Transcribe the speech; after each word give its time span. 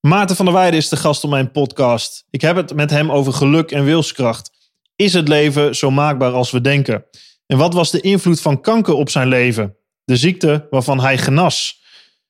Maarten 0.00 0.36
van 0.36 0.44
der 0.44 0.54
Weijden 0.54 0.78
is 0.78 0.88
de 0.88 0.96
gast 0.96 1.24
op 1.24 1.30
mijn 1.30 1.50
podcast. 1.50 2.26
Ik 2.30 2.40
heb 2.40 2.56
het 2.56 2.74
met 2.74 2.90
hem 2.90 3.10
over 3.10 3.32
geluk 3.32 3.70
en 3.70 3.84
wilskracht. 3.84 4.50
Is 4.96 5.12
het 5.12 5.28
leven 5.28 5.76
zo 5.76 5.90
maakbaar 5.90 6.32
als 6.32 6.50
we 6.50 6.60
denken? 6.60 7.04
En 7.46 7.58
wat 7.58 7.74
was 7.74 7.90
de 7.90 8.00
invloed 8.00 8.40
van 8.40 8.60
kanker 8.60 8.94
op 8.94 9.10
zijn 9.10 9.28
leven? 9.28 9.76
De 10.04 10.16
ziekte 10.16 10.66
waarvan 10.70 11.00
hij 11.00 11.18
genas. 11.18 11.82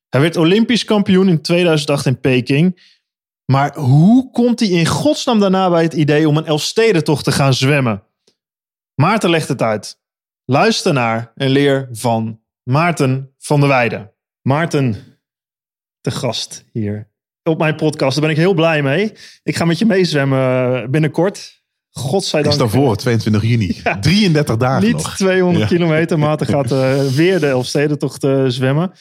Hij 0.09 0.21
werd 0.21 0.37
Olympisch 0.37 0.85
kampioen 0.85 1.29
in 1.29 1.43
2008 1.43 2.07
in 2.07 2.21
Peking. 2.21 2.95
Maar 3.45 3.77
hoe 3.77 4.31
komt 4.31 4.61
hij 4.61 4.69
in 4.69 4.87
godsnaam 4.87 5.41
daarna 5.41 5.71
bij 5.71 5.83
het 5.83 5.95
idee 5.95 6.29
om 6.29 6.37
een 6.37 6.47
Elfstedentocht 6.47 7.25
te 7.25 7.33
gaan 7.33 7.55
zwemmen? 7.55 8.03
Maarten 8.95 9.31
legt 9.31 9.49
het 9.49 9.63
uit. 9.63 10.01
Luister 10.45 10.93
naar 10.93 11.33
en 11.35 11.51
leer 11.51 11.89
van 11.93 12.41
Maarten 12.63 13.35
van 13.39 13.61
der 13.61 13.69
Weijden. 13.69 14.13
Maarten, 14.43 15.19
de 16.01 16.11
gast 16.11 16.65
hier 16.73 17.11
op 17.43 17.59
mijn 17.59 17.75
podcast. 17.77 18.13
Daar 18.13 18.21
ben 18.27 18.31
ik 18.31 18.37
heel 18.43 18.55
blij 18.55 18.83
mee. 18.83 19.13
Ik 19.43 19.57
ga 19.57 19.65
met 19.65 19.79
je 19.79 19.87
meezwemmen 19.87 20.91
binnenkort. 20.91 21.59
Godzijdank. 21.91 22.53
Is 22.53 22.59
daarvoor, 22.61 22.97
22 22.97 23.43
juni. 23.43 23.81
33 24.01 24.57
dagen 24.57 24.83
Niet 24.87 24.93
nog. 24.93 25.17
200 25.17 25.71
Ja. 25.71 25.77
kilometer. 25.77 26.19
Maarten 26.19 26.47
gaat 26.47 26.73
eh, 26.73 27.03
weer 27.21 27.41
de 27.41 27.47
Elfstedentocht 27.47 28.25
eh 28.25 28.45
zwemmen. 28.47 28.93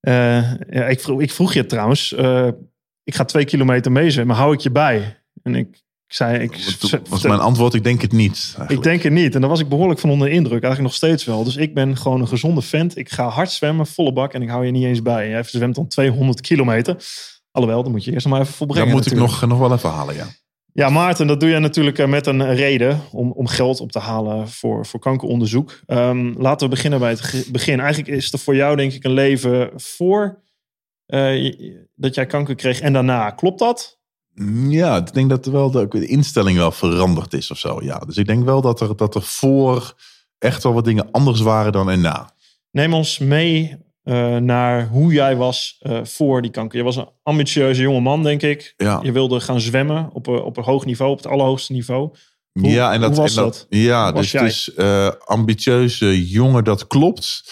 Eh, 0.00 0.52
ja, 0.70 0.84
ik, 0.86 1.00
vroeg, 1.00 1.20
ik 1.20 1.30
vroeg 1.32 1.52
je 1.52 1.66
trouwens. 1.66 2.12
eh, 2.14 2.48
ik 3.04 3.14
ga 3.14 3.24
twee 3.24 3.44
kilometer 3.44 3.92
meezwemmen. 3.92 4.36
Hou 4.36 4.52
ik 4.54 4.60
je 4.60 4.70
bij? 4.70 5.18
En 5.42 5.54
ik, 5.54 5.66
ik 6.06 6.14
zei... 6.14 6.38
Ik, 6.42 6.56
was 7.08 7.22
mijn 7.22 7.40
antwoord? 7.40 7.74
Ik 7.74 7.84
denk 7.84 8.02
het 8.02 8.12
niet. 8.12 8.38
eigenlijk. 8.46 8.70
ik 8.70 8.82
denk 8.82 9.02
het 9.02 9.12
niet. 9.12 9.34
En 9.34 9.40
daar 9.40 9.50
was 9.50 9.60
ik 9.60 9.68
behoorlijk 9.68 10.00
van 10.00 10.10
onder 10.10 10.28
de 10.28 10.34
indruk. 10.34 10.62
Eigenlijk 10.62 10.82
nog 10.82 10.94
steeds 10.94 11.24
wel. 11.24 11.44
Dus 11.44 11.56
ik 11.56 11.74
ben 11.74 11.96
gewoon 11.96 12.20
een 12.20 12.28
gezonde 12.28 12.62
vent. 12.62 12.96
Ik 12.96 13.10
ga 13.10 13.28
hard 13.28 13.50
zwemmen, 13.50 13.86
volle 13.86 14.12
bak. 14.12 14.32
En 14.32 14.42
ik 14.42 14.48
hou 14.48 14.64
je 14.66 14.70
niet 14.70 14.84
eens 14.84 15.02
bij. 15.02 15.28
Jij 15.28 15.42
zwemt 15.42 15.74
dan 15.74 15.86
200 15.88 16.40
kilometer. 16.40 16.96
Alhoewel, 17.50 17.82
dan 17.82 17.92
moet 17.92 18.04
je 18.04 18.12
eerst 18.12 18.26
nog 18.26 18.34
maar 18.34 18.42
even 18.42 18.58
Dat 18.58 18.66
volbrengen. 18.66 18.94
moet 18.94 19.06
ik 19.06 19.18
nog, 19.18 19.46
nog 19.46 19.58
wel 19.58 19.72
even 19.72 19.90
halen, 19.90 20.14
ja. 20.14 20.26
Ja, 20.72 20.88
Maarten, 20.88 21.26
dat 21.26 21.40
doe 21.40 21.48
je 21.48 21.58
natuurlijk 21.58 21.98
eh, 21.98 22.06
met 22.06 22.26
een 22.26 22.54
reden 22.54 23.00
om, 23.12 23.32
om 23.32 23.46
geld 23.46 23.80
op 23.80 23.92
te 23.92 23.98
halen 23.98 24.48
voor, 24.48 24.86
voor 24.86 25.00
kankeronderzoek. 25.00 25.80
Ehm, 25.86 26.32
laten 26.36 26.68
we 26.68 26.74
beginnen 26.74 26.98
bij 26.98 27.10
het 27.10 27.48
begin. 27.52 27.80
Eigenlijk 27.80 28.16
is 28.16 28.32
er 28.32 28.38
voor 28.38 28.54
jou 28.54 28.76
denk 28.76 28.92
ik 28.92 29.04
een 29.04 29.12
leven 29.12 29.70
voor 29.76 30.42
eh, 31.06 31.54
dat 31.94 32.14
jij 32.14 32.26
kanker 32.26 32.54
kreeg 32.54 32.80
en 32.80 32.92
daarna. 32.92 33.30
Klopt 33.30 33.58
dat? 33.58 33.98
Ja, 34.68 34.96
ik 34.96 35.12
denk 35.12 35.30
dat 35.30 35.46
wel 35.46 35.70
de, 35.70 35.88
de 35.88 36.06
instelling 36.06 36.56
wel 36.56 36.70
veranderd 36.72 37.32
is 37.32 37.50
of 37.50 37.58
zo. 37.58 37.82
Ja. 37.82 37.98
Dus 37.98 38.16
ik 38.16 38.26
denk 38.26 38.44
wel 38.44 38.60
dat 38.60 38.80
er, 38.80 38.96
dat 38.96 39.14
er 39.14 39.22
voor 39.22 39.94
echt 40.38 40.62
wel 40.62 40.72
wat 40.72 40.84
dingen 40.84 41.10
anders 41.10 41.40
waren 41.40 41.72
dan 41.72 41.90
en 41.90 42.00
na. 42.00 42.34
Neem 42.70 42.94
ons 42.94 43.18
mee 43.18 43.76
eh, 44.10 44.36
naar 44.36 44.86
hoe 44.88 45.12
jij 45.12 45.36
was 45.36 45.76
eh, 45.80 45.98
voor 46.02 46.42
die 46.42 46.50
kanker. 46.50 46.78
Je 46.78 46.84
was 46.84 46.96
een 46.96 47.08
ambitieuze 47.22 47.82
jonge 47.82 48.00
man, 48.00 48.22
denk 48.22 48.42
ik. 48.42 48.74
Ja, 48.76 49.00
Je 49.02 49.12
wilde 49.12 49.40
gaan 49.40 49.60
zwemmen 49.60 50.10
op, 50.12 50.26
een- 50.26 50.42
op 50.42 50.56
een 50.56 50.64
hoog 50.64 50.84
niveau, 50.84 51.10
op 51.10 51.16
het 51.16 51.26
allerhoogste 51.26 51.72
niveau. 51.72 52.10
Hoe- 52.52 52.68
ja 52.70 52.92
en 52.92 53.00
dat, 53.00 53.16
was 53.16 53.36
en 53.36 53.42
dat? 53.42 53.66
Ja, 53.68 54.12
was 54.12 54.30
dus 54.30 54.74
eh, 54.74 55.08
ambitieuze 55.24 56.28
jongen, 56.28 56.64
dat 56.64 56.86
klopt. 56.86 57.42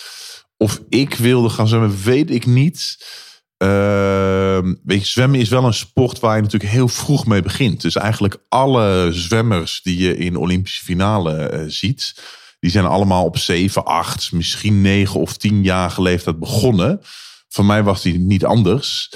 Of 0.57 0.81
ik 0.89 1.15
wilde 1.15 1.49
gaan 1.49 1.69
zwemmen, 1.69 1.97
weet 2.05 2.31
ik 2.31 2.47
niet. 2.47 2.97
Ehm, 3.57 4.75
weet 4.85 5.01
je, 5.01 5.07
zwemmen 5.07 5.41
is 5.41 5.49
wel 5.49 5.65
een 5.65 5.75
sport 5.75 6.19
waar 6.21 6.37
je 6.37 6.43
natuurlijk 6.43 6.73
heel 6.73 6.89
vroeg 6.89 7.27
mee 7.27 7.43
begint. 7.43 7.81
Dus 7.81 7.95
eigenlijk 7.97 8.37
alle 8.49 9.09
zwemmers 9.13 9.81
die 9.83 9.99
je 9.99 10.17
in 10.17 10.33
de 10.33 10.39
Olympische 10.39 10.85
finale 10.85 11.35
eh, 11.37 11.65
ziet, 11.67 12.15
die 12.61 12.71
zijn 12.71 12.85
allemaal 12.85 13.25
op 13.25 13.39
7, 13.39 13.85
8, 13.85 14.33
misschien 14.33 14.81
9 14.81 15.21
of 15.21 15.37
10 15.37 15.63
jaar 15.63 15.95
leeftijd 15.97 16.39
begonnen. 16.39 17.01
Voor 17.49 17.65
mij 17.65 17.83
was 17.83 18.03
die 18.03 18.19
niet 18.19 18.45
anders. 18.45 19.11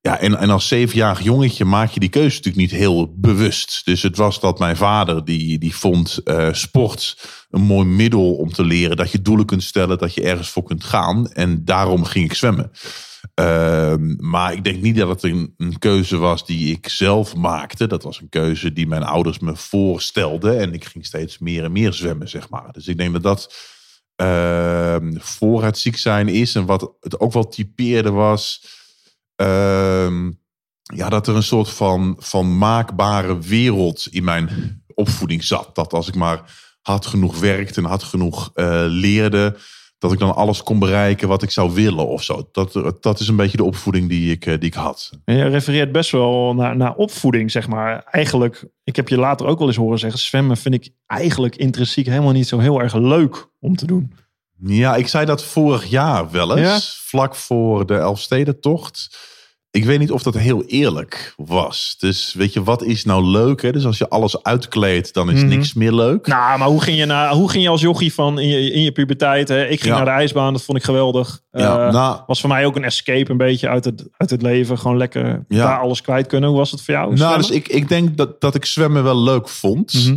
Ja, 0.00 0.18
en, 0.18 0.38
en 0.38 0.50
als 0.50 0.68
zevenjarig 0.68 1.22
jongetje 1.22 1.64
maak 1.64 1.90
je 1.90 2.00
die 2.00 2.08
keuze 2.08 2.36
natuurlijk 2.36 2.56
niet 2.56 2.80
heel 2.80 3.14
bewust. 3.16 3.82
Dus 3.84 4.02
het 4.02 4.16
was 4.16 4.40
dat 4.40 4.58
mijn 4.58 4.76
vader, 4.76 5.24
die, 5.24 5.58
die 5.58 5.74
vond 5.74 6.18
eh, 6.24 6.52
sport 6.52 7.16
een 7.50 7.60
mooi 7.60 7.86
middel 7.86 8.34
om 8.34 8.52
te 8.52 8.64
leren 8.64 8.96
dat 8.96 9.10
je 9.10 9.22
doelen 9.22 9.46
kunt 9.46 9.62
stellen, 9.62 9.98
dat 9.98 10.14
je 10.14 10.22
ergens 10.22 10.48
voor 10.48 10.62
kunt 10.62 10.84
gaan. 10.84 11.32
En 11.32 11.64
daarom 11.64 12.04
ging 12.04 12.24
ik 12.24 12.34
zwemmen. 12.34 12.70
Ehm, 13.42 14.14
maar 14.18 14.52
ik 14.52 14.64
denk 14.64 14.82
niet 14.82 14.96
dat 14.96 15.08
het 15.08 15.22
een, 15.22 15.54
een 15.56 15.78
keuze 15.78 16.16
was 16.16 16.46
die 16.46 16.72
ik 16.72 16.88
zelf 16.88 17.34
maakte. 17.36 17.86
Dat 17.86 18.02
was 18.02 18.20
een 18.20 18.28
keuze 18.28 18.72
die 18.72 18.86
mijn 18.86 19.02
ouders 19.02 19.38
me 19.38 19.56
voorstelden. 19.56 20.58
En 20.58 20.72
ik 20.72 20.84
ging 20.84 21.06
steeds 21.06 21.38
meer 21.38 21.64
en 21.64 21.72
meer 21.72 21.92
zwemmen, 21.92 22.28
zeg 22.28 22.48
maar. 22.48 22.72
Dus 22.72 22.88
ik 22.88 22.96
denk 22.98 23.12
dat 23.12 23.22
dat 23.22 23.54
ehm, 24.16 25.16
voor 25.18 25.64
het 25.64 25.78
ziek 25.78 25.96
zijn 25.96 26.28
is. 26.28 26.54
En 26.54 26.66
wat 26.66 26.92
het 27.00 27.20
ook 27.20 27.32
wel 27.32 27.48
typeerde 27.48 28.10
was. 28.10 28.64
ehm, 29.36 30.30
ja, 30.82 31.08
dat 31.08 31.26
er 31.26 31.36
een 31.36 31.42
soort 31.42 31.70
van, 31.70 32.16
van 32.18 32.58
maakbare 32.58 33.38
wereld 33.38 34.06
in 34.10 34.24
mijn 34.24 34.48
opvoeding 34.94 35.44
zat. 35.44 35.74
Dat 35.74 35.92
als 35.92 36.08
ik 36.08 36.14
maar 36.14 36.60
hard 36.82 37.06
genoeg 37.06 37.38
werkte 37.38 37.80
en 37.80 37.86
hard 37.86 38.02
genoeg 38.02 38.50
eh, 38.54 38.84
leerde, 38.88 39.56
dat 40.02 40.12
ik 40.12 40.18
dan 40.18 40.34
alles 40.34 40.62
kon 40.62 40.78
bereiken 40.78 41.28
wat 41.28 41.42
ik 41.42 41.50
zou 41.50 41.72
willen 41.74 42.06
of 42.06 42.22
zo. 42.22 42.48
Dat, 42.52 42.96
dat 43.00 43.20
is 43.20 43.28
een 43.28 43.36
beetje 43.36 43.56
de 43.56 43.64
opvoeding 43.64 44.08
die 44.08 44.30
ik, 44.30 44.46
eh, 44.46 44.58
die 44.58 44.68
ik 44.68 44.74
had. 44.74 45.10
En 45.24 45.36
je 45.36 45.44
refereert 45.44 45.92
best 45.92 46.10
wel 46.10 46.54
naar, 46.54 46.76
naar 46.76 46.94
opvoeding, 46.94 47.50
zeg 47.50 47.68
maar. 47.68 48.04
Eigenlijk, 48.04 48.64
ik 48.84 48.96
heb 48.96 49.08
je 49.08 49.16
later 49.16 49.46
ook 49.46 49.58
wel 49.58 49.66
eens 49.66 49.76
horen 49.76 49.98
zeggen... 49.98 50.20
zwemmen 50.20 50.56
vind 50.56 50.74
ik 50.74 50.90
eigenlijk 51.06 51.56
intrinsiek 51.56 52.06
helemaal 52.06 52.32
niet 52.32 52.48
zo 52.48 52.58
heel 52.58 52.80
erg 52.80 52.94
leuk 52.94 53.48
om 53.60 53.76
te 53.76 53.86
doen. 53.86 54.12
Ja, 54.64 54.96
ik 54.96 55.08
zei 55.08 55.24
dat 55.24 55.44
vorig 55.44 55.84
jaar 55.84 56.30
wel 56.30 56.56
eens, 56.56 57.02
vlak 57.04 57.34
voor 57.34 57.86
de 57.86 57.94
Elfstedentocht. 57.94 59.18
Ik 59.72 59.84
weet 59.84 59.98
niet 59.98 60.10
of 60.10 60.22
dat 60.22 60.34
heel 60.34 60.64
eerlijk 60.64 61.34
was. 61.36 61.94
Dus 61.98 62.34
weet 62.34 62.52
je, 62.52 62.62
wat 62.62 62.82
is 62.82 63.04
nou 63.04 63.24
leuk? 63.24 63.62
Hè? 63.62 63.72
Dus 63.72 63.84
als 63.86 63.98
je 63.98 64.08
alles 64.08 64.42
uitkleedt, 64.42 65.14
dan 65.14 65.30
is 65.30 65.38
Mhm. 65.40 65.48
niks 65.48 65.74
meer 65.74 65.92
leuk. 65.92 66.26
Nou, 66.26 66.58
maar 66.58 66.68
hoe 66.68 66.82
ging 66.82 66.98
je, 66.98 67.04
naar, 67.04 67.32
hoe 67.32 67.50
ging 67.50 67.62
je 67.62 67.68
als 67.68 67.80
jochie 67.80 68.14
van 68.14 68.38
in 68.38 68.48
je, 68.48 68.70
in 68.70 68.82
je 68.82 68.92
puberteit? 68.92 69.48
Hè? 69.48 69.62
Ik 69.66 69.80
ging 69.80 69.92
Ja. 69.94 69.96
naar 69.96 70.04
de 70.14 70.20
ijsbaan, 70.20 70.52
dat 70.52 70.62
vond 70.62 70.78
ik 70.78 70.84
geweldig. 70.84 71.40
ja, 71.52 71.86
Eh, 71.86 71.92
nou, 71.92 72.20
was 72.26 72.40
voor 72.40 72.48
mij 72.48 72.66
ook 72.66 72.76
een 72.76 72.84
escape 72.84 73.30
een 73.30 73.36
beetje 73.36 73.68
uit 73.68 73.84
het, 73.84 74.08
uit 74.16 74.30
het 74.30 74.42
leven. 74.42 74.78
Gewoon 74.78 74.96
lekker 74.96 75.44
Ja. 75.48 75.66
daar 75.66 75.80
alles 75.80 76.00
kwijt 76.00 76.26
kunnen. 76.26 76.48
Hoe 76.48 76.58
was 76.58 76.70
het 76.70 76.82
voor 76.82 76.94
jou? 76.94 77.06
nou 77.06 77.16
zwemmen? 77.18 77.38
dus 77.40 77.50
ik, 77.50 77.68
ik 77.68 77.88
denk 77.88 78.16
dat, 78.16 78.40
dat 78.40 78.54
ik 78.54 78.64
zwemmen 78.64 79.02
wel 79.04 79.22
leuk 79.22 79.48
vond. 79.48 79.92
Mhm. 79.94 80.16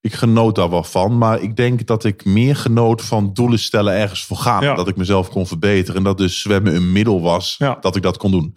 Ik 0.00 0.14
genoot 0.14 0.54
daar 0.54 0.70
wel 0.70 0.84
van. 0.84 1.18
Maar 1.18 1.40
ik 1.40 1.56
denk 1.56 1.86
dat 1.86 2.04
ik 2.04 2.24
meer 2.24 2.56
genoot 2.56 3.02
van 3.02 3.32
doelen 3.32 3.58
stellen 3.58 3.94
ergens 3.94 4.24
voor 4.24 4.36
gaan. 4.36 4.62
Ja. 4.62 4.74
Dat 4.74 4.88
ik 4.88 4.96
mezelf 4.96 5.28
kon 5.28 5.46
verbeteren. 5.46 5.96
En 5.96 6.02
dat 6.02 6.18
dus 6.18 6.40
zwemmen 6.40 6.74
een 6.74 6.92
middel 6.92 7.20
was 7.22 7.54
Ja. 7.58 7.76
dat 7.80 7.96
ik 7.96 8.02
dat 8.02 8.16
kon 8.16 8.30
doen. 8.30 8.54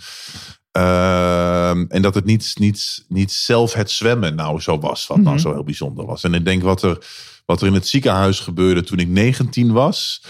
Ehm, 0.72 1.86
en 1.88 2.02
dat 2.02 2.16
het 2.16 2.26
niet, 2.26 2.54
niet, 2.60 3.06
niet 3.08 3.32
zelf 3.32 3.74
het 3.74 3.92
zwemmen 3.92 4.36
nou 4.36 4.60
zo 4.62 4.80
was. 4.80 5.08
Wat 5.08 5.18
nou 5.18 5.30
Mhm. 5.30 5.40
zo 5.40 5.54
heel 5.54 5.64
bijzonder 5.64 6.06
was. 6.06 6.24
En 6.24 6.34
ik 6.34 6.46
denk 6.46 6.64
wat 6.64 6.82
er, 6.82 6.98
wat 7.46 7.62
er 7.62 7.68
in 7.68 7.74
het 7.74 7.88
ziekenhuis 7.88 8.40
gebeurde 8.40 8.84
toen 8.84 9.00
ik 9.00 9.08
19 9.08 9.72
was. 9.72 10.24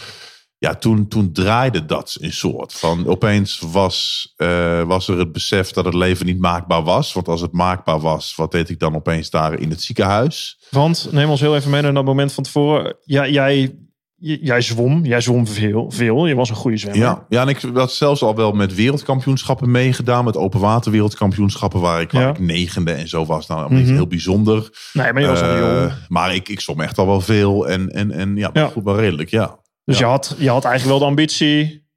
Ja, 0.62 0.76
toen, 0.76 1.08
toen 1.08 1.32
draaide 1.32 1.86
dat 1.86 2.18
een 2.22 2.34
soort 2.34 2.74
van. 2.74 3.08
Opeens 3.08 3.60
was, 3.72 4.28
eh, 4.36 4.82
was 4.84 5.08
er 5.08 5.18
het 5.18 5.32
besef 5.32 5.72
dat 5.72 5.86
het 5.86 5.94
leven 5.94 6.26
niet 6.26 6.40
maakbaar 6.40 6.84
was. 6.84 7.14
Want 7.14 7.28
als 7.28 7.42
het 7.42 7.52
maakbaar 7.52 8.00
was, 8.00 8.36
wat 8.36 8.52
deed 8.52 8.70
ik 8.70 8.80
dan 8.80 8.96
opeens 8.96 9.30
daar 9.30 9.60
in 9.60 9.70
het 9.70 9.82
ziekenhuis? 9.82 10.60
Want 10.70 11.08
neem 11.12 11.30
ons 11.30 11.40
heel 11.40 11.56
even 11.56 11.72
mee 11.72 11.82
naar 11.82 11.94
dat 11.94 12.06
moment 12.06 12.34
van 12.34 12.44
tevoren. 12.44 12.96
Ja, 13.04 13.28
jij, 13.28 13.76
j- 14.16 14.38
jij 14.42 14.62
zwom. 14.62 15.06
Jij 15.06 15.22
zwom 15.22 15.48
veel, 15.48 15.92
veel. 15.92 16.26
Je 16.28 16.36
was 16.36 16.50
een 16.50 16.56
goede 16.56 16.78
zwemmer. 16.78 17.02
Ja, 17.02 17.26
ja, 17.30 17.42
en 17.42 17.48
ik 17.48 17.62
had 17.74 17.92
zelfs 17.92 18.22
al 18.22 18.36
wel 18.36 18.52
met 18.52 18.76
wereldkampioenschappen 18.76 19.72
meegedaan. 19.72 20.26
Met 20.26 20.38
open 20.38 20.60
water 20.60 20.92
wereldkampioenschappen 20.92 21.80
waar 21.80 22.02
ik, 22.02 22.12
waar 22.12 22.22
Ja. 22.22 22.30
ik 22.30 22.40
negende 22.40 22.92
en 22.92 23.08
zo 23.08 23.26
was. 23.26 23.48
Nou, 23.48 23.74
niet 23.74 23.86
Mhm. 23.86 23.94
heel 23.94 24.08
bijzonder. 24.08 24.70
Nee, 24.94 25.14
maar 25.14 25.22
je 25.22 25.28
was 25.28 25.42
al 25.42 25.50
Eh, 25.50 25.60
jong. 25.60 25.92
maar 26.08 26.36
ik, 26.36 26.50
ik 26.50 26.60
zwom 26.60 26.82
echt 26.82 26.98
al 26.98 27.06
wel 27.06 27.22
veel. 27.22 27.68
En, 27.68 27.90
en, 27.90 28.12
en 28.12 28.36
ja, 28.36 28.50
Ja. 28.54 28.68
goed, 28.68 28.84
wel 28.84 29.00
redelijk, 29.00 29.30
ja. 29.30 29.58
Dus 29.90 30.00
ja. 30.00 30.06
je, 30.06 30.12
had, 30.12 30.36
je 30.38 30.50
had 30.50 30.66
eigenlijk 30.66 31.00
wel 31.00 31.00
de 31.00 31.16
ambitie. 31.16 31.88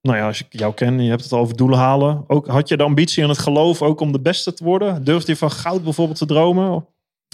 Nou 0.00 0.18
ja, 0.18 0.26
als 0.26 0.40
ik 0.40 0.46
jou 0.48 0.74
ken, 0.74 1.02
je 1.02 1.10
hebt 1.10 1.22
het 1.22 1.32
over 1.32 1.56
doelen 1.56 1.78
halen. 1.78 2.24
Ook, 2.26 2.46
had 2.46 2.68
je 2.68 2.76
de 2.76 2.82
ambitie 2.82 3.22
en 3.22 3.28
het 3.28 3.38
geloof 3.38 3.82
ook 3.82 4.00
om 4.00 4.12
de 4.12 4.20
beste 4.20 4.52
te 4.52 4.64
worden? 4.64 5.04
Durfde 5.04 5.32
je 5.32 5.38
van 5.38 5.50
goud 5.50 5.84
bijvoorbeeld 5.84 6.18
te 6.18 6.26
dromen? 6.26 6.70
Of 6.70 6.84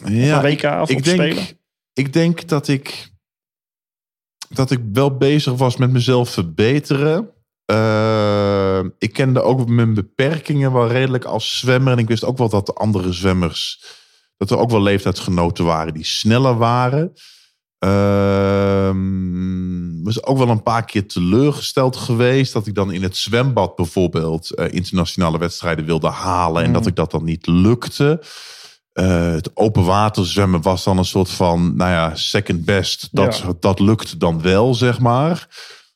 ja 0.04 0.40
van 0.40 0.50
WK 0.50 0.62
of 0.62 0.90
ik 0.90 0.96
op 0.96 1.04
denk, 1.04 1.20
Spelen? 1.20 1.44
ik 1.93 2.12
denk 2.12 2.49
dat 2.49 2.69
ik, 2.69 3.10
dat 4.49 4.70
ik 4.70 4.81
wel 4.93 5.16
bezig 5.16 5.54
was 5.54 5.76
met 5.76 5.90
mezelf 5.90 6.31
verbeteren. 6.31 7.31
Eh, 7.64 8.81
ik 8.98 9.12
kende 9.12 9.43
ook 9.43 9.69
mijn 9.69 9.94
beperkingen 9.94 10.72
wel 10.72 10.88
redelijk 10.88 11.25
als 11.25 11.58
zwemmer. 11.58 11.93
En 11.93 11.98
ik 11.98 12.08
wist 12.08 12.25
ook 12.25 12.38
wel 12.38 12.48
dat 12.48 12.66
de 12.66 12.75
andere 12.75 13.12
zwemmers... 13.12 13.84
dat 14.37 14.50
er 14.50 14.58
ook 14.58 14.70
wel 14.70 14.82
leeftijdsgenoten 14.82 15.64
waren 15.64 15.94
die 15.94 16.05
sneller 16.05 16.56
waren. 16.56 17.12
Ehm 17.82 19.43
was 20.02 20.25
ook 20.25 20.38
wel 20.38 20.49
een 20.49 20.62
paar 20.62 20.84
keer 20.84 21.06
teleurgesteld 21.06 21.96
geweest. 21.96 22.52
Dat 22.52 22.67
ik 22.67 22.75
dan 22.75 22.93
in 22.93 23.02
het 23.02 23.17
zwembad 23.17 23.76
bijvoorbeeld 23.76 24.50
eh, 24.50 24.73
internationale 24.73 25.38
wedstrijden 25.38 25.84
wilde 25.84 26.08
halen. 26.08 26.64
En 26.64 26.73
dat 26.73 26.87
ik 26.87 26.96
dat 26.96 27.11
dan 27.11 27.25
niet 27.25 27.46
lukte. 27.46 28.23
Eh, 28.93 29.31
het 29.31 29.56
open 29.56 29.84
water 29.84 30.26
zwemmen 30.26 30.62
was 30.62 30.84
dan 30.84 30.99
een 30.99 31.05
soort 31.05 31.31
van, 31.31 31.76
nou 31.76 31.90
ja, 31.90 32.14
second 32.14 32.64
best. 32.64 33.08
Dat, 33.11 33.38
Ja. 33.38 33.52
dat 33.61 33.81
lukt 33.81 34.20
dan 34.20 34.43
wel, 34.43 34.75
zeg 34.75 34.99
maar. 34.99 35.49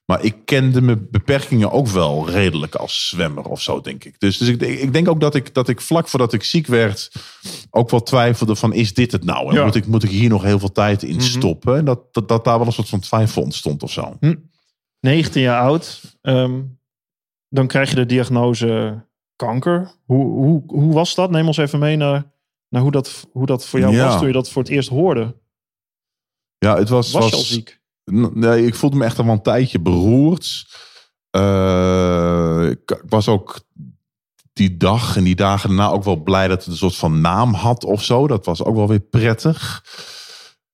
Maar 0.06 0.24
ik 0.24 0.36
kende 0.44 0.80
mijn 0.80 1.08
beperkingen 1.10 1.70
ook 1.70 1.86
wel 1.88 2.30
redelijk 2.30 2.74
als 2.74 3.08
zwemmer 3.08 3.44
of 3.44 3.60
zo, 3.62 3.80
denk 3.80 4.04
ik. 4.04 4.20
Dus, 4.20 4.38
dus 4.38 4.48
ik, 4.48 4.60
ik 4.62 4.92
denk 4.92 5.08
ook 5.08 5.20
dat 5.20 5.34
ik, 5.34 5.54
dat 5.54 5.68
ik 5.68 5.80
vlak 5.80 6.08
voordat 6.08 6.32
ik 6.32 6.42
ziek 6.42 6.66
werd... 6.66 7.12
ook 7.70 7.90
wel 7.90 8.02
twijfelde 8.02 8.56
van, 8.56 8.72
is 8.72 8.94
dit 8.94 9.12
het 9.12 9.24
nou? 9.24 9.48
En 9.48 9.54
Ja. 9.54 9.64
moet, 9.64 9.74
ik, 9.74 9.86
moet 9.86 10.02
ik 10.02 10.10
hier 10.10 10.28
nog 10.28 10.42
heel 10.42 10.58
veel 10.58 10.72
tijd 10.72 11.02
in 11.02 11.20
stoppen? 11.20 11.76
En 11.76 11.84
dat, 11.84 12.14
dat, 12.14 12.28
dat 12.28 12.44
daar 12.44 12.58
wel 12.58 12.66
een 12.66 12.72
soort 12.72 12.88
van 12.88 13.00
twijfel 13.00 13.42
ontstond 13.42 13.82
of 13.82 13.92
zo. 13.92 14.18
19 15.00 15.42
jaar 15.42 15.60
oud. 15.60 16.16
ehm, 16.22 16.62
dan 17.48 17.66
krijg 17.66 17.88
je 17.90 17.96
de 17.96 18.06
diagnose 18.06 19.02
kanker. 19.36 19.90
Hoe, 20.04 20.24
hoe, 20.26 20.62
hoe 20.66 20.92
was 20.94 21.14
dat? 21.14 21.30
Neem 21.30 21.46
ons 21.46 21.56
even 21.56 21.78
mee 21.78 21.96
naar, 21.96 22.32
naar 22.68 22.82
hoe, 22.82 22.90
dat, 22.90 23.26
hoe 23.32 23.46
dat 23.46 23.66
voor 23.66 23.78
jou 23.80 23.94
Ja. 23.94 24.04
was 24.06 24.18
toen 24.18 24.26
je 24.26 24.32
dat 24.32 24.50
voor 24.50 24.62
het 24.62 24.70
eerst 24.70 24.88
hoorde. 24.88 25.36
Ja, 26.58 26.76
het 26.76 26.88
was... 26.88 27.12
Was, 27.12 27.22
was 27.22 27.30
je 27.30 27.36
al 27.36 27.42
ziek? 27.42 27.80
Nee, 28.10 28.66
ik 28.66 28.74
voelde 28.74 28.96
me 28.96 29.04
echt 29.04 29.18
al 29.18 29.28
een 29.28 29.42
tijdje 29.42 29.80
beroerd. 29.80 30.66
Eh, 31.30 32.66
ik, 32.70 33.02
was 33.08 33.28
ook 33.28 33.60
die 34.52 34.76
dag 34.76 35.16
en 35.16 35.24
die 35.24 35.34
dagen 35.34 35.68
daarna 35.68 35.88
ook 35.90 36.04
wel 36.04 36.22
blij 36.22 36.48
dat 36.48 36.58
het 36.58 36.66
een 36.66 36.76
soort 36.78 36.96
van 36.96 37.20
naam 37.20 37.54
had 37.54 37.84
of 37.84 38.04
zo. 38.04 38.26
Dat 38.26 38.46
was 38.46 38.62
ook 38.64 38.76
wel 38.76 38.88
weer 38.88 39.00
prettig. 39.00 39.84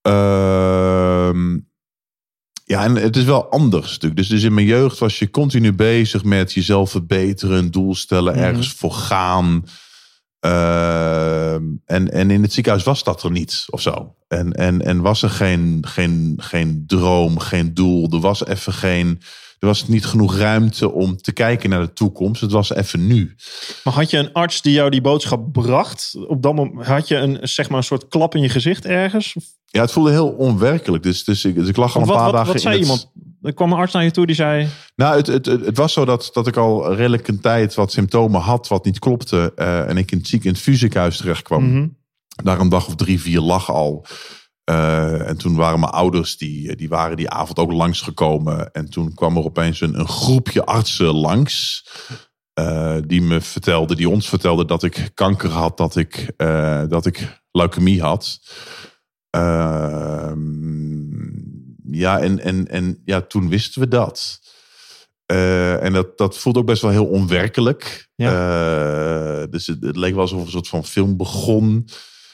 Ehm, 0.03 1.59
ja, 2.65 2.85
en 2.85 2.95
het 2.97 3.17
is 3.17 3.25
wel 3.25 3.51
anders 3.51 3.91
natuurlijk. 3.91 4.17
Dus, 4.17 4.29
dus 4.29 4.43
in 4.43 4.55
mijn 4.55 4.67
jeugd 4.67 4.99
was 4.99 5.19
je 5.19 5.31
continu 5.31 5.73
bezig 5.73 6.25
met 6.25 6.53
jezelf 6.53 6.91
verbeteren, 6.91 7.59
een 7.59 7.71
doel 7.71 7.95
stellen, 7.95 8.35
Mhm. 8.35 8.43
ergens 8.43 8.73
voor 8.73 8.93
gaan. 8.93 9.65
Ehm, 10.43 11.63
en, 11.87 12.11
en 12.13 12.31
in 12.31 12.43
het 12.43 12.53
ziekenhuis 12.53 12.85
was 12.85 13.05
dat 13.05 13.23
er 13.23 13.31
niet 13.31 13.65
of 13.71 13.81
zo. 13.81 14.15
En, 14.29 14.53
en, 14.53 14.83
en 14.83 15.01
was 15.01 15.23
er 15.23 15.31
geen, 15.31 15.79
geen, 15.89 16.35
geen 16.37 16.85
droom, 16.87 17.39
geen 17.39 17.75
doel. 17.75 18.09
Er 18.11 18.21
was 18.21 18.47
even 18.47 18.73
geen. 18.73 19.21
Er 19.59 19.67
was 19.69 19.89
niet 19.89 20.07
genoeg 20.07 20.37
ruimte 20.37 20.93
om 20.93 21.17
te 21.17 21.33
kijken 21.33 21.71
naar 21.71 21.81
de 21.81 21.93
toekomst. 21.93 22.41
Het 22.41 22.51
was 22.53 22.75
even 22.75 23.07
nu. 23.07 23.35
Maar 23.85 23.95
had 23.95 24.11
je 24.11 24.19
een 24.19 24.33
arts 24.33 24.63
die 24.63 24.73
jou 24.73 24.91
die 24.91 25.01
boodschap 25.01 25.53
bracht? 25.53 26.15
Op 26.29 26.43
dat 26.43 26.55
moment 26.55 26.87
had 26.87 27.09
je 27.09 27.17
een, 27.17 27.39
zeg 27.43 27.69
maar, 27.69 27.79
een 27.79 27.85
soort 27.85 28.09
klap 28.09 28.35
in 28.35 28.43
je 28.43 28.49
gezicht 28.49 28.85
ergens? 28.85 29.35
Ja, 29.67 29.81
het 29.81 29.93
voelde 29.93 30.11
heel 30.11 30.29
onwerkelijk. 30.29 31.03
Dus, 31.03 31.25
dus, 31.25 31.45
ik, 31.45 31.55
dus 31.55 31.69
ik 31.69 31.77
lag 31.77 31.95
al 31.95 32.01
een 32.01 32.07
wat, 32.07 32.17
paar 32.17 32.25
wat, 32.25 32.35
dagen 32.35 32.53
wat 32.53 32.61
zei 32.63 32.75
in 32.75 32.81
het- 32.81 32.91
iemand? 32.91 33.11
Er 33.43 33.55
kwam 33.55 33.73
een 33.73 33.79
arts 33.79 33.93
naar 33.93 34.05
je 34.05 34.11
toe 34.11 34.27
die 34.27 34.35
zei... 34.35 34.69
Nou, 34.95 35.17
het, 35.17 35.27
het, 35.27 35.47
het, 35.47 35.77
was 35.77 35.93
zo 35.93 36.05
dat, 36.05 36.31
dat 36.33 36.47
ik 36.47 36.57
al 36.57 36.95
redelijk 36.95 37.29
een 37.29 37.41
tijd 37.41 37.75
wat 37.75 37.93
symptomen 37.93 38.41
had 38.41 38.69
wat 38.69 38.85
niet 38.85 38.99
klopte. 38.99 39.53
eh, 39.57 39.89
en 39.89 39.97
ik 39.97 40.11
in 40.13 40.19
het 40.19 40.27
ziek 40.27 40.45
in 40.45 40.53
het 40.53 41.17
terecht 41.17 41.43
kwam. 41.43 41.65
mhm, 41.73 41.87
Daar 42.45 42.61
een 42.61 42.69
dag 42.69 42.87
of 42.87 42.95
drie, 42.95 43.21
vier 43.21 43.41
lag 43.41 43.71
al. 43.71 44.07
Eh, 44.65 45.29
en 45.29 45.37
toen 45.37 45.55
waren 45.55 45.81
mijn 45.81 45.93
ouders, 45.93 46.37
die, 46.37 46.77
die 46.77 46.89
waren 46.89 47.17
die 47.17 47.31
avond 47.31 47.59
ook 47.59 47.73
langsgekomen. 47.73 48.73
En 48.73 48.91
toen 48.91 49.15
kwam 49.15 49.37
er 49.37 49.45
opeens 49.45 49.81
een, 49.81 49.99
een 49.99 50.09
groepje 50.09 50.65
artsen 50.65 51.15
langs. 51.15 51.87
eh, 52.55 52.97
die 53.07 53.23
me 53.23 53.41
vertelde, 53.41 53.95
die 53.97 54.09
ons 54.09 54.29
vertelde 54.29 54.65
dat 54.65 54.83
ik 54.83 55.11
kanker 55.15 55.51
had, 55.51 55.77
dat 55.77 55.97
ik, 55.97 56.33
eh, 56.37 56.83
dat 56.89 57.07
ik 57.07 57.43
leukemie 57.51 58.03
had. 58.03 58.41
Ehm, 59.31 61.02
ja, 61.95 62.21
en, 62.21 62.41
en, 62.41 62.69
en 62.69 63.03
ja, 63.05 63.21
toen 63.21 63.49
wisten 63.49 63.81
we 63.81 63.89
dat. 63.89 64.41
Eh, 65.27 65.83
en 65.85 65.93
dat, 65.93 66.19
dat 66.19 66.39
voelde 66.39 66.59
ook 66.59 66.67
best 66.67 66.83
wel 66.83 66.91
heel 66.91 67.07
onwerkelijk. 67.07 68.09
Eh, 68.17 69.43
dus 69.51 69.67
het, 69.67 69.83
het 69.83 69.97
leek 69.97 70.13
wel 70.13 70.21
alsof 70.23 70.45
een 70.45 70.51
soort 70.51 70.69
van 70.69 70.85
film 70.85 71.17
begon. 71.17 71.89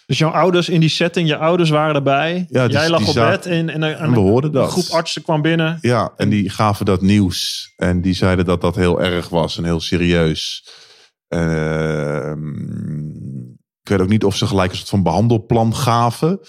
Dus 0.07 0.19
jouw 0.19 0.31
ouders 0.31 0.69
in 0.69 0.81
die 0.81 0.89
setting, 0.89 1.29
je 1.29 1.37
ouders 1.37 1.71
waren 1.71 1.95
erbij. 1.95 2.47
Ja, 2.49 2.67
Jij 2.67 2.89
lag 2.91 3.09
op 3.09 3.15
bed 3.15 3.47
en, 3.47 3.69
en, 3.69 3.83
en 3.83 3.99
En 3.99 4.13
we 4.13 4.19
hoorden 4.19 4.51
een 4.55 4.61
dat. 4.61 4.71
groep 4.71 4.89
artsen 4.91 5.23
kwam 5.23 5.43
binnen. 5.43 5.79
Ja, 5.81 6.13
en 6.17 6.29
die 6.29 6.51
gaven 6.51 6.85
dat 6.85 7.01
nieuws. 7.03 7.73
En 7.77 8.01
die 8.01 8.15
zeiden 8.15 8.45
dat 8.45 8.61
dat 8.61 8.77
heel 8.77 9.03
erg 9.03 9.29
was 9.29 9.59
en 9.59 9.65
heel 9.65 9.81
serieus. 9.81 10.69
Ehm, 11.29 12.49
ik 13.83 13.89
weet 13.89 14.01
ook 14.01 14.09
niet 14.09 14.25
of 14.25 14.37
ze 14.37 14.47
gelijk 14.47 14.71
een 14.71 14.77
soort 14.77 14.89
van 14.89 15.03
behandelplan 15.03 15.75
gaven. 15.75 16.41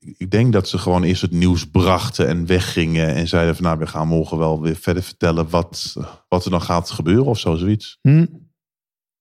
Ik 0.00 0.30
denk 0.30 0.52
dat 0.52 0.68
ze 0.68 0.78
gewoon 0.78 1.02
eerst 1.02 1.22
het 1.22 1.30
nieuws 1.30 1.70
brachten 1.70 2.28
en 2.28 2.46
weggingen. 2.46 3.14
En 3.14 3.28
zeiden 3.28 3.54
van 3.56 3.64
nou, 3.64 3.78
we 3.78 3.86
gaan 3.86 4.08
morgen 4.08 4.38
wel 4.38 4.60
weer 4.60 4.76
verder 4.76 5.02
vertellen 5.02 5.50
wat, 5.50 5.96
wat 6.28 6.44
er 6.44 6.50
dan 6.50 6.62
gaat 6.62 6.90
gebeuren 6.90 7.26
of 7.26 7.38
zo, 7.38 7.54
zoiets. 7.54 7.98
Hm. 8.02 8.26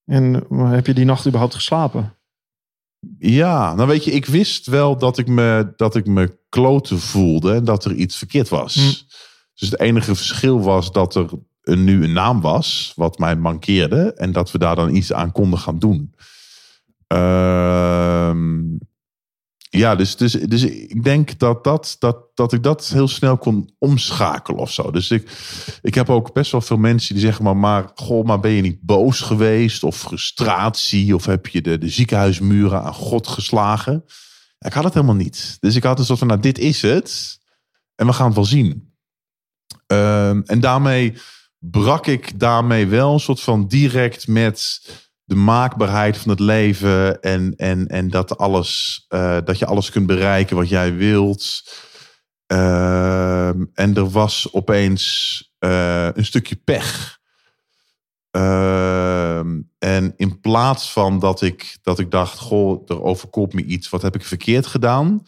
En 0.05 0.45
eh, 0.49 0.71
heb 0.71 0.85
je 0.85 0.93
die 0.93 1.05
nacht 1.05 1.27
überhaupt 1.27 1.55
geslapen? 1.55 2.17
Ja, 3.17 3.73
nou 3.73 3.87
weet 3.87 4.03
je, 4.03 4.11
ik 4.11 4.25
wist 4.25 4.65
wel 4.65 4.97
dat 4.97 5.17
ik 5.17 5.27
me, 5.27 5.73
dat 5.75 5.95
ik 5.95 6.05
me 6.05 6.37
kloten 6.49 6.99
voelde 6.99 7.53
en 7.53 7.63
dat 7.63 7.85
er 7.85 7.93
iets 7.93 8.17
verkeerd 8.17 8.49
was. 8.49 8.73
Hm. 8.73 9.17
Dus 9.53 9.69
het 9.69 9.79
enige 9.79 10.15
verschil 10.15 10.61
was 10.61 10.91
dat 10.91 11.15
er 11.15 11.29
een, 11.61 11.83
nu 11.83 12.03
een 12.03 12.13
naam 12.13 12.41
was, 12.41 12.93
wat 12.95 13.17
mij 13.17 13.35
mankeerde, 13.35 14.13
en 14.13 14.31
dat 14.31 14.51
we 14.51 14.57
daar 14.57 14.75
dan 14.75 14.95
iets 14.95 15.13
aan 15.13 15.31
konden 15.31 15.59
gaan 15.59 15.79
doen. 15.79 16.13
Ehm, 17.07 18.61
ja, 19.79 19.95
dus, 19.95 20.15
dus, 20.15 20.31
dus 20.31 20.63
ik 20.63 21.03
denk 21.03 21.39
dat, 21.39 21.63
dat, 21.63 21.95
dat, 21.99 22.17
dat 22.33 22.53
ik 22.53 22.63
dat 22.63 22.87
heel 22.87 23.07
snel 23.07 23.37
kon 23.37 23.73
omschakelen 23.77 24.61
of 24.61 24.71
zo. 24.71 24.91
Dus 24.91 25.11
ik, 25.11 25.31
ik 25.81 25.95
heb 25.95 26.09
ook 26.09 26.33
best 26.33 26.51
wel 26.51 26.61
veel 26.61 26.77
mensen 26.77 27.13
die 27.13 27.23
zeggen 27.23 27.43
maar, 27.43 27.57
maar, 27.57 27.91
goh, 27.95 28.25
maar 28.25 28.39
ben 28.39 28.51
je 28.51 28.61
niet 28.61 28.81
boos 28.81 29.19
geweest? 29.21 29.83
Of 29.83 29.97
frustratie? 29.97 31.15
Of 31.15 31.25
heb 31.25 31.47
je 31.47 31.61
de, 31.61 31.77
de 31.77 31.89
ziekenhuismuren 31.89 32.83
aan 32.83 32.93
God 32.93 33.27
geslagen? 33.27 34.03
Ik 34.59 34.73
had 34.73 34.83
het 34.83 34.93
helemaal 34.93 35.15
niet. 35.15 35.57
Dus 35.59 35.75
ik 35.75 35.83
had 35.83 35.99
een 35.99 36.05
soort 36.05 36.19
van, 36.19 36.27
nou, 36.27 36.39
dit 36.39 36.57
is 36.57 36.81
het. 36.81 37.39
En 37.95 38.05
we 38.05 38.13
gaan 38.13 38.25
het 38.25 38.35
wel 38.35 38.45
zien. 38.45 38.93
Ehm, 39.87 40.41
en 40.45 40.59
daarmee 40.59 41.17
brak 41.59 42.07
ik 42.07 42.39
daarmee 42.39 42.87
wel 42.87 43.13
een 43.13 43.19
soort 43.19 43.41
van 43.41 43.67
direct 43.67 44.27
met 44.27 44.81
de 45.29 45.35
maakbaarheid 45.35 46.17
van 46.17 46.31
het 46.31 46.39
leven 46.39 47.21
en, 47.21 47.53
en, 47.55 47.87
en 47.87 48.09
dat, 48.09 48.37
alles, 48.37 49.05
eh, 49.07 49.37
dat 49.43 49.59
je 49.59 49.65
alles 49.65 49.89
kunt 49.89 50.07
bereiken 50.07 50.55
wat 50.55 50.69
jij 50.69 50.95
wilt. 50.95 51.63
Ehm, 52.45 53.65
en 53.73 53.95
er 53.95 54.09
was 54.09 54.47
opeens 54.51 55.43
eh, 55.59 56.07
een 56.13 56.25
stukje 56.25 56.55
pech. 56.55 57.19
Ehm, 58.31 59.61
en 59.79 60.13
in 60.15 60.39
plaats 60.39 60.91
van 60.91 61.19
dat 61.19 61.41
ik, 61.41 61.77
dat 61.81 61.99
ik 61.99 62.11
dacht, 62.11 62.39
goh, 62.39 62.81
er 62.85 63.03
overkomt 63.03 63.53
me 63.53 63.63
iets, 63.63 63.89
wat 63.89 64.01
heb 64.01 64.15
ik 64.15 64.23
verkeerd 64.23 64.67
gedaan? 64.67 65.23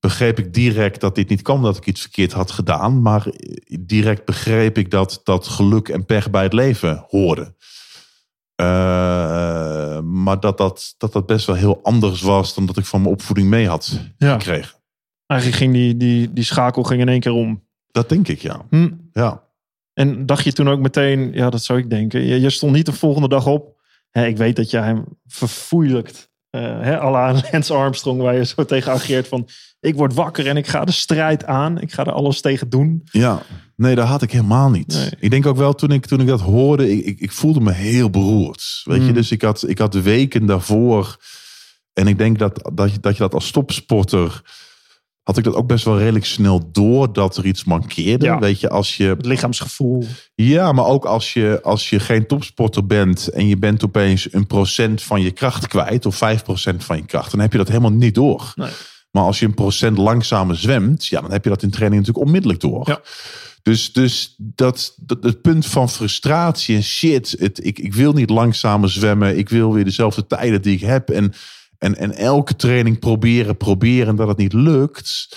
Begreep 0.00 0.38
ik 0.38 0.54
direct 0.54 1.00
dat 1.00 1.14
dit 1.14 1.28
niet 1.28 1.42
kwam 1.42 1.62
dat 1.62 1.76
ik 1.76 1.86
iets 1.86 2.00
verkeerd 2.00 2.32
had 2.32 2.50
gedaan. 2.50 3.02
Maar 3.02 3.26
direct 3.80 4.24
begreep 4.24 4.78
ik 4.78 4.90
dat, 4.90 5.20
dat 5.24 5.46
geluk 5.46 5.88
en 5.88 6.04
pech 6.04 6.30
bij 6.30 6.42
het 6.42 6.52
leven 6.52 7.04
hoorden. 7.08 7.56
Eh, 8.56 10.00
maar 10.00 10.40
dat 10.40 10.58
dat, 10.58 10.94
dat 10.98 11.12
dat 11.12 11.26
best 11.26 11.46
wel 11.46 11.56
heel 11.56 11.80
anders 11.82 12.20
was 12.20 12.54
dan 12.54 12.66
dat 12.66 12.76
ik 12.76 12.84
van 12.84 13.00
mijn 13.02 13.12
opvoeding 13.14 13.48
mee 13.48 13.68
had 13.68 14.00
Ja. 14.18 14.32
gekregen. 14.32 14.78
Eigenlijk 15.26 15.60
ging 15.60 15.72
die, 15.72 15.96
die, 15.96 16.32
die 16.32 16.44
schakel 16.44 16.82
ging 16.82 17.00
in 17.00 17.08
één 17.08 17.20
keer 17.20 17.32
om. 17.32 17.64
Dat 17.90 18.08
denk 18.08 18.28
ik, 18.28 18.40
ja. 18.40 18.64
Hm. 18.70 18.90
ja. 19.12 19.44
En 19.92 20.26
dacht 20.26 20.44
je 20.44 20.52
toen 20.52 20.68
ook 20.68 20.80
meteen, 20.80 21.32
ja, 21.32 21.50
dat 21.50 21.62
zou 21.62 21.78
ik 21.78 21.90
denken. 21.90 22.22
Je, 22.26 22.40
je 22.40 22.50
stond 22.50 22.72
niet 22.72 22.86
de 22.86 22.92
volgende 22.92 23.28
dag 23.28 23.46
op. 23.46 23.80
Hè, 24.10 24.26
ik 24.26 24.36
weet 24.36 24.56
dat 24.56 24.70
jij 24.70 24.82
hem 24.82 25.04
verfoeilijkt. 25.26 26.30
eh 26.50 26.62
hè, 26.62 27.00
à 27.00 27.10
la 27.10 27.32
Lance 27.52 27.74
Armstrong, 27.74 28.20
waar 28.20 28.34
je 28.36 28.44
zo 28.44 28.64
tegen 28.64 28.92
ageert 28.92 29.28
van... 29.28 29.48
ik 29.86 29.94
word 29.94 30.14
wakker 30.14 30.46
en 30.46 30.56
ik 30.56 30.66
ga 30.66 30.84
de 30.84 30.92
strijd 30.92 31.44
aan. 31.44 31.80
Ik 31.80 31.92
ga 31.92 32.04
er 32.04 32.12
alles 32.12 32.40
tegen 32.40 32.68
doen. 32.68 33.02
Ja, 33.10 33.42
nee, 33.76 33.94
dat 33.94 34.06
had 34.06 34.22
ik 34.22 34.30
helemaal 34.32 34.70
niet. 34.70 34.94
Nee. 34.94 35.10
Ik 35.20 35.30
denk 35.30 35.46
ook 35.46 35.56
wel 35.56 35.74
toen 35.74 35.90
ik, 35.90 36.06
toen 36.06 36.20
ik 36.20 36.26
dat 36.26 36.40
hoorde, 36.40 36.90
ik, 36.92 37.04
ik, 37.04 37.20
ik 37.20 37.32
voelde 37.32 37.60
me 37.60 37.72
heel 37.72 38.10
beroerd. 38.10 38.80
Weet 38.84 39.00
je, 39.00 39.06
Mm. 39.08 39.14
dus 39.14 39.30
ik 39.30 39.42
had, 39.42 39.68
ik 39.68 39.78
had 39.78 39.92
de 39.92 40.02
weken 40.02 40.46
daarvoor. 40.46 41.16
En 41.92 42.06
ik 42.06 42.18
denk 42.18 42.38
dat, 42.38 42.70
dat, 42.74 42.92
je, 42.92 43.00
dat 43.00 43.12
je 43.16 43.22
dat 43.22 43.34
als 43.34 43.50
topsporter. 43.50 44.42
had 45.22 45.38
ik 45.38 45.44
dat 45.44 45.54
ook 45.54 45.66
best 45.66 45.84
wel 45.84 45.98
redelijk 45.98 46.24
snel 46.24 46.68
door 46.72 47.12
dat 47.12 47.36
er 47.36 47.46
iets 47.46 47.64
mankeerde. 47.64 48.24
Ja. 48.24 48.38
Weet 48.38 48.60
je, 48.60 48.68
als 48.68 48.96
je. 48.96 49.04
Het 49.04 49.26
lichaamsgevoel. 49.26 50.04
Ja, 50.34 50.72
maar 50.72 50.84
ook 50.84 51.04
als 51.04 51.32
je, 51.32 51.60
als 51.62 51.90
je 51.90 52.00
geen 52.00 52.26
topsporter 52.26 52.86
bent. 52.86 53.28
en 53.28 53.46
je 53.48 53.56
bent 53.56 53.84
opeens 53.84 54.32
een 54.32 54.46
procent 54.46 55.02
van 55.02 55.20
je 55.22 55.30
kracht 55.30 55.66
kwijt. 55.68 56.06
of 56.06 56.14
5% 56.16 56.76
van 56.76 56.96
je 56.96 57.04
kracht. 57.06 57.30
dan 57.30 57.40
heb 57.40 57.52
je 57.52 57.58
dat 57.58 57.68
helemaal 57.68 57.92
niet 57.92 58.14
door. 58.14 58.52
Nee. 58.54 58.70
Maar 59.16 59.24
als 59.24 59.38
je 59.38 59.46
een 59.46 59.54
procent 59.54 59.98
langzamer 59.98 60.56
zwemt, 60.56 61.06
ja, 61.06 61.20
dan 61.20 61.32
heb 61.32 61.44
je 61.44 61.50
dat 61.50 61.62
in 61.62 61.70
training 61.70 62.00
natuurlijk 62.00 62.26
onmiddellijk 62.26 62.60
door. 62.60 62.88
Ja. 62.88 63.00
Dus, 63.62 63.92
dus 63.92 64.34
dat, 64.38 64.94
dat, 64.96 65.22
het 65.24 65.42
punt 65.42 65.66
van 65.66 65.88
frustratie 65.88 66.76
en 66.76 66.82
shit. 66.82 67.36
Het, 67.38 67.64
ik, 67.64 67.78
ik 67.78 67.94
wil 67.94 68.12
niet 68.12 68.30
langzamer 68.30 68.90
zwemmen. 68.90 69.38
Ik 69.38 69.48
wil 69.48 69.72
weer 69.72 69.84
dezelfde 69.84 70.26
tijden 70.26 70.62
die 70.62 70.74
ik 70.74 70.80
heb. 70.80 71.10
En, 71.10 71.32
en, 71.78 71.96
en 71.96 72.12
elke 72.12 72.56
training 72.56 72.98
proberen, 72.98 73.56
proberen 73.56 74.16
dat 74.16 74.28
het 74.28 74.36
niet 74.36 74.52
lukt. 74.52 75.36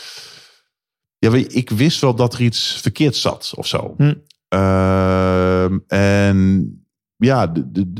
Ja, 1.17 1.33
ik 1.33 1.69
wist 1.69 2.01
wel 2.01 2.15
dat 2.15 2.33
er 2.33 2.41
iets 2.41 2.71
verkeerd 2.81 3.15
zat 3.15 3.53
of 3.55 3.67
zo. 3.67 3.93
Hm. 3.97 4.13
Ehm, 4.47 5.77
en 5.87 6.69
ja, 7.15 7.53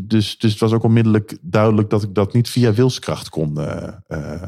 dus, 0.04 0.38
dus 0.38 0.52
het 0.52 0.60
was 0.60 0.72
ook 0.72 0.84
onmiddellijk 0.84 1.38
duidelijk 1.42 1.90
dat 1.90 2.04
ik 2.04 2.16
dat 2.16 2.34
niet 2.34 2.50
via 2.50 2.74
wilskracht 2.74 3.30
kon. 3.30 3.58
eh, 3.58 3.94
eh. 4.08 4.48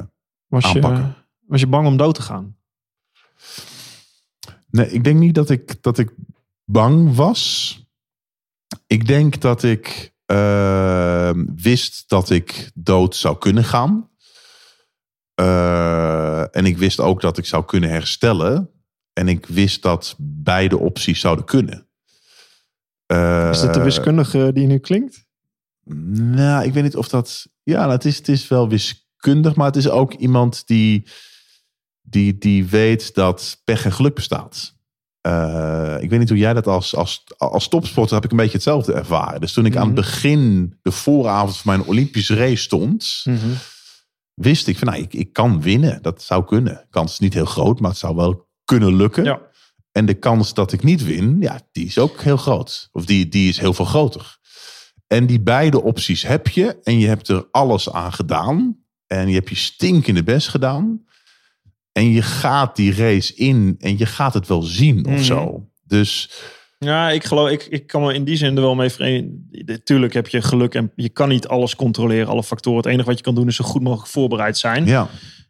Was 0.52 0.72
je, 0.72 1.14
was 1.48 1.60
je 1.60 1.68
bang 1.68 1.88
om 1.88 1.98
dood 1.98 2.16
te 2.16 2.22
gaan? 2.22 2.58
Nee, 4.70 4.92
ik 4.92 5.04
denk 5.04 5.20
niet 5.20 5.36
dat 5.36 5.50
ik, 5.50 5.84
dat 5.84 5.98
ik 5.98 6.14
bang 6.66 7.16
was. 7.16 7.76
Ik 8.88 9.08
denk 9.08 9.42
dat 9.42 9.64
ik 9.64 10.14
eh, 10.26 11.32
wist 11.56 12.10
dat 12.10 12.30
ik 12.30 12.72
dood 12.74 13.16
zou 13.16 13.38
kunnen 13.38 13.64
gaan. 13.64 14.10
Eh, 15.34 16.56
en 16.56 16.66
ik 16.66 16.78
wist 16.78 17.00
ook 17.00 17.22
dat 17.22 17.38
ik 17.38 17.46
zou 17.46 17.66
kunnen 17.66 17.90
herstellen. 17.90 18.70
En 19.14 19.28
ik 19.28 19.46
wist 19.46 19.82
dat 19.82 20.16
beide 20.20 20.78
opties 20.78 21.20
zouden 21.20 21.46
kunnen. 21.46 21.88
Eh, 23.06 23.50
Is 23.50 23.62
dat 23.62 23.74
de 23.74 23.84
wiskundige 23.84 24.52
die 24.54 24.68
nu 24.68 24.78
klinkt? 24.78 25.26
Nou, 25.84 26.66
ik 26.66 26.74
weet 26.74 26.84
niet 26.84 26.96
of 26.96 27.08
dat. 27.08 27.48
Ja, 27.64 27.80
nou, 27.80 27.92
het, 27.92 28.06
is, 28.06 28.18
het 28.18 28.28
is 28.28 28.48
wel 28.48 28.70
wiskundig, 28.70 29.10
maar 29.56 29.66
het 29.66 29.76
is 29.76 29.90
ook 29.90 30.14
iemand 30.14 30.68
die, 30.68 31.08
die, 32.02 32.38
die 32.38 32.66
weet 32.66 33.14
dat 33.14 33.62
pech 33.64 33.86
en 33.86 33.92
geluk 33.92 34.16
bestaat. 34.16 34.76
Eh, 35.22 35.98
ik 36.00 36.10
weet 36.10 36.20
niet 36.20 36.30
hoe 36.30 36.38
jij 36.38 36.54
dat 36.54 36.68
als, 36.68 36.96
als, 36.96 37.24
als 37.38 37.68
topsporter 37.68 38.16
heb 38.16 38.24
ik 38.26 38.32
een 38.32 38.38
beetje 38.38 38.54
hetzelfde 38.54 38.94
ervaren. 38.94 39.42
Dus 39.42 39.54
toen 39.54 39.66
ik 39.66 39.76
aan 39.76 39.88
het 39.88 39.96
Mhm. 39.96 40.02
begin, 40.06 40.74
de 40.82 40.92
vooravond 40.92 41.58
van 41.58 41.76
mijn 41.76 41.88
Olympische 41.88 42.36
race 42.36 42.56
stond, 42.64 43.24
wist 44.34 44.68
ik 44.68 44.78
van 44.78 44.88
nou, 44.88 45.02
ik, 45.02 45.14
ik 45.14 45.34
kan 45.34 45.62
winnen. 45.62 46.02
Dat 46.02 46.22
zou 46.22 46.46
kunnen. 46.46 46.74
De 46.74 46.88
kans 46.90 47.12
is 47.12 47.20
niet 47.20 47.34
heel 47.34 47.46
groot, 47.46 47.80
maar 47.80 47.90
het 47.90 48.00
zou 48.00 48.16
wel 48.16 48.48
kunnen 48.66 48.96
lukken. 48.96 49.24
Ja. 49.24 49.42
En 49.92 50.06
de 50.06 50.14
kans 50.14 50.54
dat 50.54 50.72
ik 50.72 50.84
niet 50.84 51.04
win, 51.04 51.38
ja, 51.40 51.60
die 51.72 51.86
is 51.86 51.98
ook 51.98 52.22
heel 52.22 52.38
groot. 52.38 52.90
Of 52.92 53.06
die, 53.06 53.28
die 53.30 53.50
is 53.50 53.60
heel 53.60 53.74
veel 53.74 53.86
groter. 53.86 54.38
En 55.08 55.26
die 55.26 55.42
beide 55.42 55.82
opties 55.82 56.22
heb 56.24 56.48
je. 56.48 56.80
En 56.84 57.00
je 57.00 57.08
hebt 57.08 57.28
er 57.28 57.48
alles 57.52 57.92
aan 57.92 58.14
gedaan. 58.14 58.81
En 59.20 59.28
je 59.28 59.34
hebt 59.34 59.50
je 59.50 59.56
stinkende 59.56 60.24
best 60.24 60.48
gedaan. 60.48 61.06
En 61.92 62.12
je 62.12 62.22
gaat 62.22 62.76
die 62.76 62.96
race 62.96 63.36
in. 63.36 63.76
En 63.80 63.98
je 63.98 64.06
gaat 64.06 64.34
het 64.34 64.48
wel 64.48 64.62
zien 64.62 65.06
of 65.06 65.12
Mhm. 65.14 65.22
zo. 65.24 65.68
Dus 65.84 66.32
Ja, 66.78 67.10
ik 67.10 67.24
geloof, 67.24 67.50
ik, 67.50 67.64
ik 67.64 67.88
kan 67.88 68.02
me 68.02 68.14
in 68.14 68.24
die 68.24 68.36
zin 68.36 68.56
er 68.56 68.62
wel 68.62 68.76
mee 68.76 68.90
verenigen. 68.90 69.50
Tuurlijk 69.84 70.14
heb 70.14 70.28
je 70.28 70.42
geluk 70.42 70.76
en 70.76 70.92
je 70.96 71.10
kan 71.10 71.30
niet 71.30 71.48
alles 71.48 71.76
controleren, 71.76 72.28
alle 72.28 72.44
factoren. 72.44 72.78
Het 72.78 72.86
enige 72.88 73.08
wat 73.08 73.18
je 73.18 73.24
kan 73.24 73.36
doen 73.36 73.48
is 73.48 73.56
zo 73.56 73.64
goed 73.66 73.82
mogelijk 73.82 74.10
voorbereid 74.10 74.58
zijn. 74.58 74.86
ja, 74.86 75.08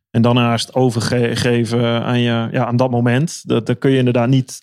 En 0.10 0.22
dan 0.22 0.36
naast 0.36 0.74
overgeven 0.76 2.04
aan, 2.04 2.20
je, 2.20 2.48
ja, 2.52 2.66
aan 2.66 2.76
dat 2.76 2.92
moment. 2.92 3.48
Dat, 3.48 3.66
dan 3.66 3.78
kun 3.78 3.92
je 3.92 3.98
inderdaad 3.98 4.30
niet... 4.30 4.62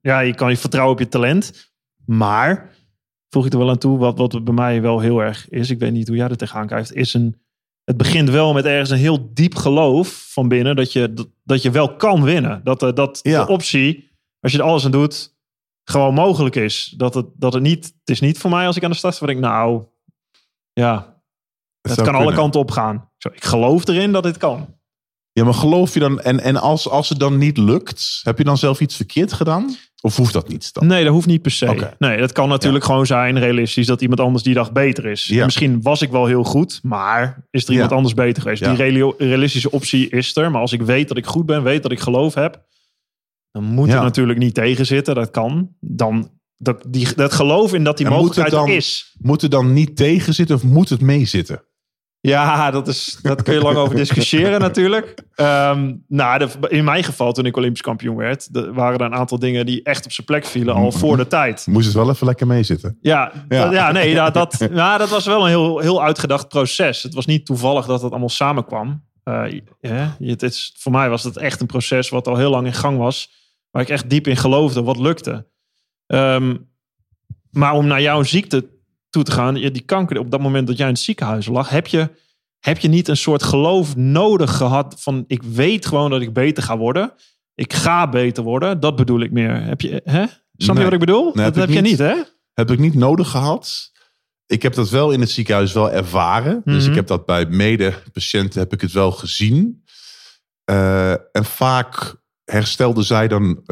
Ja, 0.00 0.20
je 0.20 0.34
kan 0.34 0.50
je 0.50 0.56
vertrouwen 0.56 0.94
op 0.94 1.00
je 1.00 1.08
talent. 1.08 1.70
Maar, 2.04 2.70
voeg 3.30 3.46
ik 3.46 3.52
er 3.52 3.58
wel 3.58 3.70
aan 3.70 3.78
toe, 3.78 3.98
wat, 3.98 4.18
wat 4.18 4.44
bij 4.44 4.54
mij 4.54 4.80
wel 4.82 5.00
heel 5.00 5.20
erg 5.22 5.48
is. 5.48 5.70
Ik 5.70 5.78
weet 5.78 5.92
niet 5.92 6.08
hoe 6.08 6.16
jij 6.16 6.28
er 6.28 6.36
tegenaan 6.36 6.66
kijkt. 6.66 6.92
Is 6.94 7.14
een, 7.14 7.36
het 7.86 7.96
begint 7.96 8.30
wel 8.30 8.52
met 8.52 8.64
ergens 8.64 8.90
een 8.90 8.96
heel 8.98 9.28
diep 9.34 9.54
geloof 9.54 10.28
van 10.32 10.48
binnen. 10.48 10.76
Dat 10.76 10.92
je, 10.92 11.12
dat, 11.12 11.28
dat 11.44 11.62
je 11.62 11.70
wel 11.70 11.96
kan 11.96 12.22
winnen. 12.22 12.60
Dat, 12.64 12.82
eh, 12.82 12.92
dat 12.92 13.20
Ja. 13.22 13.44
de 13.44 13.52
optie, 13.52 14.10
als 14.40 14.52
je 14.52 14.58
er 14.58 14.64
alles 14.64 14.84
aan 14.84 14.90
doet, 14.90 15.34
gewoon 15.84 16.14
mogelijk 16.14 16.56
is. 16.56 16.94
Dat 16.96 17.14
het, 17.14 17.26
dat 17.34 17.52
het 17.52 17.62
niet... 17.62 17.84
Het 17.84 18.10
is 18.10 18.20
niet 18.20 18.38
voor 18.38 18.50
mij 18.50 18.66
als 18.66 18.76
ik 18.76 18.84
aan 18.84 18.90
de 18.90 18.96
start 18.96 19.14
sta, 19.14 19.26
denk 19.26 19.38
ik, 19.38 19.44
nou... 19.44 19.84
Ja, 20.72 21.20
het 21.80 22.02
kan 22.02 22.14
alle 22.14 22.34
kanten 22.34 22.60
op 22.60 22.70
gaan. 22.70 23.10
Zo, 23.16 23.28
ik 23.28 23.44
geloof 23.44 23.88
erin 23.88 24.12
dat 24.12 24.22
dit 24.22 24.36
kan. 24.36 24.75
Ja, 25.36 25.44
maar 25.44 25.54
geloof 25.54 25.94
je 25.94 26.00
dan... 26.00 26.20
En, 26.20 26.40
en 26.40 26.56
als, 26.56 26.88
als 26.88 27.08
het 27.08 27.18
dan 27.18 27.38
niet 27.38 27.56
lukt, 27.58 28.20
heb 28.22 28.38
je 28.38 28.44
dan 28.44 28.58
zelf 28.58 28.80
iets 28.80 28.96
verkeerd 28.96 29.32
gedaan? 29.32 29.76
Of 30.00 30.16
hoeft 30.16 30.32
dat 30.32 30.48
niet 30.48 30.72
dan? 30.72 30.86
Nee, 30.86 31.04
dat 31.04 31.12
hoeft 31.12 31.26
niet 31.26 31.42
per 31.42 31.50
se. 31.50 31.90
Nee, 31.98 32.18
dat 32.18 32.32
kan 32.32 32.48
natuurlijk 32.48 32.84
gewoon 32.84 33.06
zijn, 33.06 33.38
realistisch, 33.38 33.86
dat 33.86 34.00
iemand 34.00 34.20
anders 34.20 34.42
die 34.44 34.54
dag 34.54 34.72
beter 34.72 35.06
is. 35.06 35.24
Ja. 35.26 35.44
Misschien 35.44 35.82
was 35.82 36.02
ik 36.02 36.10
wel 36.10 36.26
heel 36.26 36.44
goed, 36.44 36.80
maar 36.82 37.46
is 37.50 37.64
er 37.64 37.72
iemand 37.72 37.90
Ja. 37.90 37.96
anders 37.96 38.14
beter 38.14 38.42
geweest? 38.42 38.64
Die 38.64 38.74
reali- 38.74 39.12
realistische 39.18 39.70
optie 39.70 40.08
is 40.08 40.36
er. 40.36 40.50
Maar 40.50 40.60
als 40.60 40.72
ik 40.72 40.82
weet 40.82 41.08
dat 41.08 41.16
ik 41.16 41.26
goed 41.26 41.46
ben, 41.46 41.62
weet 41.62 41.82
dat 41.82 41.92
ik 41.92 42.00
geloof 42.00 42.34
heb, 42.34 42.64
dan 43.50 43.64
moet 43.64 43.92
het 43.92 44.02
natuurlijk 44.02 44.38
niet 44.38 44.54
tegenzitten. 44.54 45.14
Dat 45.14 45.30
kan. 45.30 45.70
Dan, 45.80 46.30
dat, 46.56 46.84
die, 46.88 47.14
dat 47.14 47.32
geloof 47.32 47.74
in 47.74 47.84
dat 47.84 47.96
die 47.96 48.06
En 48.06 48.12
moet 48.12 48.20
het 48.22 48.28
mogelijkheid 48.36 48.62
er 48.62 48.68
dan- 48.68 48.76
is. 48.78 49.14
Moet 49.18 49.42
er 49.42 49.50
dan 49.50 49.72
niet 49.72 49.96
tegen 49.96 50.34
zitten 50.34 50.56
of 50.56 50.62
moet 50.62 50.88
het 50.88 51.00
meezitten? 51.00 51.62
Ja, 52.28 52.70
dat, 52.70 52.88
is, 52.88 53.18
dat 53.22 53.42
kun 53.42 53.54
je 53.54 53.60
lang 53.60 53.76
over 53.76 53.96
discussiëren 53.96 54.60
natuurlijk. 54.68 55.14
Ehm, 55.34 55.94
nou, 56.08 56.38
de- 56.38 56.68
in 56.68 56.84
mijn 56.84 57.04
geval, 57.04 57.32
toen 57.32 57.46
ik 57.46 57.56
Olympisch 57.56 57.80
kampioen 57.82 58.16
werd, 58.16 58.52
de- 58.54 58.72
waren 58.72 58.98
er 58.98 59.04
een 59.06 59.14
aantal 59.14 59.38
dingen 59.38 59.66
die 59.66 59.82
echt 59.82 60.04
op 60.04 60.12
zijn 60.12 60.26
plek 60.26 60.44
vielen 60.44 60.74
al 60.74 60.92
voor 60.92 61.16
de 61.16 61.26
tijd. 61.26 61.66
Moest 61.66 61.86
het 61.86 61.94
wel 61.94 62.10
even 62.10 62.26
lekker 62.26 62.46
meezitten? 62.46 62.98
Ja, 63.00 63.32
Ja. 63.48 63.64
dat- 63.64 63.72
ja 63.72 63.92
nee, 63.92 64.10
ja, 64.10 64.30
dat, 64.30 64.68
ja, 64.72 64.98
dat 64.98 65.08
was 65.08 65.26
wel 65.26 65.42
een 65.42 65.48
heel, 65.48 65.78
heel 65.78 66.02
uitgedacht 66.02 66.48
proces. 66.48 67.02
Het 67.02 67.14
was 67.14 67.26
niet 67.26 67.46
toevallig 67.46 67.86
dat 67.86 68.02
het 68.02 68.10
allemaal 68.10 68.28
samenkwam. 68.28 69.04
Ja, 69.80 70.16
het 70.18 70.42
is, 70.42 70.74
voor 70.78 70.92
mij 70.92 71.08
was 71.08 71.24
het 71.24 71.36
echt 71.36 71.60
een 71.60 71.66
proces 71.66 72.08
wat 72.08 72.28
al 72.28 72.36
heel 72.36 72.50
lang 72.50 72.66
in 72.66 72.72
gang 72.74 72.98
was. 72.98 73.30
Waar 73.70 73.82
ik 73.82 73.88
echt 73.88 74.10
diep 74.10 74.26
in 74.26 74.36
geloofde 74.36 74.82
wat 74.82 74.98
lukte. 74.98 75.46
Ehm, 76.06 76.56
maar 77.50 77.72
om 77.72 77.86
naar 77.86 78.02
jouw 78.02 78.22
ziekte 78.22 78.74
toe 79.16 79.24
te 79.24 79.32
gaan, 79.40 79.54
die 79.54 79.80
kanker 79.80 80.18
op 80.18 80.30
dat 80.30 80.40
moment 80.40 80.66
dat 80.66 80.76
jij 80.76 80.86
in 80.86 80.92
het 80.92 81.02
ziekenhuis 81.02 81.46
lag, 81.46 81.68
heb 81.68 81.86
je, 81.86 82.10
heb 82.58 82.78
je 82.78 82.88
niet 82.88 83.08
een 83.08 83.16
soort 83.16 83.42
geloof 83.42 83.96
nodig 83.96 84.56
gehad 84.56 84.94
van 84.98 85.24
ik 85.26 85.42
weet 85.42 85.86
gewoon 85.86 86.10
dat 86.10 86.20
ik 86.20 86.32
beter 86.32 86.62
ga 86.62 86.76
worden. 86.78 87.12
Ik 87.54 87.72
ga 87.72 88.08
beter 88.08 88.42
worden. 88.42 88.80
Dat 88.80 88.96
bedoel 88.96 89.20
ik 89.20 89.30
meer. 89.32 89.62
Heb 89.62 89.80
je, 89.80 90.00
hè? 90.04 90.24
Snap 90.24 90.36
je 90.56 90.72
Nee. 90.72 90.84
wat 90.84 90.92
ik 90.92 90.98
bedoel? 90.98 91.32
dat 91.32 91.54
heb 91.54 91.68
je 91.68 91.80
niet. 91.80 91.98
hè? 91.98 92.14
Heb 92.54 92.70
ik 92.70 92.78
niet 92.78 92.94
nodig 92.94 93.28
gehad. 93.30 93.92
Ik 94.46 94.62
heb 94.62 94.74
dat 94.74 94.90
wel 94.90 95.10
in 95.10 95.20
het 95.20 95.30
ziekenhuis 95.30 95.72
wel 95.72 95.90
ervaren. 95.90 96.60
Dus 96.64 96.82
Mhm. 96.82 96.90
ik 96.90 96.96
heb 96.96 97.06
dat 97.06 97.26
bij 97.26 97.46
medepatiënten 97.46 98.60
heb 98.60 98.72
ik 98.72 98.80
het 98.80 98.92
wel 98.92 99.12
gezien. 99.12 99.84
Eh, 100.64 101.10
en 101.10 101.44
vaak 101.44 102.14
herstelde 102.44 103.02
zij 103.02 103.28
dan, 103.28 103.62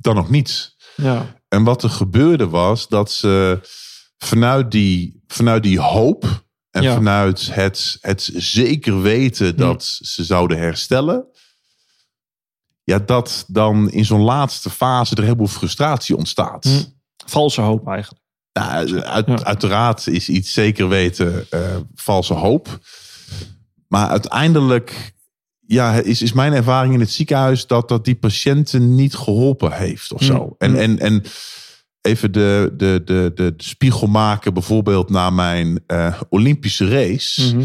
dan 0.00 0.14
nog 0.14 0.30
niet. 0.30 0.74
Ja. 0.96 1.40
En 1.48 1.64
wat 1.64 1.82
er 1.82 1.90
gebeurde 1.90 2.48
was 2.48 2.88
dat 2.88 3.10
ze 3.10 3.60
vanuit 4.24 4.70
die, 4.70 5.22
vanuit 5.26 5.62
die 5.62 5.80
hoop 5.80 6.44
en 6.70 6.82
Ja. 6.82 6.94
vanuit 6.94 7.54
het, 7.54 7.98
het 8.00 8.30
zeker 8.34 9.02
weten 9.02 9.56
dat 9.56 9.84
ze 9.84 10.24
zouden 10.24 10.58
herstellen. 10.58 11.26
Ja, 12.84 12.98
dat 12.98 13.44
dan 13.48 13.90
in 13.90 14.04
zo'n 14.04 14.20
laatste 14.22 14.70
fase 14.70 15.12
er 15.12 15.18
een 15.18 15.24
heleboel 15.24 15.46
frustratie 15.46 16.16
ontstaat. 16.16 16.64
Hm. 16.64 16.82
Valse 17.26 17.60
hoop 17.60 17.86
eigenlijk. 17.88 18.20
Nou, 18.52 19.00
uit, 19.00 19.26
Ja. 19.26 19.42
Uiteraard 19.42 20.06
is 20.06 20.28
iets 20.28 20.52
zeker 20.52 20.88
weten 20.88 21.46
eh, 21.50 21.76
valse 21.94 22.34
hoop. 22.34 22.78
Maar 23.88 24.08
uiteindelijk 24.08 25.12
ja, 25.66 25.92
is, 25.94 26.22
is 26.22 26.32
mijn 26.32 26.52
ervaring 26.52 26.94
in 26.94 27.00
het 27.00 27.10
ziekenhuis 27.12 27.66
dat 27.66 27.88
dat 27.88 28.04
die 28.04 28.14
patiënten 28.14 28.94
niet 28.94 29.14
geholpen 29.14 29.72
heeft 29.72 30.12
of 30.12 30.22
zo. 30.22 30.44
Mm. 30.44 30.54
En, 30.58 30.70
Mm. 30.70 30.76
en, 30.76 30.98
en 30.98 31.22
even 32.02 32.32
de, 32.32 32.72
de, 32.76 33.02
de, 33.04 33.32
de, 33.34 33.54
de 33.56 33.64
spiegel 33.64 34.06
maken 34.06 34.54
bijvoorbeeld 34.54 35.10
naar 35.10 35.32
mijn 35.32 35.80
eh, 35.86 36.20
Olympische 36.28 36.88
race. 36.88 37.54
Mhm. 37.54 37.64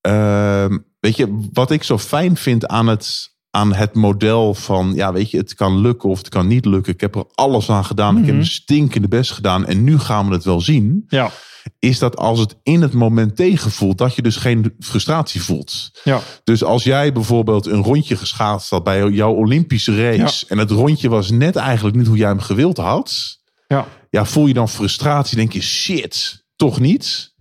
Ehm, 0.00 0.78
weet 1.00 1.16
je, 1.16 1.48
wat 1.52 1.70
ik 1.70 1.82
zo 1.82 1.98
fijn 1.98 2.36
vind 2.36 2.66
aan 2.66 2.86
het, 2.86 3.36
aan 3.50 3.74
het 3.74 3.94
model 3.94 4.54
van, 4.54 4.92
ja, 4.94 5.12
weet 5.12 5.30
je, 5.30 5.36
het 5.36 5.54
kan 5.54 5.78
lukken 5.80 6.08
of 6.08 6.18
het 6.18 6.28
kan 6.28 6.46
niet 6.46 6.64
lukken. 6.64 6.92
Ik 6.92 7.00
heb 7.00 7.14
er 7.14 7.24
alles 7.34 7.70
aan 7.70 7.84
gedaan. 7.84 8.10
Ik 8.10 8.16
heb 8.16 8.24
Mhm. 8.26 8.34
mijn 8.36 8.46
stinkende 8.50 9.08
best 9.08 9.30
gedaan 9.32 9.66
en 9.66 9.84
nu 9.84 9.98
gaan 9.98 10.28
we 10.28 10.34
het 10.34 10.44
wel 10.44 10.60
zien. 10.60 11.04
Ja. 11.08 11.30
Is 11.78 11.98
dat 11.98 12.16
als 12.16 12.38
het 12.38 12.56
in 12.62 12.82
het 12.82 12.92
moment 12.92 13.36
tegenvoelt, 13.36 13.98
dat 13.98 14.14
je 14.14 14.22
dus 14.22 14.36
geen 14.36 14.74
frustratie 14.80 15.42
voelt. 15.42 15.90
Ja. 16.04 16.20
Dus 16.44 16.64
als 16.64 16.84
jij 16.84 17.12
bijvoorbeeld 17.12 17.66
een 17.66 17.82
rondje 17.82 18.16
geschaatst 18.16 18.70
had 18.70 18.84
bij 18.84 19.08
jouw 19.08 19.32
Olympische 19.32 19.96
race. 20.10 20.46
En 20.48 20.58
het 20.58 20.70
rondje 20.70 21.08
was 21.08 21.30
net 21.30 21.56
eigenlijk 21.56 21.96
niet 21.96 22.06
hoe 22.06 22.16
jij 22.16 22.28
hem 22.28 22.40
gewild 22.40 22.76
had. 22.76 23.38
Ja. 23.66 23.86
Ja, 24.10 24.24
voel 24.24 24.46
je 24.46 24.54
dan 24.54 24.68
frustratie? 24.68 25.36
Denk 25.36 25.52
je, 25.52 25.62
shit, 25.62 26.44
toch 26.56 26.80
niet? 26.80 27.34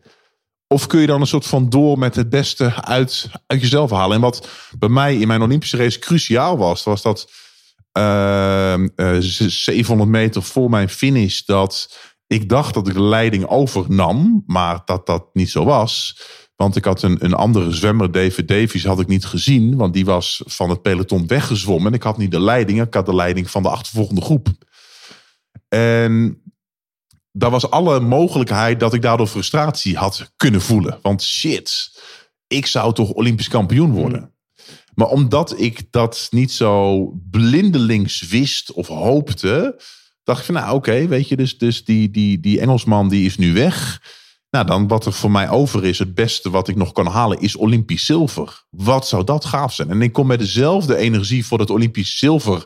Of 0.68 0.88
kun 0.88 1.00
je 1.00 1.08
dan 1.08 1.22
een 1.22 1.28
soort 1.28 1.46
van 1.46 1.70
door 1.70 2.00
met 2.00 2.16
het 2.16 2.30
beste 2.30 2.84
uit, 2.84 3.30
uit 3.48 3.62
jezelf 3.62 3.92
halen? 3.92 4.16
En 4.16 4.22
wat 4.22 4.48
bij 4.80 4.90
mij 4.90 5.16
in 5.18 5.28
mijn 5.28 5.42
Olympische 5.42 5.78
race 5.78 6.00
cruciaal 6.00 6.58
was, 6.58 6.84
was 6.84 7.02
dat 7.02 7.32
ehm, 7.92 8.88
eh, 8.96 9.16
z- 9.20 9.64
700 9.64 10.10
meter 10.10 10.44
voor 10.44 10.70
mijn 10.70 10.90
finish, 10.90 11.42
dat 11.42 11.98
ik 12.28 12.50
dacht 12.50 12.74
dat 12.74 12.88
ik 12.88 12.94
de 12.94 13.04
leiding 13.04 13.46
overnam, 13.46 14.44
maar 14.46 14.82
dat 14.86 15.06
dat 15.06 15.30
niet 15.34 15.50
zo 15.50 15.64
was. 15.64 16.22
Want 16.56 16.76
ik 16.76 16.86
had 16.86 17.02
een, 17.02 17.26
een 17.26 17.34
andere 17.34 17.72
zwemmer, 17.72 18.12
David 18.12 18.48
Davies, 18.48 18.86
had 18.86 19.00
ik 19.00 19.08
niet 19.08 19.26
gezien. 19.26 19.76
Want 19.76 19.94
die 19.94 20.06
was 20.06 20.42
van 20.46 20.70
het 20.70 20.82
peloton 20.82 21.28
weggezwommen. 21.28 21.88
En 21.88 21.94
ik 21.94 22.04
had 22.04 22.18
niet 22.18 22.32
de 22.32 22.40
leiding, 22.40 22.82
ik 22.82 22.94
had 22.94 23.06
de 23.06 23.16
leiding 23.16 23.50
van 23.50 23.64
de 23.64 23.70
achtervolgende 23.70 24.22
groep. 24.22 24.48
En 25.68 26.42
daar 27.38 27.52
was 27.52 27.70
alle 27.70 28.00
mogelijkheid 28.00 28.80
dat 28.80 28.94
ik 28.94 29.02
daardoor 29.02 29.28
frustratie 29.28 29.98
had 29.98 30.32
kunnen 30.36 30.62
voelen. 30.62 31.00
Want 31.02 31.24
shit, 31.24 32.00
ik 32.48 32.66
zou 32.66 32.94
toch 32.94 33.12
Olympisch 33.12 33.48
kampioen 33.48 33.92
worden. 33.92 34.32
Maar 34.94 35.08
omdat 35.08 35.60
ik 35.60 35.92
dat 35.92 36.28
niet 36.32 36.52
zo 36.52 37.06
blindelings 37.32 38.28
wist 38.28 38.72
of 38.72 38.88
hoopte, 38.88 39.82
dacht 40.24 40.40
ik 40.40 40.46
van 40.46 40.56
nou 40.56 40.76
oké, 40.76 41.08
weet 41.08 41.28
je, 41.28 41.36
dus, 41.36 41.58
dus 41.58 41.86
die, 41.86 42.12
die, 42.12 42.40
die 42.40 42.60
Engelsman 42.60 43.10
die 43.10 43.26
is 43.26 43.38
nu 43.38 43.54
weg. 43.54 44.02
Nou, 44.50 44.66
dan 44.66 44.88
wat 44.88 45.06
er 45.06 45.14
voor 45.14 45.32
mij 45.32 45.50
over 45.50 45.86
is, 45.86 46.00
het 46.00 46.16
beste 46.16 46.50
wat 46.50 46.68
ik 46.68 46.76
nog 46.76 46.92
kan 46.92 47.08
halen, 47.08 47.40
is 47.40 47.56
Olympisch 47.56 48.06
zilver. 48.06 48.64
Wat 48.70 49.08
zou 49.08 49.24
dat 49.24 49.46
gaaf 49.46 49.74
zijn? 49.74 49.90
En 49.90 50.02
ik 50.02 50.14
kon 50.14 50.28
met 50.28 50.40
dezelfde 50.40 50.96
energie 50.96 51.46
voor 51.46 51.60
het 51.60 51.70
Olympisch 51.70 52.18
zilver 52.18 52.64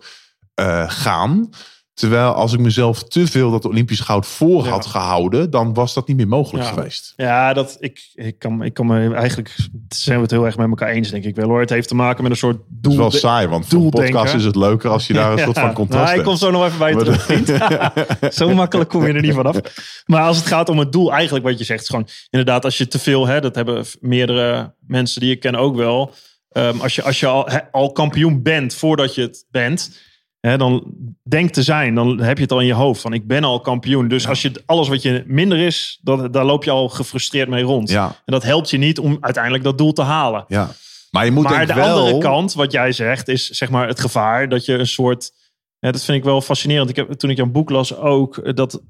uh, 0.55 0.89
gaan. 0.89 1.49
Terwijl 1.93 2.33
als 2.33 2.53
ik 2.53 2.59
mezelf 2.59 3.03
te 3.03 3.27
veel 3.27 3.51
dat 3.51 3.65
Olympisch 3.65 3.99
goud 3.99 4.25
voor 4.25 4.67
had 4.67 4.85
gehouden, 4.85 5.49
dan 5.49 5.73
was 5.73 5.93
dat 5.93 6.07
niet 6.07 6.17
meer 6.17 6.27
mogelijk 6.27 6.65
geweest. 6.65 7.13
Ja, 7.15 7.53
dat, 7.53 7.77
ik, 7.79 8.11
ik, 8.13 8.39
kan, 8.39 8.63
ik 8.63 8.73
kan 8.73 8.85
me 8.85 9.15
eigenlijk, 9.15 9.55
zijn 9.89 10.15
we 10.15 10.21
het 10.21 10.31
heel 10.31 10.45
erg 10.45 10.57
met 10.57 10.69
elkaar 10.69 10.89
eens, 10.89 11.09
denk 11.09 11.23
ik 11.23 11.35
wel 11.35 11.47
hoor. 11.47 11.59
Het 11.59 11.69
heeft 11.69 11.87
te 11.87 11.95
maken 11.95 12.23
met 12.23 12.31
een 12.31 12.37
soort 12.37 12.57
doel. 12.67 12.91
Het 12.91 13.13
is 13.13 13.21
wel 13.21 13.31
saai, 13.31 13.47
want 13.47 13.67
voor 13.67 13.81
een 13.81 13.89
podcast 13.89 14.33
is 14.33 14.43
het 14.43 14.55
leuker 14.55 14.89
als 14.89 15.07
je 15.07 15.13
daar 15.13 15.31
een 15.31 15.39
soort 15.45 15.59
van 15.59 15.73
contrast 15.73 16.05
nou. 16.05 16.17
Ik 16.17 16.25
kom 16.25 16.35
zo 16.35 16.51
nog 16.51 16.65
even 16.65 16.79
bij 16.79 16.91
je 16.91 16.97
terug, 16.97 17.23
vriend. 17.23 17.53
zo 18.33 18.53
makkelijk 18.53 18.89
kom 18.89 19.07
je 19.07 19.13
er 19.13 19.21
niet 19.21 19.33
vanaf. 19.33 19.57
Maar 20.05 20.21
als 20.21 20.37
het 20.37 20.45
gaat 20.45 20.69
om 20.69 20.79
het 20.79 20.91
doel, 20.91 21.13
eigenlijk 21.13 21.45
wat 21.45 21.57
je 21.57 21.63
zegt, 21.63 21.81
is 21.81 21.89
gewoon 21.89 22.07
inderdaad, 22.29 22.65
als 22.65 22.77
je 22.77 22.87
te 22.87 22.99
veel, 22.99 23.27
hè, 23.27 23.41
dat 23.41 23.55
hebben 23.55 23.85
meerdere 23.99 24.73
mensen 24.79 25.21
die 25.21 25.31
ik 25.31 25.39
ken 25.39 25.55
ook 25.55 25.75
wel. 25.75 26.13
Um, 26.51 26.81
als 26.81 26.95
je, 26.95 27.03
als 27.03 27.19
je 27.19 27.27
al, 27.27 27.49
al 27.71 27.91
kampioen 27.91 28.41
bent 28.41 28.73
voordat 28.73 29.15
je 29.15 29.21
het 29.21 29.45
bent 29.51 29.99
hè, 30.41 30.57
dan 30.57 30.83
denkt 31.23 31.53
te 31.53 31.63
zijn, 31.63 31.95
dan 31.95 32.19
heb 32.19 32.37
je 32.37 32.43
het 32.43 32.51
al 32.51 32.59
in 32.59 32.65
je 32.65 32.73
hoofd 32.73 33.01
van 33.01 33.13
ik 33.13 33.27
ben 33.27 33.43
al 33.43 33.59
kampioen. 33.59 34.07
Dus 34.07 34.27
als 34.27 34.41
je 34.41 34.61
alles 34.65 34.87
wat 34.87 35.01
je 35.01 35.23
minder 35.27 35.57
is, 35.57 35.99
dat, 36.01 36.33
daar 36.33 36.45
loop 36.45 36.63
je 36.63 36.71
al 36.71 36.89
gefrustreerd 36.89 37.49
mee 37.49 37.63
rond. 37.63 37.89
Ja. 37.89 38.05
En 38.07 38.33
dat 38.33 38.43
helpt 38.43 38.69
je 38.69 38.77
niet 38.77 38.99
om 38.99 39.17
uiteindelijk 39.21 39.63
dat 39.63 39.77
doel 39.77 39.93
te 39.93 40.01
halen. 40.01 40.45
Ja. 40.47 40.71
Maar, 41.11 41.25
je 41.25 41.31
moet 41.31 41.43
maar 41.43 41.67
de 41.67 41.73
wel... 41.73 41.97
andere 41.97 42.17
kant, 42.17 42.53
wat 42.53 42.71
jij 42.71 42.91
zegt, 42.91 43.27
is 43.27 43.49
zeg 43.49 43.69
maar 43.69 43.87
het 43.87 43.99
gevaar 43.99 44.49
dat 44.49 44.65
je 44.65 44.73
een 44.73 44.87
soort. 44.87 45.31
Ja, 45.79 45.91
dat 45.91 46.03
vind 46.03 46.17
ik 46.17 46.23
wel 46.23 46.41
fascinerend. 46.41 46.89
Ik 46.89 46.95
heb, 46.95 47.11
toen 47.11 47.29
ik 47.29 47.37
jouw 47.37 47.45
boek 47.45 47.69
las 47.69 47.95
ook, 47.95 48.37
eh, 48.37 48.53
dat, 48.53 48.81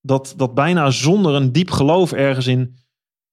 dat, 0.00 0.34
dat 0.36 0.54
bijna 0.54 0.90
zonder 0.90 1.34
een 1.34 1.52
diep 1.52 1.70
geloof 1.70 2.12
ergens 2.12 2.46
in, 2.46 2.76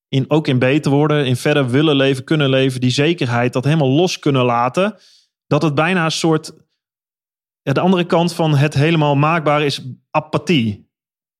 in, 0.07 0.25
ook 0.27 0.47
in 0.47 0.59
beter 0.59 0.91
worden, 0.91 1.25
in 1.25 1.35
verder 1.35 1.69
willen 1.69 1.95
leven, 1.95 2.23
kunnen 2.23 2.49
leven, 2.49 2.81
die 2.81 2.91
zekerheid, 2.91 3.53
dat 3.53 3.63
helemaal 3.63 3.89
los 3.89 4.19
kunnen 4.19 4.45
laten, 4.45 4.95
dat 5.47 5.61
het 5.61 5.75
bijna 5.75 6.05
een 6.05 6.11
soort 6.11 6.53
ja, 7.63 7.73
de 7.73 7.79
andere 7.79 8.05
kant 8.05 8.33
van 8.33 8.55
het 8.55 8.73
helemaal 8.73 9.15
maakbaar 9.15 9.61
is 9.61 9.81
apathie. 10.11 10.91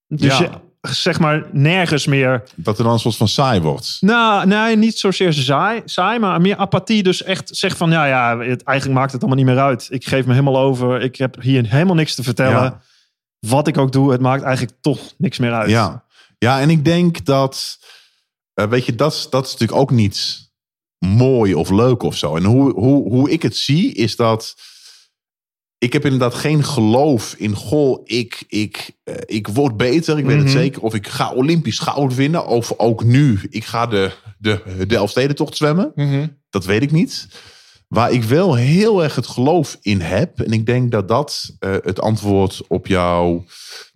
Dus 0.08 0.38
Ja. 0.38 0.40
je, 0.40 0.50
zeg 0.90 1.20
maar 1.20 1.48
nergens 1.52 2.06
meer. 2.06 2.44
Dat 2.56 2.78
er 2.78 2.84
dan 2.84 2.94
een 2.94 3.00
soort 3.00 3.16
van 3.16 3.28
saai 3.28 3.62
wordt. 3.62 3.98
Nou, 4.00 4.48
nee, 4.48 4.76
niet 4.76 4.98
zozeer 5.00 5.34
saai, 5.34 5.82
saai, 5.86 6.20
maar 6.20 6.42
meer 6.42 6.58
apathie. 6.58 7.04
Dus 7.04 7.24
echt 7.24 7.50
zeg 7.56 7.78
van, 7.78 7.92
ja, 7.92 8.06
ja, 8.06 8.40
het, 8.40 8.64
eigenlijk 8.64 9.00
maakt 9.00 9.12
het 9.12 9.22
allemaal 9.22 9.44
niet 9.44 9.54
meer 9.54 9.64
uit. 9.64 9.88
Ik 9.90 10.06
geef 10.08 10.26
me 10.26 10.32
helemaal 10.32 10.58
over. 10.58 11.02
Ik 11.02 11.16
heb 11.16 11.42
hier 11.42 11.70
helemaal 11.70 11.96
niks 11.96 12.16
te 12.16 12.24
vertellen. 12.24 12.64
Ja. 12.64 12.82
Wat 13.40 13.68
ik 13.68 13.78
ook 13.78 13.92
doe, 13.92 14.12
het 14.12 14.22
maakt 14.22 14.44
eigenlijk 14.44 14.78
toch 14.82 15.00
niks 15.18 15.38
meer 15.38 15.54
uit. 15.54 15.70
Ja, 15.70 16.04
ja 16.38 16.60
en 16.60 16.70
ik 16.70 16.86
denk 16.86 17.26
dat, 17.26 17.80
eh, 18.54 18.66
weet 18.66 18.86
je, 18.86 18.96
dat, 18.96 19.28
dat 19.30 19.46
is 19.46 19.52
natuurlijk 19.52 19.80
ook 19.80 19.92
niet 19.92 20.52
mooi 21.06 21.54
of 21.54 21.70
leuk 21.70 22.04
of 22.04 22.18
zo. 22.18 22.36
En 22.36 22.44
hoe, 22.44 22.74
hoe, 22.74 23.10
hoe 23.10 23.30
ik 23.32 23.42
het 23.42 23.58
zie, 23.58 23.94
is 23.94 24.16
dat 24.16 24.56
ik 25.84 25.94
heb 25.94 26.04
inderdaad 26.04 26.34
geen 26.34 26.64
geloof 26.64 27.36
in, 27.38 27.56
goh, 27.56 28.02
ik, 28.04 28.44
ik, 28.48 28.92
eh, 29.04 29.16
ik 29.26 29.48
word 29.48 29.78
beter, 29.78 30.18
ik 30.18 30.26
weet 30.26 30.36
het 30.38 30.46
Mhm. 30.46 30.58
zeker. 30.58 30.82
Of 30.82 30.94
ik 30.94 31.08
ga 31.08 31.34
Olympisch 31.34 31.80
goud 31.80 32.16
winnen. 32.16 32.46
Of 32.48 32.74
ook 32.78 33.04
nu, 33.04 33.40
ik 33.50 33.66
ga 33.66 33.88
de, 33.88 34.12
de, 34.38 34.86
de 34.88 34.96
Elfstedentocht 34.96 35.58
zwemmen. 35.58 35.92
Mhm. 35.96 36.28
Dat 36.50 36.66
weet 36.66 36.82
ik 36.82 36.92
niet. 36.92 37.28
Waar 37.88 38.12
ik 38.12 38.24
wel 38.24 38.56
heel 38.56 39.04
erg 39.04 39.16
het 39.16 39.28
geloof 39.28 39.78
in 39.82 40.02
heb. 40.02 40.40
En 40.40 40.52
ik 40.52 40.66
denk 40.66 40.92
dat 40.92 41.08
dat 41.08 41.56
eh, 41.60 41.76
het 41.82 42.02
antwoord 42.02 42.62
op 42.68 42.88
jouw 42.88 43.46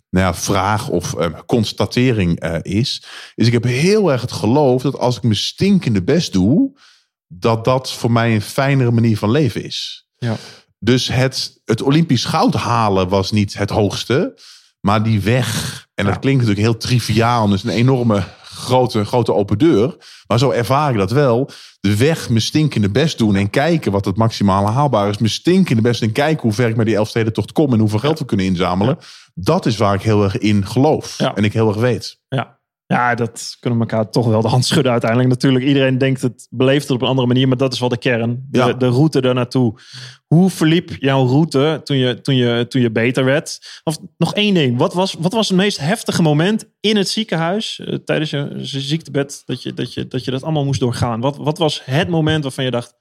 nou 0.10 0.26
ja, 0.26 0.34
vraag 0.34 0.90
of 0.90 1.14
eh, 1.14 1.40
constatering 1.46 2.44
is. 2.62 3.04
Is 3.36 3.48
ik 3.48 3.54
heb 3.54 3.64
heel 3.64 4.12
erg 4.12 4.22
het 4.22 4.32
geloof 4.32 4.82
dat 4.82 4.98
als 4.98 5.18
ik 5.18 5.24
mijn 5.24 5.36
stinkende 5.36 6.04
best 6.04 6.34
doe. 6.34 6.80
Dat 7.28 7.66
dat 7.66 7.92
voor 7.92 8.12
mij 8.12 8.34
een 8.36 8.42
fijnere 8.42 8.92
manier 8.92 9.18
van 9.18 9.32
leven 9.32 9.64
is. 9.64 10.08
Ja. 10.18 10.36
Dus 10.80 11.08
het, 11.08 11.62
het 11.66 11.82
Olympisch 11.82 12.26
goud 12.26 12.54
halen 12.54 13.10
was 13.10 13.32
niet 13.32 13.58
het 13.58 13.70
hoogste. 13.70 14.40
Maar 14.80 15.04
die 15.04 15.22
weg. 15.22 15.88
En 15.94 16.06
dat 16.06 16.20
klinkt 16.20 16.40
natuurlijk 16.40 16.68
heel 16.68 16.78
triviaal. 16.78 17.48
Dus 17.48 17.64
een 17.64 17.70
enorme 17.70 18.24
grote, 18.44 19.06
grote 19.06 19.34
open 19.34 19.58
deur. 19.58 19.98
Maar 20.28 20.40
zo 20.40 20.52
ervaar 20.52 20.92
ik 20.92 20.98
dat 20.98 21.12
wel. 21.12 21.50
De 21.80 21.98
weg 21.98 22.30
mijn 22.30 22.42
stinkende 22.42 22.90
best 22.90 23.18
doen. 23.18 23.36
En 23.36 23.50
kijken 23.50 23.92
wat 23.92 24.06
het 24.06 24.18
maximale 24.18 24.70
haalbaar 24.70 25.10
is. 25.10 25.18
Mijn 25.18 25.32
stinkende 25.32 25.82
best 25.82 26.02
en 26.02 26.12
kijken 26.12 26.42
hoe 26.42 26.54
ver 26.54 26.70
ik 26.70 26.76
met 26.76 26.86
die 26.86 26.96
Elfstedentocht 26.96 27.52
kom. 27.52 27.74
En 27.74 27.80
hoeveel 27.80 28.00
geld 28.00 28.20
we 28.20 28.26
kunnen 28.26 28.46
inzamelen. 28.46 28.98
Dat 29.34 29.66
is 29.66 29.78
waar 29.78 29.94
ik 29.94 30.02
heel 30.02 30.24
erg 30.24 30.38
in 30.38 30.66
geloof. 30.66 31.18
Ja. 31.18 31.36
En 31.36 31.44
ik 31.44 31.54
heel 31.54 31.68
erg 31.68 31.78
weet. 31.78 32.20
Ja. 32.28 32.57
Ja, 32.88 33.16
dat 33.16 33.58
kunnen 33.60 33.80
we 33.80 33.86
elkaar 33.86 34.10
toch 34.12 34.28
wel 34.28 34.42
de 34.42 34.48
hand 34.48 34.66
schudden 34.66 34.92
uiteindelijk. 34.92 35.30
Natuurlijk, 35.30 35.66
iedereen 35.66 35.98
denkt 35.98 36.22
het, 36.22 36.48
beleeft 36.50 36.82
het 36.88 36.92
op 36.92 37.02
een 37.02 37.08
andere 37.08 37.28
manier, 37.28 37.48
maar 37.48 37.58
dat 37.58 37.74
is 37.74 37.80
wel 37.80 37.90
de 37.90 37.98
kern. 37.98 38.46
De, 38.50 38.58
Ja. 38.58 38.74
de 38.74 38.88
route 38.88 39.22
daar 39.22 39.34
naartoe. 39.34 39.80
Hoe 40.28 40.50
verliep 40.50 40.96
jouw 41.00 41.26
route 41.26 41.82
toen 41.84 41.98
je, 41.98 42.22
toen, 42.22 42.36
je, 42.36 42.66
toen 42.68 42.82
je 42.82 42.92
beter 42.92 43.24
werd? 43.26 43.80
Of 43.84 43.98
nog 44.18 44.34
één 44.34 44.54
ding. 44.54 44.78
Wat 44.78 44.94
was, 44.94 45.14
wat 45.14 45.34
was 45.34 45.48
het 45.48 45.58
meest 45.58 45.78
heftige 45.78 46.22
moment 46.22 46.66
in 46.80 46.96
het 46.98 47.10
ziekenhuis 47.10 47.80
eh, 47.80 47.96
tijdens 47.96 48.30
je 48.30 48.52
ziektebed 48.62 49.42
dat 49.46 49.64
je, 49.64 49.74
dat, 49.74 49.94
je, 49.94 50.08
dat 50.08 50.26
je 50.26 50.32
dat 50.32 50.44
allemaal 50.44 50.66
moest 50.66 50.80
doorgaan? 50.80 51.20
Wat, 51.22 51.38
wat 51.38 51.58
was 51.58 51.82
het 51.86 52.10
moment 52.10 52.44
waarvan 52.44 52.64
je 52.64 52.72
dacht, 52.72 52.96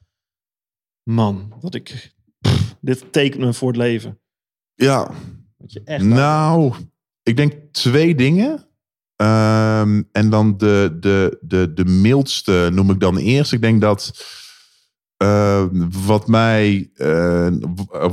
man, 1.03 1.55
dat 1.61 1.75
ik, 1.75 2.15
pff, 2.41 2.77
dit 2.81 3.13
tekent 3.13 3.43
me 3.43 3.53
voor 3.53 3.69
het 3.69 3.77
leven? 3.77 4.21
Ja, 4.75 5.11
Dat 5.59 5.73
je 5.73 5.81
echt, 5.85 6.05
Nou, 6.05 6.75
ik 7.23 7.37
denk 7.37 7.53
twee 7.73 8.15
dingen. 8.15 8.66
Ehm, 9.17 10.03
en 10.13 10.31
dan 10.31 10.57
de, 10.57 10.97
de, 11.01 11.39
de, 11.41 11.73
de 11.75 11.85
mildste 11.85 12.69
noem 12.73 12.91
ik 12.91 13.01
dan 13.01 13.17
eerst. 13.17 13.53
Ik 13.53 13.61
denk 13.61 13.81
dat 13.81 14.25
eh, 15.17 15.65
wat 16.05 16.27
mij, 16.29 16.91
eh, 16.95 17.49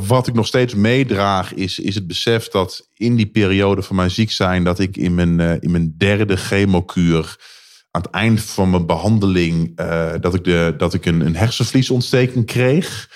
wat 0.07 0.27
ik 0.27 0.33
nog 0.33 0.47
steeds 0.47 0.75
meedraag, 0.75 1.53
is, 1.53 1.79
is 1.79 1.95
het 1.95 2.07
besef 2.07 2.47
dat 2.47 2.89
in 2.93 3.15
die 3.15 3.25
periode 3.25 3.81
van 3.81 3.95
mijn 3.95 4.11
ziek 4.11 4.31
zijn, 4.31 4.63
dat 4.63 4.79
ik 4.79 4.97
in 4.97 5.15
mijn, 5.15 5.39
eh, 5.39 5.55
in 5.59 5.71
mijn 5.71 5.95
derde 5.97 6.35
chemokuur 6.37 7.35
aan 7.91 8.01
het 8.01 8.11
eind 8.11 8.41
van 8.41 8.69
mijn 8.69 8.85
behandeling, 8.85 9.71
eh, 9.75 10.11
dat 10.19 10.33
ik, 10.33 10.43
de, 10.43 10.73
dat 10.77 10.93
ik 10.93 11.05
een, 11.05 11.25
een 11.25 11.35
hersenvliesontsteking 11.35 12.45
kreeg 12.45 13.09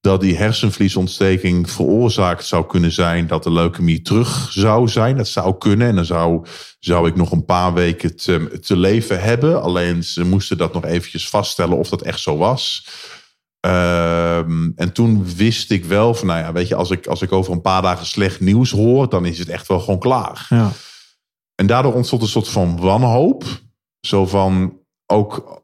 dat 0.00 0.20
die 0.20 0.36
hersenvliesontsteking 0.36 1.70
veroorzaakt 1.70 2.44
zou 2.44 2.66
kunnen 2.66 2.92
zijn 2.92 3.26
dat 3.26 3.42
de 3.42 3.52
leukemie 3.52 4.02
terug 4.02 4.52
zou 4.52 4.88
zijn. 4.88 5.16
Dat 5.16 5.28
zou 5.28 5.58
kunnen 5.58 5.88
en 5.88 5.94
dan 5.94 6.04
zou, 6.04 6.46
zou 6.78 7.08
ik 7.08 7.16
nog 7.16 7.32
een 7.32 7.44
paar 7.44 7.74
weken 7.74 8.16
te, 8.16 8.58
te 8.60 8.76
leven 8.76 9.22
hebben. 9.22 9.62
Alleen 9.62 10.04
ze 10.04 10.24
moesten 10.24 10.58
dat 10.58 10.72
nog 10.72 10.84
eventjes 10.84 11.28
vaststellen 11.28 11.78
of 11.78 11.88
dat 11.88 12.02
echt 12.02 12.20
zo 12.20 12.36
was. 12.36 12.86
Ehm, 13.60 14.70
en 14.76 14.92
toen 14.92 15.34
wist 15.36 15.70
ik 15.70 15.84
wel 15.84 16.14
van, 16.14 16.26
nou 16.26 16.40
ja, 16.40 16.52
weet 16.52 16.68
je, 16.68 16.74
als 16.74 16.90
ik, 16.90 17.06
als 17.06 17.22
ik 17.22 17.32
over 17.32 17.52
een 17.52 17.60
paar 17.60 17.82
dagen 17.82 18.06
slecht 18.06 18.40
nieuws 18.40 18.70
hoor, 18.70 19.08
dan 19.08 19.24
is 19.24 19.38
het 19.38 19.48
echt 19.48 19.68
wel 19.68 19.80
gewoon 19.80 19.98
klaar. 19.98 20.46
ja. 20.48 20.72
En 21.54 21.66
daardoor 21.66 21.94
ontstond 21.94 22.22
een 22.22 22.28
soort 22.28 22.48
van 22.48 22.80
wanhoop. 22.80 23.44
Zo 24.00 24.26
van 24.26 24.78
ook 25.06 25.57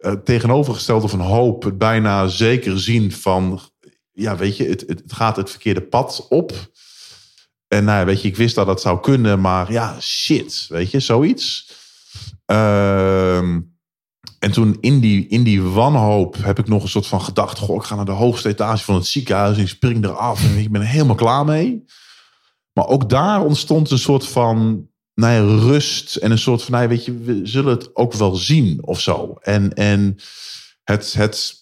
eh, 0.00 0.12
tegenovergestelde 0.12 1.08
van 1.08 1.20
hoop, 1.20 1.62
het 1.62 1.78
bijna 1.78 2.26
zeker 2.26 2.80
zien 2.80 3.12
van, 3.12 3.60
ja, 4.12 4.36
weet 4.36 4.56
je, 4.56 4.64
het, 4.64 4.84
het, 4.86 5.02
gaat 5.06 5.36
het 5.36 5.50
verkeerde 5.50 5.82
pad 5.82 6.26
op. 6.28 6.52
En 7.68 7.84
nou 7.84 7.98
ja, 7.98 8.04
weet 8.04 8.22
je, 8.22 8.28
ik 8.28 8.36
wist 8.36 8.54
dat 8.54 8.66
dat 8.66 8.80
zou 8.80 9.00
kunnen, 9.00 9.40
maar 9.40 9.72
ja, 9.72 10.00
shit, 10.00 10.66
weet 10.68 10.90
je, 10.90 11.00
zoiets. 11.00 11.72
Ehm, 12.46 13.60
en 14.38 14.50
toen 14.50 14.76
in 14.80 15.00
die, 15.00 15.26
in 15.28 15.42
die 15.42 15.62
wanhoop 15.62 16.36
heb 16.42 16.58
ik 16.58 16.68
nog 16.68 16.82
een 16.82 16.88
soort 16.88 17.06
van 17.06 17.20
gedacht, 17.20 17.58
goh, 17.58 17.76
ik 17.76 17.82
ga 17.82 17.94
naar 17.94 18.04
de 18.04 18.10
hoogste 18.10 18.48
etage 18.48 18.84
van 18.84 18.94
het 18.94 19.06
ziekenhuis 19.06 19.56
en 19.56 19.62
ik 19.62 19.68
spring 19.68 20.04
eraf 20.04 20.44
en 20.44 20.56
ik 20.56 20.70
ben 20.70 20.82
helemaal 20.82 21.14
klaar 21.14 21.44
mee. 21.44 21.84
Maar 22.72 22.86
ook 22.86 23.08
daar 23.08 23.44
ontstond 23.44 23.90
een 23.90 23.98
soort 23.98 24.26
van 24.26 24.88
nou 25.20 25.32
ja, 25.58 25.62
rust 25.68 26.16
en 26.16 26.30
een 26.30 26.38
soort 26.38 26.62
van, 26.62 26.72
nou 26.74 26.88
weet 26.88 27.04
je, 27.04 27.18
we 27.18 27.40
zullen 27.42 27.74
het 27.78 27.96
ook 27.96 28.12
wel 28.12 28.34
zien 28.34 28.78
of 28.86 29.00
zo. 29.00 29.36
En, 29.40 29.74
en 29.74 30.16
het, 30.84 31.12
het- 31.12 31.58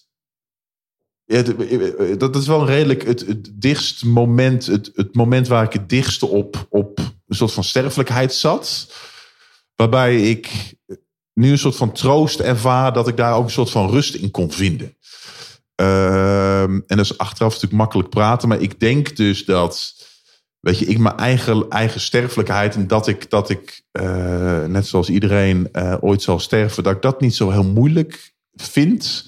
dat 2.17 2.35
is 2.35 2.47
wel 2.47 2.65
redelijk 2.65 3.05
het, 3.05 3.25
het 3.27 3.51
dichtst 3.53 4.03
moment, 4.05 4.65
het, 4.65 4.91
het 4.95 5.15
moment 5.15 5.47
waar 5.47 5.63
ik 5.63 5.73
het 5.73 5.89
dichtste 5.89 6.25
op, 6.27 6.67
op 6.69 6.99
een 6.99 7.35
soort 7.35 7.51
van 7.51 7.63
sterfelijkheid 7.63 8.33
zat. 8.33 8.93
Waarbij 9.75 10.29
ik 10.29 10.73
nu 11.33 11.51
een 11.51 11.57
soort 11.57 11.75
van 11.75 11.91
troost 11.91 12.39
ervaar 12.39 12.93
dat 12.93 13.07
ik 13.07 13.17
daar 13.17 13.33
ook 13.35 13.43
een 13.43 13.49
soort 13.51 13.69
van 13.69 13.89
rust 13.89 14.13
in 14.15 14.31
kon 14.31 14.51
vinden. 14.51 14.97
Ehm, 15.75 16.73
en 16.87 16.97
dat 16.97 17.05
is 17.05 17.17
achteraf 17.17 17.51
natuurlijk 17.53 17.81
makkelijk 17.81 18.09
praten, 18.09 18.47
maar 18.47 18.61
ik 18.61 18.79
denk 18.79 19.15
dus 19.15 19.45
dat 19.45 19.95
weet 20.59 20.79
je, 20.79 20.85
ik 20.85 20.97
mijn 20.97 21.17
eigen, 21.17 21.69
eigen 21.69 22.01
sterfelijkheid 22.01 22.75
en 22.75 22.87
dat 22.87 23.07
ik, 23.07 23.29
dat 23.29 23.49
ik 23.49 23.83
eh, 23.91 24.65
net 24.65 24.87
zoals 24.87 25.09
iedereen 25.09 25.71
eh, 25.71 25.95
ooit 25.99 26.21
zal 26.21 26.39
sterven, 26.39 26.83
dat 26.83 26.95
ik 26.95 27.01
dat 27.01 27.21
niet 27.21 27.35
zo 27.35 27.49
heel 27.49 27.63
moeilijk 27.63 28.33
vind. 28.53 29.25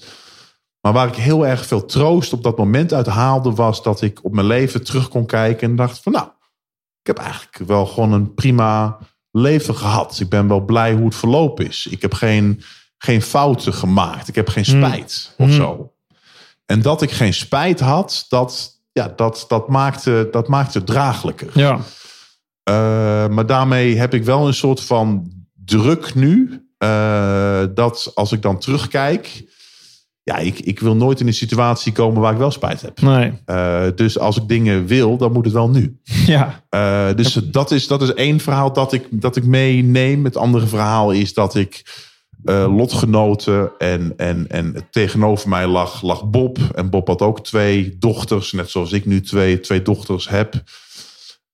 Maar 0.80 0.92
waar 0.92 1.08
ik 1.08 1.14
heel 1.14 1.46
erg 1.46 1.66
veel 1.66 1.84
troost 1.84 2.32
op 2.32 2.42
dat 2.42 2.58
moment 2.58 2.92
uit 2.92 3.06
haalde, 3.06 3.50
was 3.50 3.82
dat 3.82 4.02
ik 4.02 4.24
op 4.24 4.32
mijn 4.32 4.46
leven 4.46 4.84
terug 4.84 5.08
kon 5.08 5.26
kijken 5.26 5.70
en 5.70 5.76
dacht 5.76 6.02
van 6.02 6.12
nou, 6.12 6.26
ik 7.00 7.06
heb 7.06 7.18
eigenlijk 7.18 7.58
wel 7.66 7.86
gewoon 7.86 8.12
een 8.12 8.34
prima 8.34 8.98
leven 9.30 9.76
gehad. 9.76 10.20
Ik 10.20 10.28
ben 10.28 10.48
wel 10.48 10.60
blij 10.60 10.92
hoe 10.92 11.04
het 11.04 11.14
verlopen 11.14 11.66
is. 11.66 11.86
Ik 11.90 12.02
heb 12.02 12.14
geen, 12.14 12.62
geen 12.98 13.22
fouten 13.22 13.74
gemaakt. 13.74 14.28
Ik 14.28 14.34
heb 14.34 14.48
geen 14.48 14.64
spijt 14.64 15.34
of 15.38 15.52
zo. 15.52 15.92
En 16.66 16.82
dat 16.82 17.02
ik 17.02 17.10
geen 17.10 17.34
spijt 17.34 17.80
had, 17.80 18.26
dat, 18.28 18.81
ja, 18.92 19.12
dat, 19.16 19.44
dat, 19.48 19.68
maakte, 19.68 20.28
dat 20.30 20.48
maakte 20.48 20.78
het 20.78 20.86
draaglijker. 20.86 21.50
Ja. 21.54 21.78
Uh, 22.70 23.28
maar 23.28 23.46
daarmee 23.46 23.96
heb 23.96 24.14
ik 24.14 24.24
wel 24.24 24.46
een 24.46 24.54
soort 24.54 24.80
van 24.82 25.32
druk 25.64 26.14
nu. 26.14 26.60
Uh, 26.84 27.62
dat 27.74 28.10
als 28.14 28.32
ik 28.32 28.42
dan 28.42 28.58
terugkijk. 28.58 29.50
Ja, 30.22 30.36
ik, 30.36 30.58
ik 30.58 30.80
wil 30.80 30.96
nooit 30.96 31.20
in 31.20 31.26
een 31.26 31.34
situatie 31.34 31.92
komen 31.92 32.20
waar 32.20 32.32
ik 32.32 32.38
wel 32.38 32.50
spijt 32.50 32.80
heb. 32.80 33.00
Nee. 33.00 33.32
Uh, 33.46 33.82
dus 33.94 34.18
als 34.18 34.36
ik 34.36 34.48
dingen 34.48 34.86
wil, 34.86 35.16
dan 35.16 35.32
moet 35.32 35.44
het 35.44 35.54
wel 35.54 35.70
nu. 35.70 36.00
Ja. 36.26 36.62
dus 37.14 37.32
dat 37.32 37.70
is, 37.70 37.86
dat 37.86 38.02
is 38.02 38.14
één 38.14 38.40
verhaal 38.40 38.72
dat 38.72 38.92
ik, 38.92 39.06
dat 39.10 39.36
ik 39.36 39.44
meeneem. 39.44 40.24
Het 40.24 40.36
andere 40.36 40.66
verhaal 40.66 41.10
is 41.10 41.34
dat 41.34 41.54
ik 41.54 41.82
uh, 42.44 42.76
lotgenoten. 42.76 43.70
En, 43.78 44.12
en, 44.16 44.48
en 44.48 44.88
tegenover 44.90 45.48
mij 45.48 45.66
lag, 45.66 46.02
lag 46.02 46.30
Bob. 46.30 46.58
En 46.74 46.90
Bob 46.90 47.06
had 47.06 47.22
ook 47.22 47.44
twee 47.44 47.98
dochters, 47.98 48.52
net 48.52 48.70
zoals 48.70 48.92
ik 48.92 49.06
nu 49.06 49.20
twee, 49.20 49.60
twee 49.60 49.82
dochters 49.82 50.28
heb. 50.28 50.62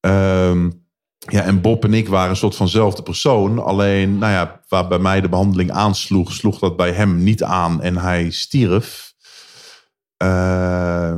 Um, 0.00 0.86
ja, 1.18 1.42
en 1.42 1.60
Bob 1.60 1.84
en 1.84 1.94
ik 1.94 2.08
waren 2.08 2.30
een 2.30 2.36
soort 2.36 2.56
vanzelfde 2.56 3.02
persoon. 3.02 3.64
Alleen, 3.64 4.18
nou 4.18 4.32
ja, 4.32 4.60
waar 4.68 4.88
bij 4.88 4.98
mij 4.98 5.20
de 5.20 5.28
behandeling 5.28 5.70
aansloeg, 5.70 6.32
sloeg 6.32 6.58
dat 6.58 6.76
bij 6.76 6.92
hem 6.92 7.22
niet 7.22 7.42
aan 7.42 7.82
en 7.82 7.96
hij 7.96 8.30
stierf. 8.30 9.14
Uh, 10.22 11.10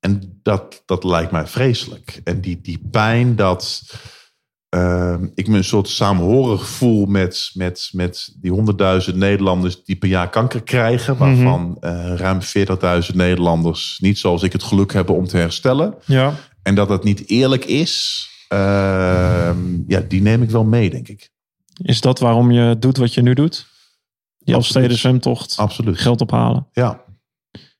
en 0.00 0.40
dat, 0.42 0.82
dat 0.86 1.04
lijkt 1.04 1.30
mij 1.30 1.46
vreselijk. 1.46 2.20
En 2.24 2.40
die, 2.40 2.60
die 2.60 2.88
pijn 2.90 3.36
dat 3.36 3.82
uh, 4.76 5.14
ik 5.34 5.48
me 5.48 5.56
een 5.56 5.64
soort 5.64 5.88
saamhorig 5.88 6.68
voel 6.68 7.06
met, 7.06 7.50
met, 7.54 7.90
met 7.92 8.34
die 8.40 8.50
honderdduizend 8.50 9.16
Nederlanders 9.16 9.84
die 9.84 9.96
per 9.96 10.08
jaar 10.08 10.30
kanker 10.30 10.62
krijgen. 10.62 11.14
Mhm. 11.14 11.22
Waarvan 11.24 11.76
uh, 11.80 12.14
ruim 12.14 12.40
40.000 13.10 13.14
Nederlanders 13.14 13.98
niet 14.00 14.18
zoals 14.18 14.42
ik 14.42 14.52
het 14.52 14.62
geluk 14.62 14.92
hebben 14.92 15.14
om 15.14 15.26
te 15.26 15.36
herstellen. 15.36 15.94
Ja. 16.04 16.34
En 16.62 16.74
dat 16.74 16.88
het 16.88 17.04
niet 17.04 17.28
eerlijk 17.28 17.64
is, 17.64 18.26
uh, 18.52 18.58
ja, 19.86 20.00
die 20.08 20.22
neem 20.22 20.42
ik 20.42 20.50
wel 20.50 20.64
mee, 20.64 20.90
denk 20.90 21.08
ik. 21.08 21.30
Is 21.82 22.00
dat 22.00 22.18
waarom 22.18 22.50
je 22.50 22.76
doet 22.78 22.96
wat 22.96 23.14
je 23.14 23.22
nu 23.22 23.34
doet? 23.34 23.66
Die 24.38 24.54
Elfsteden 24.54 24.98
zwemtocht, 24.98 25.56
Absoluut. 25.56 25.98
geld 25.98 26.20
ophalen. 26.20 26.66
Ja. 26.72 27.04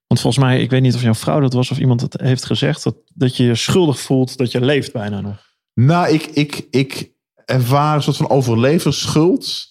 Want 0.07 0.21
volgens 0.21 0.45
mij, 0.45 0.61
ik 0.61 0.71
weet 0.71 0.83
niet 0.83 0.95
of 0.95 1.03
jouw 1.03 1.15
vrouw 1.15 1.41
dat 1.41 1.53
was 1.53 1.71
of 1.71 1.79
iemand 1.79 2.01
het 2.01 2.21
heeft 2.21 2.45
gezegd, 2.45 2.83
dat, 2.83 2.97
dat 3.15 3.37
je 3.37 3.45
je 3.45 3.55
schuldig 3.55 4.01
voelt 4.01 4.37
dat 4.37 4.53
je 4.53 4.61
leeft 4.61 4.93
bijna 4.93 5.21
nog. 5.21 5.48
Nou, 5.81 6.13
ik, 6.13 6.27
ik, 6.27 6.67
ik 6.71 7.11
ervaar 7.45 7.97
een 7.97 8.03
soort 8.03 8.17
van 8.17 8.31
overleversschuld. 8.31 9.69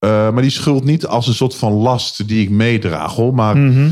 Uh, 0.00 0.10
maar 0.10 0.42
die 0.42 0.50
schuld 0.50 0.84
niet 0.84 1.06
als 1.06 1.26
een 1.26 1.34
soort 1.34 1.54
van 1.54 1.72
last 1.72 2.28
die 2.28 2.42
ik 2.42 2.50
meedraag 2.50 3.14
hoor. 3.14 3.34
Maar 3.34 3.56
Mm. 3.56 3.68
Mhm. 3.68 3.90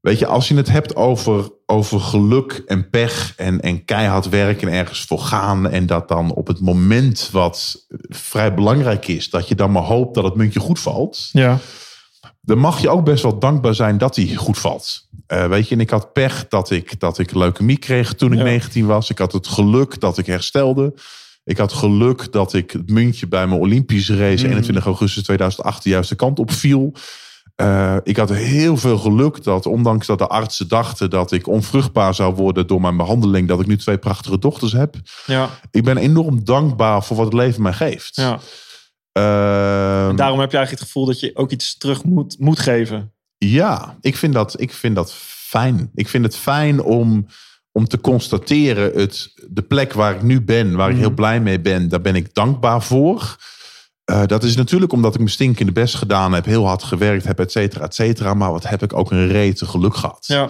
weet 0.00 0.18
je, 0.18 0.26
als 0.26 0.48
je 0.48 0.54
het 0.54 0.68
hebt 0.68 0.96
over, 0.96 1.50
over 1.66 2.00
geluk 2.00 2.62
en 2.66 2.90
pech 2.90 3.32
en, 3.36 3.60
en 3.60 3.84
keihard 3.84 4.28
werken 4.28 4.68
en 4.68 4.74
ergens 4.74 5.00
voor 5.00 5.18
gaan. 5.18 5.70
En 5.70 5.86
dat 5.86 6.08
dan 6.08 6.34
op 6.34 6.46
het 6.46 6.60
moment 6.60 7.28
wat 7.32 7.86
vrij 8.08 8.54
belangrijk 8.54 9.08
is, 9.08 9.30
dat 9.30 9.48
je 9.48 9.54
dan 9.54 9.72
maar 9.72 9.82
hoopt 9.82 10.14
dat 10.14 10.24
het 10.24 10.34
muntje 10.34 10.60
goed 10.60 10.80
valt. 10.80 11.28
Ja. 11.32 11.58
Dan 12.40 12.58
mag 12.58 12.80
je 12.80 12.88
ook 12.90 13.04
best 13.04 13.22
wel 13.22 13.38
dankbaar 13.38 13.74
zijn 13.74 13.98
dat 13.98 14.16
hij 14.16 14.34
goed 14.34 14.58
valt. 14.58 15.06
Uh, 15.32 15.46
weet 15.46 15.68
je, 15.68 15.74
en 15.74 15.80
ik 15.80 15.90
had 15.90 16.12
pech 16.12 16.48
dat 16.48 16.70
ik, 16.70 17.00
dat 17.00 17.18
ik 17.18 17.32
leukemie 17.34 17.78
kreeg 17.78 18.14
toen 18.14 18.32
ik 18.32 18.38
Ja. 18.38 18.44
19 18.44 18.86
was. 18.86 19.10
Ik 19.10 19.18
had 19.18 19.32
het 19.32 19.46
geluk 19.46 20.00
dat 20.00 20.18
ik 20.18 20.26
herstelde. 20.26 20.94
Ik 21.44 21.58
had 21.58 21.72
geluk 21.72 22.32
dat 22.32 22.52
ik 22.54 22.70
het 22.70 22.90
muntje 22.90 23.28
bij 23.28 23.46
mijn 23.46 23.60
Olympische 23.60 24.16
race 24.16 24.42
Mhm. 24.42 24.46
21 24.46 24.84
augustus 24.84 25.22
2008 25.22 25.82
de 25.82 25.88
juiste 25.88 26.14
kant 26.14 26.38
op 26.38 26.52
viel. 26.52 26.92
Uh, 27.60 27.96
ik 28.02 28.16
had 28.16 28.28
heel 28.28 28.76
veel 28.76 28.98
geluk 28.98 29.42
dat, 29.44 29.66
ondanks 29.66 30.06
dat 30.06 30.18
de 30.18 30.26
artsen 30.26 30.68
dachten 30.68 31.10
dat 31.10 31.32
ik 31.32 31.46
onvruchtbaar 31.46 32.14
zou 32.14 32.34
worden 32.34 32.66
door 32.66 32.80
mijn 32.80 32.96
behandeling, 32.96 33.48
dat 33.48 33.60
ik 33.60 33.66
nu 33.66 33.76
twee 33.76 33.98
prachtige 33.98 34.38
dochters 34.38 34.72
heb. 34.72 34.94
Ja. 35.26 35.48
Ik 35.70 35.84
ben 35.84 35.96
enorm 35.96 36.44
dankbaar 36.44 37.04
voor 37.04 37.16
wat 37.16 37.24
het 37.24 37.34
leven 37.34 37.62
mij 37.62 37.72
geeft. 37.72 38.16
ja. 38.16 38.38
En 40.08 40.16
daarom 40.16 40.40
heb 40.40 40.50
je 40.50 40.56
eigenlijk 40.56 40.70
het 40.70 40.80
gevoel 40.80 41.06
dat 41.06 41.20
je 41.20 41.30
ook 41.36 41.50
iets 41.50 41.76
terug 41.76 42.04
moet, 42.04 42.36
moet 42.38 42.58
geven. 42.58 43.12
Ja, 43.38 43.96
ik 44.00 44.16
vind 44.16 44.32
dat, 44.34 44.60
ik 44.60 44.72
vind 44.72 44.94
dat 44.94 45.12
fijn. 45.48 45.90
Ik 45.94 46.08
vind 46.08 46.24
het 46.24 46.36
fijn 46.36 46.82
om, 46.82 47.26
om 47.72 47.88
te 47.88 48.00
constateren, 48.00 48.92
het, 49.00 49.32
de 49.48 49.62
plek 49.62 49.92
waar 49.92 50.14
ik 50.14 50.22
nu 50.22 50.40
ben, 50.42 50.76
waar 50.76 50.88
ik 50.88 50.94
Mhm. 50.94 51.04
heel 51.04 51.14
blij 51.14 51.40
mee 51.40 51.60
ben, 51.60 51.88
daar 51.88 52.00
ben 52.00 52.14
ik 52.14 52.34
dankbaar 52.34 52.82
voor. 52.82 53.36
Uh, 54.10 54.26
dat 54.26 54.44
is 54.44 54.56
natuurlijk 54.56 54.92
omdat 54.92 55.12
ik 55.12 55.18
mijn 55.18 55.30
stinkende 55.30 55.72
best 55.72 55.94
gedaan 55.94 56.32
heb, 56.32 56.44
heel 56.44 56.66
hard 56.66 56.82
gewerkt 56.82 57.24
heb, 57.24 57.40
et 57.40 57.52
cetera, 57.52 57.84
et 57.84 57.94
cetera. 57.94 58.34
Maar 58.34 58.52
wat 58.52 58.68
heb 58.68 58.82
ik 58.82 58.92
ook 58.92 59.10
een 59.10 59.26
rete 59.28 59.66
geluk 59.66 59.96
gehad. 59.96 60.24
Ja. 60.26 60.48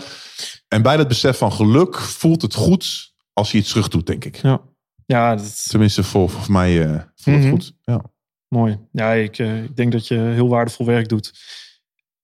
En 0.69 0.83
bij 0.83 0.97
dat 0.97 1.09
besef 1.09 1.39
van 1.39 1.53
geluk 1.53 1.99
voelt 1.99 2.43
het 2.43 2.55
goed 2.55 3.13
als 3.33 3.53
je 3.53 3.59
iets 3.59 3.69
terug 3.71 3.89
doet, 3.89 4.07
denk 4.07 4.25
ik. 4.25 4.37
Ja. 4.37 4.61
Ja, 5.07 5.37
dat, 5.37 5.69
Tenminste, 5.69 6.03
voor, 6.03 6.31
voor 6.31 6.53
mij 6.53 6.87
uh, 6.87 7.01
voelt 7.17 7.37
Mhm. 7.37 7.47
het 7.47 7.51
goed. 7.51 7.73
Ja. 7.83 8.01
Mooi. 8.49 8.79
Ja, 8.93 9.13
ik, 9.13 9.39
uh, 9.39 9.63
ik 9.65 9.77
denk 9.77 9.93
dat 9.93 10.09
je 10.09 10.15
heel 10.15 10.49
waardevol 10.49 10.87
werk 10.87 11.09
doet. 11.09 11.33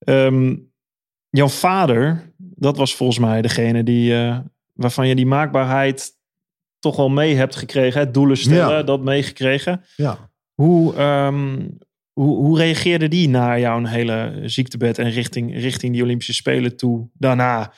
Um, 0.09 0.73
jouw 1.29 1.49
vader, 1.49 2.33
dat 2.37 2.77
was 2.77 2.97
volgens 2.97 3.19
mij 3.19 3.43
degene 3.43 3.83
die, 3.83 4.13
uh, 4.13 4.39
waarvan 4.73 5.09
je 5.09 5.15
die 5.15 5.27
maakbaarheid 5.27 6.13
toch 6.79 6.97
wel 6.97 7.09
mee 7.09 7.35
hebt 7.35 7.57
gekregen. 7.57 8.01
Hè? 8.01 8.11
Doelen 8.11 8.37
stellen, 8.37 8.77
Ja. 8.77 8.83
dat 8.83 9.01
meegekregen. 9.01 9.85
ja. 9.97 10.33
Hoe, 10.55 11.03
um, 11.03 11.79
hoe, 12.13 12.37
hoe 12.37 12.59
reageerde 12.59 13.09
die 13.09 13.29
na 13.29 13.59
jouw 13.59 13.85
hele 13.85 14.41
ziektebed 14.45 14.99
en 14.99 15.11
richting, 15.11 15.55
richting 15.55 15.93
die 15.93 16.03
Olympische 16.03 16.35
Spelen 16.35 16.77
toe 16.77 17.09
daarna? 17.13 17.73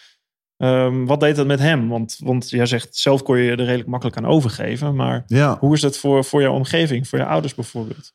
Um, 0.56 1.06
wat 1.06 1.20
deed 1.20 1.36
dat 1.36 1.46
met 1.46 1.58
hem? 1.58 1.88
Want, 1.88 2.16
want 2.22 2.50
jij 2.50 2.66
zegt 2.66 2.96
zelf 2.96 3.22
kon 3.22 3.38
je 3.38 3.50
er 3.50 3.56
redelijk 3.56 3.88
makkelijk 3.88 4.16
aan 4.16 4.26
overgeven. 4.26 4.94
Maar 4.94 5.24
ja. 5.26 5.58
hoe 5.58 5.74
is 5.74 5.80
dat 5.80 5.98
voor, 5.98 6.24
voor 6.24 6.40
jouw 6.40 6.52
omgeving, 6.54 7.08
voor 7.08 7.18
je 7.18 7.24
ouders 7.24 7.54
bijvoorbeeld? 7.54 8.12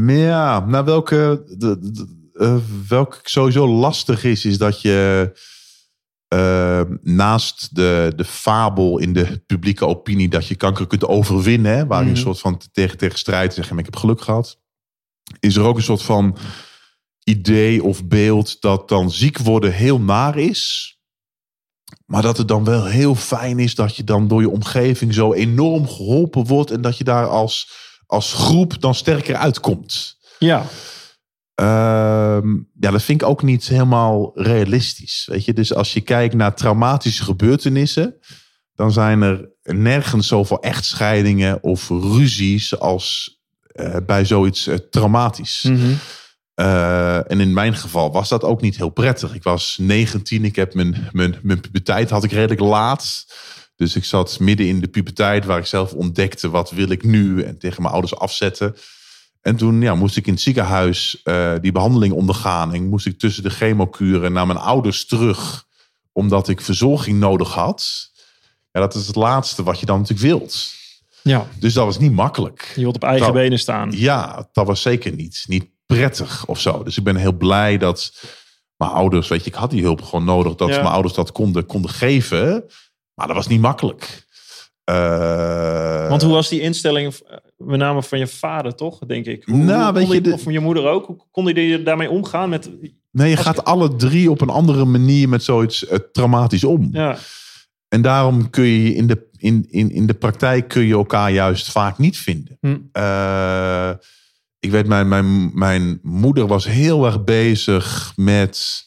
Ja, 0.00 0.64
nou 0.66 0.84
welke, 0.84 1.44
de, 1.58 1.78
de, 1.78 2.30
uh, 2.34 2.56
welke 2.88 3.18
sowieso 3.22 3.68
lastig 3.68 4.24
is, 4.24 4.44
is 4.44 4.58
dat 4.58 4.80
je 4.80 5.30
uh, 6.34 6.82
naast 7.02 7.74
de, 7.76 8.12
de 8.16 8.24
fabel 8.24 8.98
in 8.98 9.12
de 9.12 9.42
publieke 9.46 9.86
opinie 9.86 10.28
dat 10.28 10.46
je 10.46 10.54
kanker 10.54 10.86
kunt 10.86 11.06
overwinnen, 11.06 11.76
hè, 11.76 11.86
waar 11.86 11.98
je 11.98 12.04
Mhm. 12.04 12.14
een 12.14 12.22
soort 12.22 12.40
van 12.40 12.60
tegen, 12.72 12.98
tegen 12.98 13.18
strijd 13.18 13.54
zegt, 13.54 13.70
ik 13.70 13.84
heb 13.84 13.96
geluk 13.96 14.20
gehad, 14.20 14.60
is 15.40 15.56
er 15.56 15.62
ook 15.64 15.76
een 15.76 15.82
soort 15.82 16.02
van 16.02 16.36
idee 17.24 17.82
of 17.82 18.04
beeld 18.04 18.60
dat 18.60 18.88
dan 18.88 19.10
ziek 19.10 19.38
worden 19.38 19.72
heel 19.72 20.00
naar 20.00 20.38
is. 20.38 20.92
Maar 22.06 22.22
dat 22.22 22.36
het 22.36 22.48
dan 22.48 22.64
wel 22.64 22.84
heel 22.84 23.14
fijn 23.14 23.58
is 23.58 23.74
dat 23.74 23.96
je 23.96 24.04
dan 24.04 24.28
door 24.28 24.40
je 24.40 24.48
omgeving 24.50 25.14
zo 25.14 25.32
enorm 25.32 25.88
geholpen 25.88 26.44
wordt 26.44 26.70
en 26.70 26.80
dat 26.80 26.98
je 26.98 27.04
daar 27.04 27.26
als, 27.26 27.72
als 28.06 28.32
groep 28.32 28.80
dan 28.80 28.94
sterker 28.94 29.36
uitkomt. 29.36 30.18
Ja. 30.38 30.66
Uh, 31.60 32.50
ja, 32.80 32.90
dat 32.90 33.02
vind 33.02 33.22
ik 33.22 33.28
ook 33.28 33.42
niet 33.42 33.68
helemaal 33.68 34.30
realistisch. 34.34 35.28
Weet 35.30 35.44
je, 35.44 35.52
dus 35.52 35.74
als 35.74 35.92
je 35.92 36.00
kijkt 36.00 36.34
naar 36.34 36.54
traumatische 36.54 37.24
gebeurtenissen, 37.24 38.16
dan 38.74 38.92
zijn 38.92 39.22
er 39.22 39.50
nergens 39.62 40.26
zoveel 40.26 40.62
echtscheidingen 40.62 41.62
of 41.62 41.88
ruzies 41.88 42.78
als 42.78 43.38
uh, 43.74 43.96
bij 44.06 44.24
zoiets 44.24 44.68
uh, 44.68 44.74
traumatisch. 44.74 45.62
Mm 45.62 45.76
-hmm. 45.76 45.98
Uh, 46.56 47.30
en 47.30 47.40
in 47.40 47.52
mijn 47.52 47.76
geval 47.76 48.12
was 48.12 48.28
dat 48.28 48.44
ook 48.44 48.60
niet 48.60 48.76
heel 48.76 48.88
prettig. 48.88 49.34
Ik 49.34 49.42
was 49.42 49.78
19, 49.80 50.44
ik 50.44 50.56
heb 50.56 50.74
mijn, 50.74 51.08
mijn, 51.12 51.36
mijn 51.42 51.60
puberteit 51.60 52.10
had 52.10 52.24
ik 52.24 52.32
redelijk 52.32 52.60
laat. 52.60 53.26
Dus 53.76 53.96
ik 53.96 54.04
zat 54.04 54.40
midden 54.40 54.66
in 54.66 54.80
de 54.80 54.88
puberteit 54.88 55.44
waar 55.44 55.58
ik 55.58 55.66
zelf 55.66 55.92
ontdekte 55.92 56.50
wat 56.50 56.70
wil 56.70 56.90
ik 56.90 57.04
nu 57.04 57.42
en 57.42 57.58
tegen 57.58 57.82
mijn 57.82 57.94
ouders 57.94 58.16
afzetten. 58.16 58.76
En 59.40 59.56
toen 59.56 59.80
ja, 59.80 59.94
moest 59.94 60.16
ik 60.16 60.26
in 60.26 60.32
het 60.32 60.42
ziekenhuis 60.42 61.20
uh, 61.24 61.52
die 61.60 61.72
behandeling 61.72 62.12
ondergaan. 62.12 62.74
En 62.74 62.88
moest 62.88 63.06
ik 63.06 63.18
tussen 63.18 63.42
de 63.42 63.50
chemokuren 63.50 64.32
naar 64.32 64.46
mijn 64.46 64.58
ouders 64.58 65.06
terug. 65.06 65.66
Omdat 66.12 66.48
ik 66.48 66.60
verzorging 66.60 67.18
nodig 67.18 67.52
had. 67.52 68.10
Ja, 68.72 68.80
dat 68.80 68.94
is 68.94 69.06
het 69.06 69.16
laatste 69.16 69.62
wat 69.62 69.80
je 69.80 69.86
dan 69.86 69.98
natuurlijk 70.00 70.28
wilt. 70.28 70.72
Ja. 71.22 71.46
Dus 71.58 71.72
dat 71.72 71.84
was 71.84 71.98
niet 71.98 72.12
makkelijk. 72.12 72.72
Je 72.74 72.80
wilt 72.80 72.94
op 72.94 73.04
eigen 73.04 73.24
dat, 73.24 73.34
benen 73.34 73.58
staan. 73.58 73.92
Ja, 73.92 74.48
dat 74.52 74.66
was 74.66 74.82
zeker 74.82 75.12
niet, 75.12 75.44
niet 75.46 75.66
prettig 75.86 76.46
of 76.46 76.60
zo. 76.60 76.82
Dus 76.82 76.96
ik 76.96 77.04
ben 77.04 77.16
heel 77.16 77.32
blij 77.32 77.78
dat 77.78 78.12
mijn 78.76 78.90
ouders, 78.90 79.28
weet 79.28 79.44
je, 79.44 79.50
ik 79.50 79.56
had 79.56 79.70
die 79.70 79.82
hulp 79.82 80.02
gewoon 80.02 80.24
nodig. 80.24 80.54
Dat 80.54 80.68
Ja. 80.68 80.76
mijn 80.76 80.92
ouders 80.92 81.14
dat 81.14 81.32
konden, 81.32 81.66
konden 81.66 81.90
geven. 81.90 82.64
Maar 83.14 83.26
dat 83.26 83.36
was 83.36 83.46
niet 83.46 83.60
makkelijk. 83.60 84.26
Eh, 84.84 86.08
Want 86.08 86.22
hoe 86.22 86.32
was 86.32 86.48
die 86.48 86.60
instelling, 86.60 87.14
eh, 87.14 87.36
met 87.56 87.78
name 87.78 88.02
van 88.02 88.18
je 88.18 88.26
vader, 88.26 88.74
toch? 88.74 88.98
Denk 88.98 89.26
ik. 89.26 89.44
Hoe, 89.44 89.56
Nou, 89.56 89.84
hoe 89.84 89.92
weet 89.92 90.04
kon 90.04 90.14
je, 90.14 90.20
die- 90.20 90.30
de- 90.30 90.36
Of 90.36 90.42
van 90.42 90.52
je 90.52 90.60
moeder 90.60 90.86
ook. 90.86 91.06
Hoe 91.06 91.16
kon 91.30 91.46
je 91.46 91.82
daarmee 91.82 92.10
omgaan? 92.10 92.48
Met, 92.48 92.70
Nee, 93.10 93.30
je 93.30 93.36
gaat 93.36 93.64
alle 93.64 93.96
drie 93.96 94.30
op 94.30 94.40
een 94.40 94.48
andere 94.48 94.84
manier 94.84 95.28
met 95.28 95.42
zoiets 95.42 95.86
eh, 95.86 95.98
traumatisch 96.12 96.64
om. 96.64 96.88
ja. 96.92 97.16
En 97.88 98.02
daarom 98.02 98.50
kun 98.50 98.64
je 98.64 98.94
in 98.94 99.06
de, 99.06 99.28
in, 99.36 99.66
in, 99.70 99.90
in 99.90 100.06
de 100.06 100.14
praktijk 100.14 100.68
kun 100.68 100.82
je 100.86 100.92
elkaar 100.94 101.30
juist 101.30 101.70
vaak 101.70 101.98
niet 101.98 102.16
vinden. 102.18 102.58
Hm. 102.60 102.76
Ik 104.60 104.70
weet, 104.70 104.86
mijn, 104.86 105.08
mijn, 105.08 105.50
mijn 105.58 105.98
moeder 106.02 106.46
was 106.46 106.64
heel 106.66 107.06
erg 107.06 107.24
bezig 107.24 108.12
met 108.16 108.84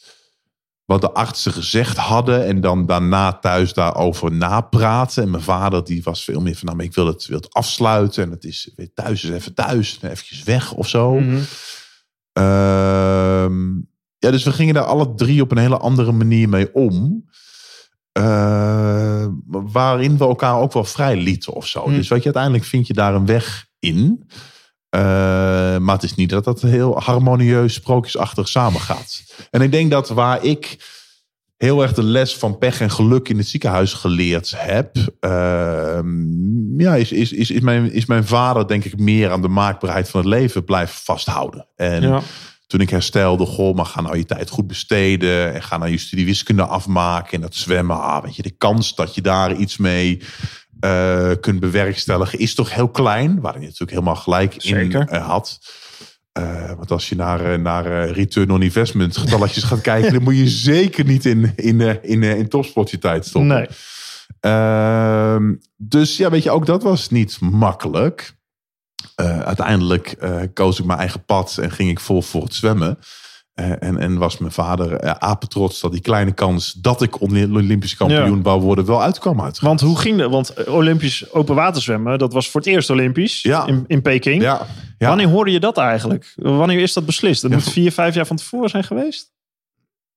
wat 0.87 1.01
de 1.01 1.11
artsen 1.11 1.53
gezegd 1.53 1.97
hadden. 1.97 2.45
En 2.45 2.61
dan 2.61 2.85
daarna 2.85 3.33
thuis 3.33 3.73
daarover 3.73 4.31
napraten. 4.31 5.23
En 5.23 5.29
mijn 5.29 5.43
vader 5.43 5.83
die 5.83 6.03
was 6.03 6.23
veel 6.23 6.41
meer 6.41 6.55
van, 6.55 6.65
nou, 6.65 6.77
maar 6.77 6.85
ik 6.85 6.93
wil 6.93 7.07
het, 7.07 7.25
wil 7.25 7.37
het 7.37 7.53
afsluiten. 7.53 8.23
En 8.23 8.31
het 8.31 8.43
is 8.43 8.71
weer 8.75 8.93
thuis 8.93 9.23
is 9.23 9.29
even 9.29 9.53
thuis. 9.53 9.99
en 10.01 10.11
Eventjes 10.11 10.43
weg 10.43 10.73
of 10.73 10.87
zo. 10.87 11.19
Mhm. 11.19 11.39
Ehm, 12.33 13.75
ja, 14.17 14.31
dus 14.31 14.43
we 14.43 14.51
gingen 14.51 14.73
daar 14.73 14.83
alle 14.83 15.13
drie 15.15 15.41
op 15.41 15.51
een 15.51 15.57
hele 15.57 15.77
andere 15.77 16.11
manier 16.11 16.49
mee 16.49 16.73
om. 16.73 17.25
Ehm, 18.11 19.31
waarin 19.47 20.17
we 20.17 20.23
elkaar 20.23 20.59
ook 20.59 20.73
wel 20.73 20.83
vrij 20.83 21.15
lieten 21.15 21.53
of 21.53 21.67
zo. 21.67 21.83
Hm. 21.83 21.89
Dus 21.95 22.07
weet 22.07 22.19
je, 22.19 22.25
uiteindelijk 22.25 22.63
vind 22.63 22.87
je 22.87 22.93
daar 22.93 23.15
een 23.15 23.25
weg 23.25 23.67
in. 23.79 24.29
Ehm, 24.89 25.83
maar 25.83 25.95
het 25.95 26.03
is 26.03 26.15
niet 26.15 26.29
dat 26.29 26.43
dat 26.43 26.61
heel 26.61 26.99
harmonieus, 26.99 27.73
sprookjesachtig 27.73 28.47
samengaat. 28.47 29.23
En 29.51 29.61
ik 29.61 29.71
denk 29.71 29.91
dat 29.91 30.09
waar 30.09 30.43
ik 30.43 30.77
heel 31.57 31.81
erg 31.81 31.93
de 31.93 32.03
les 32.03 32.35
van 32.35 32.57
pech 32.57 32.81
en 32.81 32.91
geluk 32.91 33.29
in 33.29 33.37
het 33.37 33.47
ziekenhuis 33.47 33.93
geleerd 33.93 34.53
heb. 34.55 34.97
ehm, 35.19 36.79
ja, 36.81 36.95
is, 36.95 37.11
is, 37.11 37.31
is, 37.31 37.51
is, 37.51 37.59
mijn, 37.59 37.91
is 37.91 38.05
mijn 38.05 38.25
vader 38.25 38.67
denk 38.67 38.85
ik 38.85 38.99
meer 38.99 39.31
aan 39.31 39.41
de 39.41 39.47
maakbaarheid 39.47 40.09
van 40.09 40.19
het 40.19 40.29
leven 40.29 40.63
blijven 40.63 40.99
vasthouden. 41.03 41.67
En 41.75 42.01
Ja. 42.01 42.21
toen 42.67 42.79
ik 42.79 42.89
herstelde, 42.89 43.45
goh, 43.45 43.75
maar 43.75 43.85
ga 43.85 44.01
nou 44.01 44.17
je 44.17 44.25
tijd 44.25 44.49
goed 44.49 44.67
besteden. 44.67 45.53
En 45.53 45.63
ga 45.63 45.77
nou 45.77 45.91
je 45.91 45.97
studie 45.97 46.25
wiskunde 46.25 46.65
afmaken. 46.65 47.33
En 47.33 47.41
dat 47.41 47.55
zwemmen, 47.55 48.01
ah, 48.01 48.23
weet 48.23 48.35
je, 48.35 48.41
de 48.41 48.55
kans 48.57 48.95
dat 48.95 49.15
je 49.15 49.21
daar 49.21 49.53
iets 49.55 49.77
mee 49.77 50.21
eh, 50.79 51.31
kunt 51.41 51.59
bewerkstelligen 51.59 52.39
is 52.39 52.55
toch 52.55 52.73
heel 52.73 52.89
klein. 52.89 53.41
Waar 53.41 53.53
hij 53.53 53.61
natuurlijk 53.61 53.91
helemaal 53.91 54.15
gelijk 54.15 54.53
in 54.53 54.61
Zeker. 54.61 55.07
eh, 55.07 55.27
had. 55.27 55.59
Eh, 56.31 56.71
want 56.73 56.91
als 56.91 57.09
je 57.09 57.15
naar, 57.15 57.59
naar 57.59 58.09
return 58.09 58.51
on 58.51 58.61
investment 58.61 59.17
getalletjes 59.17 59.63
gaat 59.63 59.81
kijken, 59.91 60.13
dan 60.13 60.23
moet 60.23 60.37
je 60.37 60.49
zeker 60.49 61.05
niet 61.05 61.25
in, 61.25 61.53
in, 61.55 61.81
in, 62.01 62.23
eh, 62.23 62.37
in 62.37 62.49
topsport 62.49 62.89
je 62.89 62.97
tijd 62.97 63.25
stoppen. 63.25 63.55
Nee. 63.55 63.67
Ehm, 64.39 65.55
dus 65.75 66.17
ja, 66.17 66.29
weet 66.29 66.43
je, 66.43 66.51
ook 66.51 66.65
dat 66.65 66.83
was 66.83 67.09
niet 67.09 67.39
makkelijk. 67.39 68.35
Uiteindelijk 69.15 70.15
koos 70.53 70.79
ik 70.79 70.85
mijn 70.85 70.99
eigen 70.99 71.25
pad 71.25 71.57
en 71.57 71.71
ging 71.71 71.89
ik 71.89 71.99
vol 71.99 72.21
voor 72.21 72.43
het 72.43 72.53
zwemmen. 72.53 72.99
Eh, 73.57 73.71
en, 73.79 73.97
en 73.97 74.17
was 74.17 74.37
mijn 74.37 74.51
vader 74.51 75.03
uh, 75.03 75.11
apetrots 75.11 75.79
dat 75.79 75.91
die 75.91 76.01
kleine 76.01 76.31
kans 76.31 76.73
dat 76.73 77.01
ik 77.01 77.21
Olympisch 77.21 77.95
kampioen 77.95 78.35
Ja. 78.35 78.41
wou 78.41 78.61
worden 78.61 78.85
wel 78.85 79.01
uitkwam 79.03 79.41
uit. 79.41 79.59
Want 79.59 79.81
hoe 79.81 79.97
ging 79.99 80.17
dat? 80.17 80.31
Want 80.31 80.67
Olympisch 80.67 81.33
open 81.33 81.55
waterzwemmen, 81.55 82.17
dat 82.19 82.33
was 82.33 82.49
voor 82.49 82.61
het 82.61 82.69
eerst 82.69 82.89
Olympisch 82.89 83.41
Ja. 83.41 83.67
in, 83.67 83.83
in 83.87 84.01
Peking. 84.01 84.41
Ja, 84.41 84.65
ja. 84.97 85.07
Wanneer 85.07 85.27
hoorde 85.27 85.51
je 85.51 85.59
dat 85.59 85.77
eigenlijk? 85.77 86.33
Wanneer 86.35 86.79
is 86.79 86.93
dat 86.93 87.05
beslist? 87.05 87.41
Dat 87.41 87.51
moet 87.51 87.69
vier, 87.69 87.91
vijf 87.91 88.15
jaar 88.15 88.25
van 88.25 88.35
tevoren 88.35 88.69
zijn 88.69 88.83
geweest? 88.83 89.31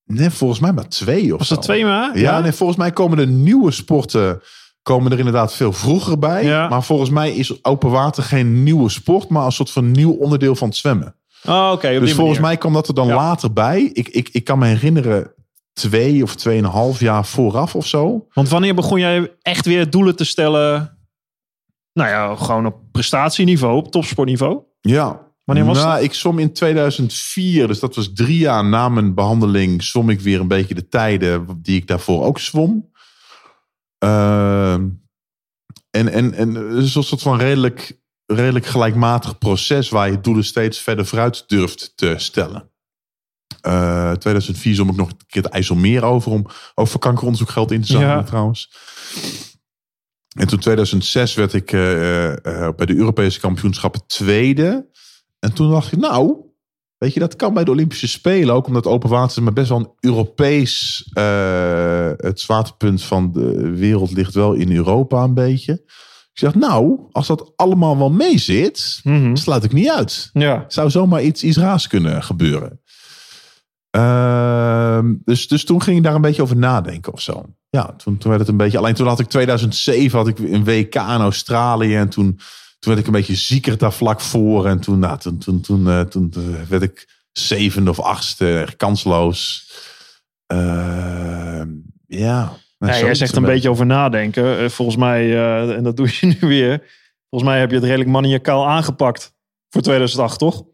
Nee, 0.05 0.31
volgens 0.31 0.61
mij 0.61 0.72
maar 0.72 0.88
twee 0.88 1.33
of 1.33 1.38
Was 1.38 1.48
zo. 1.48 1.55
dat 1.55 1.64
twee 1.64 1.85
maanden? 1.85 2.20
Ja, 2.20 2.40
nee, 2.40 2.53
volgens 2.53 2.79
mij 2.79 2.90
komen 2.92 3.16
de 3.16 3.26
nieuwe 3.26 3.70
sporten 3.70 4.40
komen 4.83 5.12
er 5.12 5.18
inderdaad 5.18 5.55
veel 5.55 5.72
vroeger 5.72 6.18
bij. 6.18 6.44
Maar 6.68 6.83
volgens 6.83 7.11
mij 7.11 7.33
is 7.35 7.64
open 7.64 7.90
water 7.90 8.22
geen 8.22 8.62
nieuwe 8.62 8.88
sport, 8.88 9.29
maar 9.29 9.44
een 9.44 9.53
soort 9.53 9.70
van 9.70 9.90
nieuw 9.90 10.12
onderdeel 10.12 10.55
van 10.57 10.68
het 10.68 10.76
zwemmen. 10.76 11.14
Oh, 11.44 11.70
oké. 11.72 11.88
Dus 11.88 12.12
volgens 12.12 12.18
manier. 12.18 12.40
mij 12.40 12.57
kwam 12.57 12.72
dat 12.72 12.88
er 12.88 12.94
dan 12.94 13.07
Ja. 13.07 13.14
later 13.14 13.53
bij. 13.53 13.83
Ik, 13.83 14.09
ik, 14.09 14.29
ik 14.29 14.44
kan 14.44 14.59
me 14.59 14.66
herinneren 14.66 15.35
twee 15.72 16.22
of 16.22 16.35
tweeënhalf 16.35 17.00
jaar 17.00 17.26
vooraf 17.26 17.74
of 17.74 17.87
zo. 17.87 18.26
Want 18.33 18.48
wanneer 18.48 18.74
begon 18.74 19.00
jij 19.00 19.33
echt 19.42 19.66
weer 19.66 19.90
doelen 19.90 20.16
te 20.16 20.24
stellen? 20.24 20.98
Nou 21.92 22.09
ja, 22.09 22.37
gewoon 22.37 22.66
op 22.66 22.76
prestatieniveau, 22.92 23.76
op 23.76 23.90
topsportniveau. 23.90 24.62
Ja. 24.81 25.29
Wanneer 25.44 25.64
was 25.64 25.79
nou, 25.79 25.94
dat? 25.94 26.03
Ik 26.03 26.14
zwom 26.14 26.38
in 26.38 26.53
2004, 26.53 27.66
dus 27.66 27.81
dat 27.81 27.94
was 27.94 28.12
drie 28.14 28.38
jaar 28.38 28.64
na 28.64 28.88
mijn 28.88 29.14
behandeling, 29.14 29.83
zwom 29.83 30.11
ik 30.11 30.20
weer 30.20 30.40
een 30.40 30.48
beetje 30.48 30.74
de 30.74 30.88
tijden 30.88 31.61
die 31.62 31.76
ik 31.76 31.87
daarvoor 31.87 32.24
ook 32.24 32.38
zwom. 32.38 32.90
Ehm, 33.98 34.88
en, 35.90 36.09
en, 36.09 36.35
en 36.35 36.57
is 36.76 36.94
een 36.94 37.03
soort 37.03 37.22
van 37.22 37.38
redelijk, 37.38 38.00
redelijk 38.30 38.66
gelijkmatig 38.66 39.38
proces 39.38 39.88
waar 39.88 40.10
je 40.10 40.20
doelen 40.20 40.44
steeds 40.44 40.78
verder 40.78 41.06
vooruit 41.06 41.44
durft 41.48 41.92
te 41.94 42.14
stellen. 42.16 42.70
Eh 43.60 44.12
2004 44.12 44.74
zwom 44.74 44.88
ik 44.88 44.96
nog 44.96 45.08
een 45.08 45.16
keer 45.26 45.42
het 45.42 45.52
IJsselmeer 45.52 46.02
over 46.04 46.32
om 46.32 46.46
over 46.74 46.98
kankeronderzoek 46.98 47.50
geld 47.50 47.70
in 47.70 47.80
te 47.80 47.86
zamelen 47.86 48.16
Ja. 48.16 48.22
trouwens. 48.22 48.70
En 50.38 50.46
toen 50.46 50.58
2006 50.58 51.34
werd 51.34 51.52
ik 51.52 51.72
eh, 51.72 52.30
eh, 52.46 52.74
bij 52.76 52.86
de 52.86 52.94
Europese 52.96 53.40
kampioenschappen 53.40 54.06
tweede. 54.06 54.88
En 55.38 55.52
toen 55.52 55.70
dacht 55.70 55.92
ik, 55.92 55.98
nou, 55.98 56.36
weet 56.98 57.14
je, 57.14 57.20
dat 57.20 57.36
kan 57.36 57.54
bij 57.54 57.64
de 57.64 57.70
Olympische 57.70 58.08
Spelen 58.08 58.54
ook, 58.54 58.66
omdat 58.66 58.86
open 58.86 59.08
water 59.08 59.36
is 59.38 59.42
maar 59.44 59.52
best 59.52 59.68
wel 59.68 59.78
een 59.78 59.92
Europees. 60.00 61.08
eh, 61.12 62.10
het 62.16 62.40
zwaartepunt 62.40 63.02
van 63.02 63.32
de 63.32 63.70
wereld 63.70 64.12
ligt 64.12 64.34
wel 64.34 64.52
in 64.52 64.76
Europa 64.76 65.22
een 65.22 65.34
beetje. 65.34 65.84
Ik 66.32 66.38
zeg, 66.38 66.54
nou, 66.54 66.98
als 67.12 67.26
dat 67.26 67.52
allemaal 67.56 67.98
wel 67.98 68.10
mee 68.10 68.38
zit, 68.38 69.00
sluit 69.32 69.64
ik 69.64 69.72
niet 69.72 69.90
uit. 69.90 70.30
Ja. 70.32 70.64
Zou 70.68 70.90
zomaar 70.90 71.22
iets, 71.22 71.42
iets 71.42 71.56
raars 71.56 71.86
kunnen 71.86 72.22
gebeuren. 72.22 72.80
Ehm, 73.90 75.14
dus, 75.24 75.48
dus 75.48 75.64
toen 75.64 75.82
ging 75.82 75.96
ik 75.96 76.02
daar 76.02 76.14
een 76.14 76.20
beetje 76.20 76.42
over 76.42 76.56
nadenken 76.56 77.12
of 77.12 77.20
zo. 77.20 77.44
Ja, 77.70 77.94
toen, 77.96 78.18
toen 78.18 78.28
werd 78.28 78.40
het 78.40 78.50
een 78.50 78.56
beetje. 78.56 78.78
Alleen 78.78 78.94
toen 78.94 79.06
had 79.06 79.20
ik 79.20 79.28
2007 79.28 80.18
had 80.18 80.28
ik 80.28 80.38
een 80.38 80.64
WK 80.64 80.94
in 80.94 81.02
Australië. 81.02 81.96
En 81.96 82.08
toen, 82.08 82.26
toen 82.78 82.94
werd 82.94 82.98
ik 82.98 83.06
een 83.06 83.12
beetje 83.12 83.34
zieker 83.34 83.78
daar 83.78 83.92
vlak 83.92 84.20
voor. 84.20 84.66
En 84.66 84.80
toen, 84.80 84.98
nou, 84.98 85.18
toen, 85.18 85.38
toen, 85.38 85.60
toen, 85.60 85.88
eh, 85.88 86.00
toen, 86.00 86.32
werd 86.68 86.82
ik 86.82 87.08
zevende 87.32 87.90
of 87.90 88.00
achtste, 88.00 88.68
kansloos. 88.76 89.70
Ehm, 90.46 91.68
ja. 92.06 92.52
Ja, 92.86 92.98
jij 92.98 93.14
zegt 93.14 93.36
een 93.36 93.42
beetje 93.42 93.70
over 93.70 93.86
nadenken. 93.86 94.58
Eh, 94.58 94.68
volgens 94.68 94.96
mij, 94.96 95.30
eh, 95.30 95.76
en 95.76 95.82
dat 95.82 95.96
doe 95.96 96.08
je 96.20 96.26
nu 96.26 96.48
weer. 96.48 96.82
Volgens 97.30 97.50
mij 97.50 97.60
heb 97.60 97.70
je 97.70 97.76
het 97.76 97.84
redelijk 97.84 98.10
maniacaal 98.10 98.68
aangepakt 98.68 99.34
voor 99.68 99.82
2008, 99.82 100.38
toch? 100.38 100.64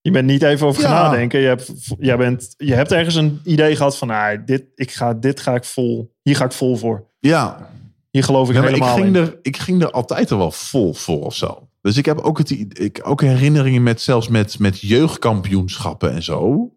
Je 0.00 0.10
bent 0.10 0.26
niet 0.26 0.42
even 0.42 0.66
over 0.66 0.82
gaan 0.82 1.02
nadenken. 1.02 1.40
Je 1.40 1.46
hebt, 1.46 1.72
jij 1.98 2.16
bent, 2.16 2.54
je 2.56 2.74
hebt 2.74 2.92
ergens 2.92 3.14
een 3.14 3.40
idee 3.44 3.76
gehad 3.76 3.98
van, 3.98 4.08
nou, 4.08 4.44
dit, 4.44 4.64
ik 4.74 4.90
ga, 4.90 5.14
dit 5.14 5.40
ga 5.40 5.54
ik 5.54 5.64
vol. 5.64 6.14
Hier 6.22 6.36
ga 6.36 6.44
ik 6.44 6.52
vol 6.52 6.76
voor. 6.76 7.06
Ja, 7.18 7.70
Hier 8.10 8.24
geloof 8.24 8.48
ik 8.48 8.54
Ja, 8.54 8.60
maar 8.60 8.70
ik, 8.70 8.74
helemaal 8.74 8.96
ging 8.96 9.16
in. 9.16 9.22
er, 9.22 9.38
ik 9.42 9.56
ging 9.56 9.82
er 9.82 9.90
altijd 9.90 10.30
er 10.30 10.38
wel 10.38 10.50
vol 10.50 10.94
voor 10.94 11.24
of 11.24 11.34
zo. 11.34 11.68
Dus 11.80 11.96
ik 11.96 12.04
heb 12.04 12.18
ook, 12.18 12.38
het, 12.38 12.50
ik, 12.80 13.00
ook 13.02 13.20
herinneringen 13.20 13.82
met 13.82 14.00
zelfs 14.00 14.28
met, 14.28 14.58
met 14.58 14.80
jeugdkampioenschappen 14.80 16.12
en 16.12 16.22
zo. 16.22 16.70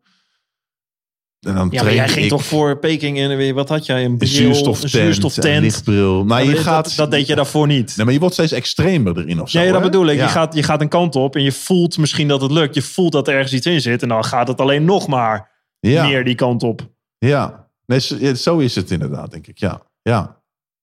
En 1.40 1.56
dan 1.56 1.68
Ja, 1.72 1.84
maar 1.84 1.94
jij 1.94 2.08
ging 2.10 2.24
ik 2.24 2.30
toch 2.30 2.44
voor 2.46 2.80
Peking 2.80 3.20
en 3.20 3.38
weer, 3.38 3.54
wat 3.54 3.70
had 3.70 3.86
jij? 3.86 4.06
Een 4.06 4.18
bril, 4.18 4.30
zuurstoftent, 4.30 4.84
een 4.94 5.00
zuurstoftent. 5.00 5.62
lichtbril. 5.62 6.26
Nou, 6.26 6.48
je 6.48 6.52
dat- 6.54 6.64
gaat, 6.64 6.86
dat, 6.86 6.96
dat 6.96 7.12
deed 7.12 7.28
je 7.28 7.36
daarvoor 7.36 7.68
niet. 7.68 7.94
Nee, 7.96 8.06
maar 8.06 8.14
je 8.14 8.20
wordt 8.20 8.34
steeds 8.36 8.52
extremer 8.52 9.18
erin 9.18 9.42
of 9.42 9.50
zo. 9.50 9.60
Ja, 9.60 9.66
ja, 9.66 9.72
dat 9.72 9.82
bedoel 9.82 10.08
ik. 10.08 10.18
Ja. 10.18 10.24
Je, 10.24 10.30
gaat, 10.30 10.54
je 10.56 10.64
gaat 10.64 10.82
een 10.82 10.88
kant 10.90 11.16
op 11.16 11.36
en 11.36 11.44
je 11.44 11.52
voelt 11.52 11.98
misschien 11.98 12.28
dat 12.28 12.42
het 12.42 12.52
lukt. 12.52 12.76
Je 12.76 12.82
voelt 12.82 13.12
dat 13.12 13.28
er 13.28 13.34
ergens 13.34 13.54
iets 13.54 13.66
in 13.66 13.82
zit. 13.82 14.02
En 14.02 14.08
dan 14.08 14.24
gaat 14.26 14.48
het 14.48 14.62
alleen 14.62 14.86
nog 14.86 15.08
maar 15.08 15.50
ja, 15.80 16.06
meer 16.08 16.24
die 16.24 16.36
kant 16.36 16.64
op. 16.64 16.90
Ja. 17.18 17.68
Nee, 17.86 18.36
zo 18.36 18.58
is 18.58 18.76
het 18.76 18.92
inderdaad, 18.92 19.32
denk 19.32 19.48
ik. 19.48 19.58
Ja, 19.58 19.82
ja. 20.02 20.42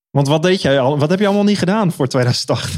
Want 0.09 0.27
wat 0.27 0.43
deed 0.43 0.61
jij 0.61 0.79
al? 0.79 0.99
Wat 0.99 1.09
heb 1.09 1.19
je 1.19 1.25
allemaal 1.25 1.43
niet 1.43 1.57
gedaan 1.57 1.91
voor 1.91 2.07
2008? 2.07 2.77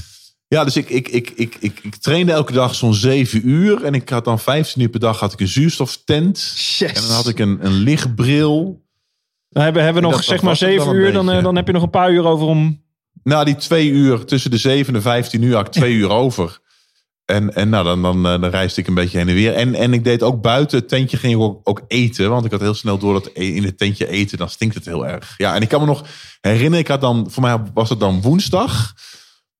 Ja, 0.50 0.64
dus 0.64 0.76
ik, 0.78 0.90
ik, 0.90 1.08
ik, 1.08 1.30
ik, 1.36 1.56
ik, 1.60 1.80
ik 1.84 1.96
trainde 1.96 2.32
elke 2.32 2.54
dag 2.54 2.76
zo'n 2.76 2.94
zeven 2.94 3.50
uur. 3.50 3.84
En 3.84 3.94
ik 3.94 4.10
had 4.10 4.26
dan 4.26 4.40
15 4.40 4.82
uur 4.82 4.90
per 4.90 5.00
dag 5.00 5.20
had 5.20 5.34
ik 5.34 5.40
een 5.40 5.48
zuurstoftent. 5.48 6.38
Yes. 6.78 6.82
En 6.94 7.02
dan 7.02 7.12
had 7.12 7.28
ik 7.28 7.40
een, 7.40 7.58
een 7.66 7.72
lichtbril. 7.74 8.86
Dan 9.50 9.64
hebben, 9.64 9.84
hebben 9.84 10.02
we 10.02 10.08
nog 10.08 10.18
Dat- 10.18 10.26
zeg 10.28 10.36
dat 10.36 10.46
maar 10.46 10.56
zeven 10.56 10.96
uur. 10.96 11.12
Dan, 11.14 11.26
beetje. 11.26 11.38
eh, 11.38 11.44
dan 11.44 11.56
heb 11.56 11.68
je 11.68 11.74
nog 11.74 11.84
een 11.84 11.90
paar 11.90 12.12
uur 12.12 12.26
over 12.26 12.48
om... 12.48 12.84
Nou, 13.24 13.46
die 13.46 13.56
twee 13.56 13.90
uur 13.90 14.26
tussen 14.26 14.52
de 14.52 14.58
7 14.58 14.88
en 14.88 14.94
de 14.94 15.02
15 15.02 15.42
uur 15.42 15.56
had 15.56 15.66
ik 15.66 15.72
twee 15.72 15.94
uur 15.94 16.10
over. 16.10 16.60
En, 17.26 17.56
en 17.56 17.70
nou, 17.70 17.84
dan, 17.86 18.02
dan, 18.02 18.26
eh, 18.26 18.42
dan 18.42 18.50
reisde 18.50 18.82
ik 18.82 18.88
een 18.88 18.94
beetje 18.94 19.18
heen 19.18 19.28
en 19.28 19.34
weer. 19.34 19.54
En, 19.54 19.76
en 19.76 19.94
ik 19.94 20.04
deed 20.04 20.24
ook 20.24 20.42
buiten 20.42 20.80
het 20.80 20.88
tentje 20.90 21.18
ging 21.18 21.34
ik 21.34 21.40
ook, 21.40 21.60
ook 21.64 21.82
eten. 21.88 22.30
Want 22.30 22.46
ik 22.46 22.52
had 22.52 22.60
heel 22.62 22.74
snel 22.74 22.98
door 22.98 23.14
dat 23.14 23.30
e- 23.34 23.56
in 23.56 23.64
het 23.64 23.78
tentje 23.78 24.08
eten, 24.08 24.38
dan 24.38 24.50
stinkt 24.50 24.76
het 24.76 24.86
heel 24.86 25.08
erg. 25.08 25.34
Ja, 25.38 25.56
en 25.56 25.62
ik 25.62 25.68
kan 25.70 25.80
me 25.80 25.86
nog 25.86 26.04
herinneren, 26.42 26.80
ik 26.80 26.88
had 26.88 27.02
dan, 27.02 27.32
voor 27.32 27.42
mij 27.44 27.58
was 27.74 27.90
het 27.90 28.00
dan 28.00 28.22
woensdag. 28.22 28.94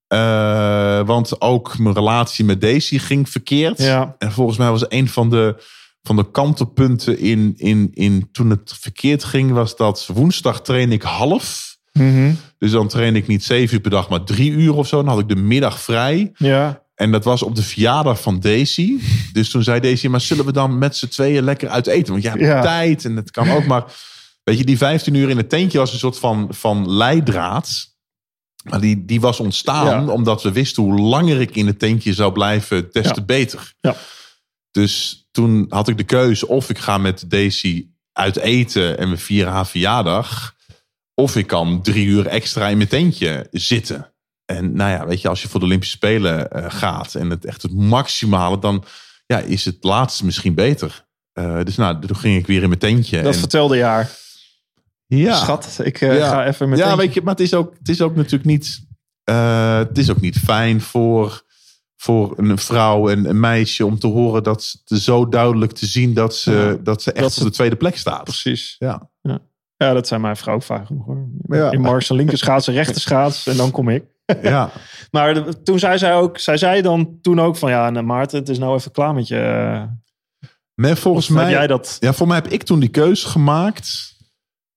Eh, 0.10 1.02
want 1.06 1.42
ook 1.42 1.78
mijn 1.78 1.96
relatie 1.96 2.46
met 2.46 2.62
Daisy 2.62 2.98
ging 2.98 3.30
verkeerd. 3.30 3.78
Ja. 3.78 4.16
En 4.18 4.32
volgens 4.32 4.58
mij 4.58 4.70
was 4.70 4.86
een 4.88 5.08
van 5.10 5.30
de, 5.30 5.64
van 6.04 6.16
de 6.16 6.32
kantelpunten 6.32 7.20
in, 7.20 7.54
in, 7.58 7.90
in 7.94 8.30
toen 8.32 8.50
het 8.50 8.74
verkeerd 8.80 9.24
ging, 9.24 9.52
was 9.52 9.76
dat 9.76 10.10
woensdag 10.14 10.62
train 10.62 10.92
ik 10.92 11.02
half. 11.02 11.78
Dus 12.58 12.72
dan 12.72 12.88
train 12.88 13.16
ik 13.16 13.28
niet 13.28 13.44
zeven 13.44 13.76
uur 13.76 13.82
per 13.82 13.92
dag, 13.92 14.10
maar 14.10 14.24
drie 14.24 14.52
uur 14.52 14.74
of 14.76 14.88
zo. 14.88 14.98
Dan 14.98 15.08
had 15.08 15.20
ik 15.20 15.28
de 15.30 15.36
middag 15.36 15.80
vrij. 15.80 16.32
Ja. 16.38 16.82
En 16.96 17.12
dat 17.12 17.24
was 17.24 17.44
op 17.44 17.56
de 17.56 17.64
verjaardag 17.64 18.22
van 18.22 18.40
Daisy. 18.40 18.98
Dus 19.34 19.50
toen 19.50 19.64
zei 19.64 19.80
Daisy, 19.80 20.08
maar 20.08 20.22
zullen 20.22 20.46
we 20.46 20.52
dan 20.52 20.78
met 20.78 20.96
z'n 20.96 21.08
tweeën 21.08 21.44
lekker 21.44 21.70
uit 21.70 21.88
eten? 21.88 22.12
Want 22.12 22.24
je 22.24 22.30
hebt 22.30 22.42
Ja. 22.42 22.62
tijd 22.62 23.06
en 23.06 23.16
het 23.16 23.32
kan 23.32 23.50
ook. 23.52 23.66
Maar 23.66 23.84
weet 24.44 24.58
je, 24.58 24.64
die 24.66 24.78
15 24.78 25.14
uur 25.14 25.30
in 25.30 25.38
het 25.38 25.50
tentje 25.50 25.78
was 25.78 25.94
een 25.94 26.00
soort 26.00 26.20
van, 26.20 26.48
van 26.50 26.92
leidraad. 26.92 27.89
Maar 28.70 28.80
die, 28.82 29.06
die 29.06 29.22
was 29.22 29.40
ontstaan 29.40 30.06
Ja. 30.06 30.12
omdat 30.14 30.44
we 30.44 30.52
wisten 30.52 30.84
hoe 30.84 31.00
langer 31.00 31.42
ik 31.42 31.56
in 31.56 31.68
het 31.68 31.80
tentje 31.80 32.14
zou 32.14 32.32
blijven, 32.32 32.90
des 32.92 33.06
Ja. 33.06 33.12
te 33.12 33.24
beter. 33.24 33.74
Ja. 33.80 33.96
Dus 34.72 35.26
toen 35.32 35.66
had 35.70 35.88
ik 35.88 35.98
de 35.98 36.04
keuze 36.04 36.48
of 36.48 36.70
ik 36.70 36.78
ga 36.78 36.98
met 36.98 37.24
Daisy 37.28 37.88
uit 38.14 38.38
eten 38.38 38.98
en 38.98 39.10
we 39.10 39.18
vieren 39.18 39.52
haar 39.54 39.68
verjaardag. 39.68 40.56
Of 41.14 41.36
ik 41.36 41.48
kan 41.48 41.82
drie 41.82 42.06
uur 42.06 42.28
extra 42.28 42.68
in 42.68 42.78
mijn 42.78 42.90
tentje 42.90 43.48
zitten. 43.52 44.14
En 44.46 44.74
nou 44.74 44.92
ja, 44.92 45.06
weet 45.08 45.22
je, 45.22 45.28
als 45.30 45.42
je 45.42 45.48
voor 45.48 45.60
de 45.60 45.66
Olympische 45.66 45.96
Spelen 45.96 46.52
eh, 46.52 46.66
gaat 46.68 47.16
en 47.16 47.30
het 47.30 47.46
echt 47.46 47.62
het 47.62 47.74
maximale, 47.74 48.60
dan 48.60 48.84
ja, 49.26 49.40
is 49.40 49.66
het 49.66 49.78
laatste 49.84 50.26
misschien 50.26 50.54
beter. 50.54 51.06
Eh, 51.34 51.64
dus 51.64 51.76
nou, 51.76 52.00
toen 52.08 52.16
ging 52.16 52.38
ik 52.38 52.48
weer 52.48 52.62
in 52.62 52.68
mijn 52.68 52.80
tentje. 52.80 53.22
Dat 53.22 53.34
en, 53.34 53.40
vertelde 53.40 53.78
je 53.78 53.84
haar. 53.84 54.12
Ja, 55.18 55.36
Schat, 55.36 55.80
ik 55.84 56.02
eh, 56.02 56.18
Ja. 56.18 56.30
ga 56.30 56.46
even 56.48 56.70
met 56.70 56.80
ja, 56.80 56.96
weet 56.98 57.14
je, 57.14 57.22
maar 57.22 57.34
het 57.34 57.44
is 57.44 57.54
ook, 57.54 57.74
het 57.78 57.90
is 57.90 58.02
ook 58.02 58.16
natuurlijk 58.16 58.46
niet, 58.46 58.86
eh, 59.24 59.78
het 59.78 59.98
is 59.98 60.10
ook 60.12 60.22
niet 60.22 60.38
fijn 60.40 60.82
voor, 60.82 61.44
voor 61.96 62.34
een 62.38 62.58
vrouw 62.58 63.10
en 63.10 63.26
een 63.30 63.40
meisje 63.40 63.86
om 63.86 64.00
te 64.00 64.08
horen 64.08 64.44
dat 64.44 64.76
ze 64.86 65.00
zo 65.00 65.28
duidelijk 65.30 65.72
te 65.72 65.86
zien 65.86 66.14
dat 66.14 66.36
ze, 66.36 66.52
Ja. 66.52 66.84
dat 66.84 67.02
ze 67.02 67.12
echt 67.12 67.24
Dat 67.24 67.38
op 67.38 67.44
de 67.44 67.52
tweede 67.52 67.76
plek 67.76 67.98
staat. 67.98 68.24
Precies. 68.24 68.76
Ja. 68.80 69.10
Ja, 69.78 69.94
dat 69.94 70.08
zijn 70.08 70.22
mijn 70.22 70.36
vrouw 70.38 70.56
ook 70.56 70.64
vaak 70.64 70.86
genoeg 70.88 71.06
hoor. 71.06 71.28
Ja. 71.48 71.72
In 71.72 71.82
Mars 71.82 72.10
een 72.10 72.16
linker 72.16 72.38
schaats, 72.38 72.68
een 72.68 72.74
rechter 72.74 73.02
schaats 73.02 73.48
en 73.48 73.58
dan 73.58 73.72
kom 73.72 73.90
ik. 73.90 74.04
ja. 74.42 74.70
Maar 75.12 75.34
de- 75.34 75.62
toen 75.62 75.80
zei 75.80 75.98
zij 75.98 76.16
ook, 76.16 76.38
zij 76.38 76.58
zei 76.58 76.82
dan 76.82 77.18
toen 77.22 77.40
ook 77.40 77.56
van 77.58 77.70
ja, 77.70 77.90
nou, 77.90 78.06
Maarten, 78.06 78.40
het 78.40 78.50
is 78.50 78.58
nou 78.60 78.76
even 78.76 78.92
klaar 78.92 79.14
met 79.14 79.28
je. 79.28 79.40
eh, 79.40 79.84
Nee, 80.76 80.96
volgens 80.96 81.30
Of 81.30 81.36
heb 81.36 81.44
mij, 81.44 81.54
jij 81.54 81.68
dat? 81.68 81.98
ja, 82.00 82.14
voor 82.14 82.28
mij 82.28 82.36
heb 82.36 82.48
ik 82.48 82.64
toen 82.64 82.80
die 82.80 82.90
keuze 82.90 83.28
gemaakt 83.28 84.18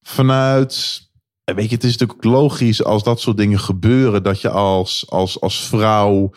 vanuit. 0.03 1.01
en 1.45 1.55
Weet 1.55 1.69
je, 1.69 1.75
het 1.75 1.85
is 1.85 1.97
natuurlijk 1.97 2.25
logisch 2.25 2.85
als 2.85 3.03
dat 3.03 3.21
soort 3.21 3.37
dingen 3.37 3.61
gebeuren, 3.61 4.23
dat 4.23 4.41
je 4.41 4.51
als, 4.51 5.05
als, 5.09 5.41
als 5.41 5.61
vrouw 5.67 6.31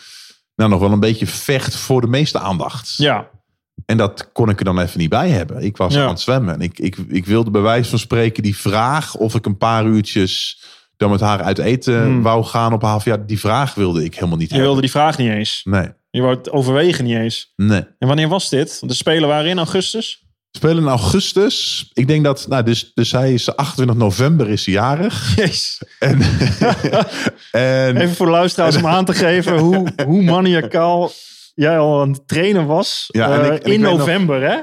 nou 0.56 0.70
nog 0.70 0.80
wel 0.80 0.92
een 0.92 1.00
beetje 1.00 1.28
vecht 1.28 1.76
voor 1.76 2.02
de 2.02 2.08
meeste 2.08 2.40
aandacht. 2.40 2.94
Ja, 2.98 3.30
En 3.86 3.98
dat 3.98 4.32
kon 4.32 4.50
ik 4.50 4.60
er 4.60 4.66
dan 4.66 4.80
even 4.80 5.00
niet 5.00 5.10
bij 5.10 5.30
hebben. 5.30 5.62
Ik 5.64 5.78
was 5.78 5.94
Ja. 5.94 6.04
aan 6.04 6.10
het 6.10 6.20
zwemmen. 6.20 6.54
En 6.54 6.62
ik, 6.62 6.80
ik, 6.80 6.98
ik 7.08 7.26
wilde 7.26 7.52
bij 7.52 7.62
wijze 7.62 7.90
van 7.90 8.00
spreken 8.00 8.44
die 8.44 8.58
vraag 8.58 9.16
of 9.16 9.36
ik 9.36 9.46
een 9.46 9.58
paar 9.58 9.86
uurtjes 9.86 10.64
dan 10.98 11.10
met 11.12 11.20
haar 11.20 11.42
uit 11.42 11.58
eten 11.58 12.04
Hmm. 12.04 12.22
wou 12.22 12.44
gaan 12.44 12.74
op 12.74 12.82
haar 12.82 13.00
verjaardag. 13.02 13.28
Die 13.28 13.40
vraag 13.40 13.74
wilde 13.74 14.04
ik 14.04 14.14
helemaal 14.16 14.38
niet 14.38 14.48
je 14.48 14.54
hebben. 14.54 14.66
wilde 14.72 14.82
die 14.82 14.92
vraag 14.96 15.18
niet 15.18 15.30
eens. 15.30 15.62
Nee, 15.64 15.88
Je 16.10 16.22
wou 16.22 16.36
het 16.36 16.52
overwegen 16.52 17.04
niet 17.06 17.16
eens. 17.18 17.54
nee. 17.56 17.84
En 18.00 18.08
wanneer 18.08 18.28
was 18.28 18.50
dit? 18.50 18.88
De 18.88 18.94
Spelen 18.94 19.30
waren 19.30 19.50
in 19.50 19.58
augustus. 19.58 20.25
Spelen 20.56 20.84
in 20.84 20.90
augustus. 20.90 21.90
Ik 21.94 22.08
denk 22.08 22.24
dat, 22.24 22.46
nou, 22.50 22.64
dus, 22.64 22.92
dus 22.94 23.12
hij 23.12 23.34
is 23.34 23.56
28 23.56 23.96
november 23.98 24.50
is 24.50 24.66
hij 24.66 24.74
jarig. 24.74 25.36
Jezus. 25.36 25.82
En, 26.00 26.22
en 27.52 27.98
Even 27.98 28.16
voor 28.16 28.26
de 28.26 28.32
luisteraars 28.32 28.76
om 28.76 28.88
aan 28.88 29.06
te 29.06 29.14
geven 29.14 29.58
hoe, 29.58 29.88
hoe 30.06 30.24
maniacaal 30.24 31.12
jij 31.56 31.78
al 31.80 32.02
aan 32.02 32.12
het 32.12 32.28
trainen 32.28 32.66
was. 32.66 33.06
Ja, 33.08 33.40
eh, 33.40 33.54
ik- 33.56 33.64
in 33.64 33.82
nog- 33.82 33.98
november, 33.98 34.42
hè? 34.42 34.58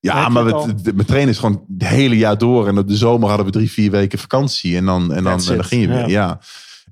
ja, 0.00 0.28
maar 0.28 0.44
we, 0.44 1.04
trainen 1.06 1.30
is 1.32 1.38
gewoon 1.38 1.64
het 1.78 1.88
hele 1.88 2.16
jaar 2.16 2.38
door. 2.38 2.68
En 2.68 2.78
op 2.78 2.88
de 2.88 2.96
zomer 2.96 3.28
hadden 3.28 3.46
we 3.46 3.52
drie, 3.52 3.70
vier 3.70 3.90
weken 3.90 4.18
vakantie. 4.18 4.76
En 4.76 4.84
dan, 4.84 5.12
en 5.12 5.24
dan, 5.24 5.40
en 5.40 5.56
dan 5.56 5.64
ging 5.64 5.82
je 5.82 5.88
weer. 5.88 5.98
ja. 5.98 6.06
Ja. 6.08 6.40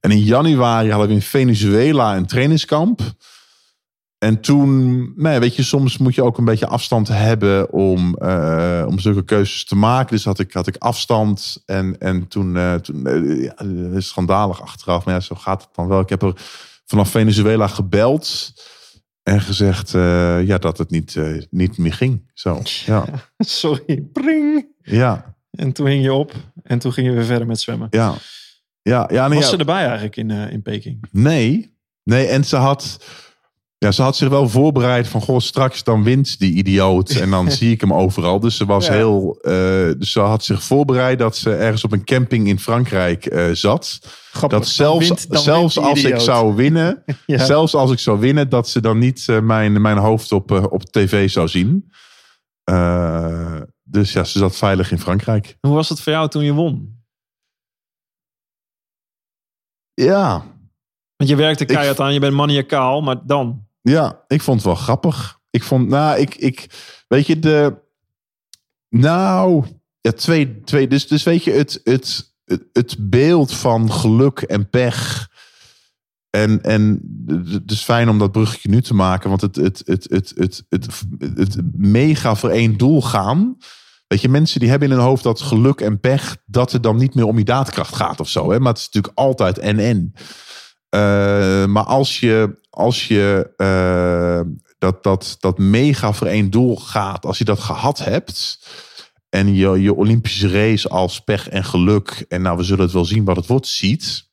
En 0.01 0.11
in 0.11 0.23
januari 0.23 0.91
hadden 0.91 1.09
we 1.09 1.15
in 1.15 1.23
Venezuela 1.23 2.17
een 2.17 2.27
trainingskamp. 2.27 3.01
En 4.21 4.41
toen, 4.41 4.99
nou 5.17 5.35
ja, 5.35 5.41
weet 5.41 5.57
je, 5.57 5.63
soms 5.63 5.99
moet 5.99 6.15
je 6.15 6.23
ook 6.23 6.39
een 6.39 6.45
beetje 6.45 6.67
afstand 6.67 7.09
hebben 7.09 7.73
om, 7.73 8.15
eh, 8.15 8.85
om 8.89 8.99
zulke 8.99 9.25
keuzes 9.25 9.65
te 9.65 9.77
maken. 9.77 10.17
Dus 10.17 10.25
had 10.25 10.39
ik, 10.39 10.53
had 10.53 10.67
ik 10.67 10.77
afstand. 10.77 11.63
En, 11.67 11.99
en 11.99 12.29
toen, 12.29 12.57
eh, 12.57 12.75
toen 12.75 13.07
eh, 13.07 13.43
ja, 13.43 14.01
schandalig 14.01 14.63
achteraf. 14.63 15.05
Maar 15.05 15.15
ja, 15.15 15.21
zo 15.21 15.35
gaat 15.35 15.63
het 15.63 15.71
dan 15.75 15.89
wel. 15.89 16.01
Ik 16.01 16.09
heb 16.09 16.23
er 16.23 16.33
vanaf 16.85 17.11
Venezuela 17.11 17.67
gebeld. 17.67 18.53
En 19.23 19.41
gezegd 19.41 19.91
ja, 20.47 20.59
dat 20.59 20.79
het 20.79 20.91
niet, 20.91 21.17
niet 21.51 21.79
meer 21.79 21.95
ging. 21.95 22.31
Zo, 22.35 22.61
ja. 22.65 23.05
Sorry, 23.39 24.03
pring. 24.13 24.67
Ja, 24.83 25.37
En 25.51 25.73
toen 25.73 25.87
hing 25.87 26.03
je 26.03 26.13
op. 26.13 26.33
En 26.63 26.79
toen 26.79 26.93
gingen 26.93 27.11
we 27.11 27.17
weer 27.17 27.27
verder 27.27 27.47
met 27.47 27.61
zwemmen. 27.61 27.89
ja. 27.91 28.15
Ja, 28.83 29.09
ja, 29.13 29.29
nee, 29.29 29.39
Was 29.39 29.49
ze 29.49 29.57
erbij 29.57 29.83
eigenlijk 29.85 30.17
in, 30.17 30.31
in 30.31 30.63
Peking? 30.63 31.05
Nee, 31.11 31.77
nee, 32.03 32.27
en 32.27 32.45
ze 32.45 32.57
had, 32.57 32.99
ja, 33.85 33.90
ze 33.93 34.03
had 34.03 34.16
zich 34.16 34.29
wel 34.29 34.49
voorbereid 34.49 35.09
van, 35.09 35.21
goh, 35.21 35.38
straks 35.38 35.85
dan 35.85 36.03
wint 36.05 36.38
die 36.38 36.53
idioot 36.55 37.11
en 37.23 37.31
dan 37.31 37.51
zie 37.51 37.71
ik 37.73 37.81
hem 37.81 37.93
overal. 37.95 38.40
Dus 38.40 38.57
ze 38.57 38.64
was 38.64 38.87
Ja. 38.87 38.93
heel, 38.93 39.38
eh, 39.40 39.53
dus 39.99 40.12
ze 40.12 40.21
had 40.21 40.45
zich 40.45 40.62
voorbereid 40.62 41.19
dat 41.19 41.37
ze 41.37 41.55
ergens 41.55 41.85
op 41.85 41.93
een 41.93 42.05
camping 42.05 42.49
in 42.49 42.59
Frankrijk 42.59 43.27
eh, 43.27 43.51
zat. 43.53 43.99
Grappig. 44.33 44.59
Dat 44.59 44.69
zelfs, 44.69 45.09
Dan 45.09 45.16
wint- 45.16 45.31
dan 45.31 45.43
zelfs 45.43 45.75
wint 45.75 45.87
als 45.87 46.03
ik 46.03 46.19
zou 46.19 46.55
winnen, 46.55 47.05
Ja. 47.27 47.45
zelfs 47.45 47.75
als 47.75 47.90
ik 47.93 47.99
zou 47.99 48.19
winnen, 48.19 48.49
dat 48.49 48.69
ze 48.69 48.81
dan 48.81 48.99
niet 48.99 49.25
eh, 49.29 49.40
mijn, 49.40 49.81
mijn 49.81 49.99
hoofd 49.99 50.33
op, 50.33 50.51
op 50.73 50.85
tv 50.85 51.31
zou 51.31 51.49
zien. 51.49 51.90
Eh, 52.64 53.61
dus 53.83 54.12
ja, 54.12 54.25
ze 54.25 54.38
zat 54.38 54.57
veilig 54.57 54.90
in 54.90 54.99
Frankrijk. 54.99 55.57
Hoe 55.61 55.75
was 55.75 55.88
het 55.88 56.01
voor 56.01 56.12
jou 56.12 56.29
toen 56.29 56.45
je 56.45 56.53
won? 56.53 56.99
Ja, 59.95 60.45
Want 61.16 61.31
je 61.31 61.37
werkte 61.37 61.64
keihard 61.64 62.01
aan, 62.01 62.12
je 62.12 62.21
bent 62.21 62.35
maniacaal, 62.35 63.01
maar 63.03 63.27
dan? 63.27 63.69
Ja, 63.83 64.25
ik 64.27 64.43
vond 64.43 64.57
het 64.57 64.66
wel 64.66 64.75
grappig. 64.75 65.38
Ik 65.51 65.62
vond, 65.62 65.88
nou, 65.88 66.19
ik, 66.19 66.35
ik 66.35 66.66
weet 67.09 67.27
je, 67.27 67.38
de, 67.38 67.75
nou, 68.88 69.64
ja, 70.01 70.12
twee, 70.12 70.61
twee, 70.61 70.88
dus, 70.88 71.09
dus 71.09 71.23
weet 71.23 71.45
je, 71.45 71.51
het, 71.51 71.81
het, 71.85 72.35
het, 72.45 72.62
het 72.73 73.11
beeld 73.11 73.55
van 73.55 73.93
geluk 73.93 74.38
en 74.38 74.71
pech. 74.71 75.29
En, 76.31 76.62
en 76.62 77.01
het 77.45 77.71
is 77.71 77.83
fijn 77.83 78.09
om 78.09 78.19
dat 78.19 78.33
bruggetje 78.33 78.69
nu 78.69 78.83
te 78.83 78.95
maken, 78.95 79.29
want 79.29 79.40
het, 79.40 79.57
het, 79.57 79.83
het, 79.85 80.07
het, 80.11 80.33
het, 80.37 80.64
het, 80.69 80.87
het, 81.37 81.57
mega 81.77 82.35
voor 82.35 82.51
één 82.51 82.77
doel 82.77 83.03
gaan. 83.03 83.57
Weet 84.07 84.21
je, 84.21 84.29
mensen 84.29 84.61
die 84.61 84.69
hebben 84.69 84.88
in 84.90 84.95
hun 84.95 85.05
hoofd 85.05 85.23
dat 85.23 85.40
geluk 85.40 85.81
en 85.81 86.01
pech, 86.01 86.37
dat 86.47 86.73
het 86.73 86.83
dan 86.83 86.97
niet 86.97 87.14
meer 87.14 87.25
om 87.25 87.38
je 87.38 87.45
daadkracht 87.45 87.95
gaat 87.95 88.21
of 88.21 88.29
zo. 88.29 88.51
Hè? 88.51 88.59
Maar 88.59 88.73
het 88.73 88.79
is 88.79 88.85
natuurlijk 88.85 89.19
altijd 89.19 89.59
en-en. 89.59 90.12
Eh, 90.90 91.64
maar 91.66 91.85
als 91.85 92.20
je, 92.20 92.59
als 92.70 93.09
je 93.09 93.53
eh, 93.57 94.40
dat, 94.79 95.03
dat, 95.03 95.37
dat 95.40 95.59
mega 95.59 96.12
voor 96.12 96.26
één 96.26 96.50
doel 96.50 96.76
gaat, 96.76 97.26
als 97.26 97.38
je 97.38 97.44
dat 97.44 97.61
gehad 97.61 97.98
hebt. 97.98 98.68
En 99.29 99.55
je, 99.55 99.68
je 99.81 99.94
Olympische 99.94 100.48
race 100.48 100.88
als 100.88 101.20
pech 101.20 101.48
en 101.48 101.64
geluk. 101.64 102.24
En 102.29 102.42
nou, 102.42 102.57
we 102.57 102.62
zullen 102.62 102.85
het 102.85 102.92
wel 102.92 103.05
zien 103.05 103.24
wat 103.24 103.37
het 103.37 103.46
wordt, 103.46 103.66
ziet. 103.66 104.29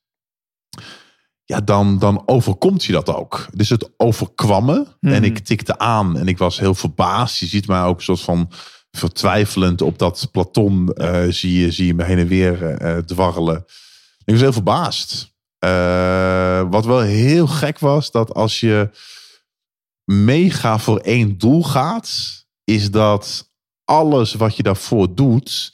Ja, 1.43 1.61
dan, 1.61 1.99
dan 1.99 2.23
overkomt 2.25 2.83
je 2.83 2.91
dat 2.91 3.09
ook. 3.09 3.47
Dus 3.53 3.69
het 3.69 3.89
overkwam 3.97 4.65
me. 4.65 4.85
Hmm. 4.99 5.11
En 5.11 5.23
ik 5.23 5.39
tikte 5.39 5.77
aan 5.77 6.17
en 6.17 6.27
ik 6.27 6.37
was 6.37 6.59
heel 6.59 6.75
verbaasd. 6.75 7.37
Je 7.37 7.45
ziet 7.45 7.67
mij 7.67 7.81
ook 7.81 7.97
een 7.97 8.03
soort 8.03 8.21
van 8.21 8.51
vertwijfelend 8.91 9.81
op 9.81 9.97
dat 9.99 10.27
platon. 10.31 10.93
eh, 10.93 11.25
zie, 11.29 11.59
je, 11.59 11.71
zie 11.71 11.85
je 11.85 11.93
me 11.93 12.03
heen 12.03 12.17
en 12.17 12.27
weer 12.27 12.77
dwarrelen. 13.05 13.65
Ik 14.23 14.33
was 14.33 14.41
heel 14.41 14.53
verbaasd. 14.53 15.35
Eh, 15.59 16.69
wat 16.69 16.85
wel 16.85 17.01
heel 17.01 17.47
gek 17.47 17.79
was, 17.79 18.11
dat 18.11 18.33
als 18.33 18.59
je 18.59 18.89
mega 20.11 20.79
voor 20.79 20.99
één 20.99 21.37
doel 21.37 21.63
gaat, 21.63 22.09
is 22.63 22.91
dat 22.91 23.51
alles 23.85 24.33
wat 24.33 24.55
je 24.55 24.63
daarvoor 24.63 25.15
doet, 25.15 25.73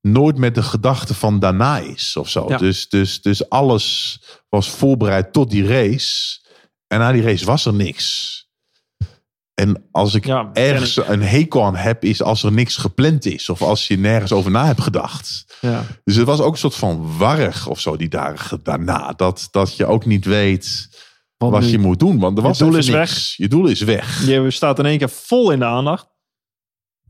nooit 0.00 0.36
met 0.36 0.54
de 0.54 0.62
gedachte 0.62 1.14
van 1.14 1.38
daarna 1.38 1.78
is 1.78 2.16
of 2.16 2.28
zo. 2.28 2.44
Ja. 2.48 2.56
Dus, 2.56 2.88
dus, 2.88 3.22
dus 3.22 3.48
alles 3.48 4.18
was 4.48 4.70
voorbereid 4.70 5.32
tot 5.32 5.50
die 5.50 5.66
race. 5.66 6.40
En 6.86 6.98
na 6.98 7.12
die 7.12 7.22
race 7.22 7.44
was 7.44 7.66
er 7.66 7.74
niks. 7.74 8.36
En 9.58 9.88
als 9.92 10.14
ik 10.14 10.24
Ja, 10.24 10.50
ergens 10.52 10.96
een 10.96 11.22
hekel 11.22 11.64
aan 11.64 11.76
heb, 11.76 12.04
is 12.04 12.22
als 12.22 12.42
er 12.42 12.52
niks 12.52 12.76
gepland 12.76 13.26
is. 13.26 13.48
Of 13.48 13.62
als 13.62 13.88
je 13.88 13.98
nergens 13.98 14.32
over 14.32 14.50
na 14.50 14.66
hebt 14.66 14.80
gedacht. 14.80 15.56
Ja. 15.60 15.84
Dus 16.04 16.16
het 16.16 16.26
was 16.26 16.40
ook 16.40 16.52
een 16.52 16.58
soort 16.58 16.74
van 16.74 17.16
warrig 17.16 17.66
of 17.66 17.80
zo 17.80 17.96
die 17.96 18.08
dagen 18.08 18.60
daarna. 18.62 19.12
Dat, 19.12 19.48
dat 19.50 19.76
je 19.76 19.86
ook 19.86 20.06
niet 20.06 20.24
weet 20.24 20.88
wat 21.36 21.70
je 21.70 21.78
moet 21.78 21.98
doen. 21.98 22.18
Want 22.18 22.36
er 22.36 22.42
Je 22.42 22.48
was 22.48 22.58
doel 22.58 22.68
even 22.68 22.78
is 22.78 22.88
niks. 22.88 23.36
Je 23.36 23.48
doel 23.48 23.66
is 23.66 23.80
weg. 23.80 24.26
Je 24.26 24.50
staat 24.50 24.78
in 24.78 24.86
één 24.86 24.98
keer 24.98 25.08
vol 25.08 25.50
in 25.50 25.58
de 25.58 25.64
aandacht. 25.64 26.06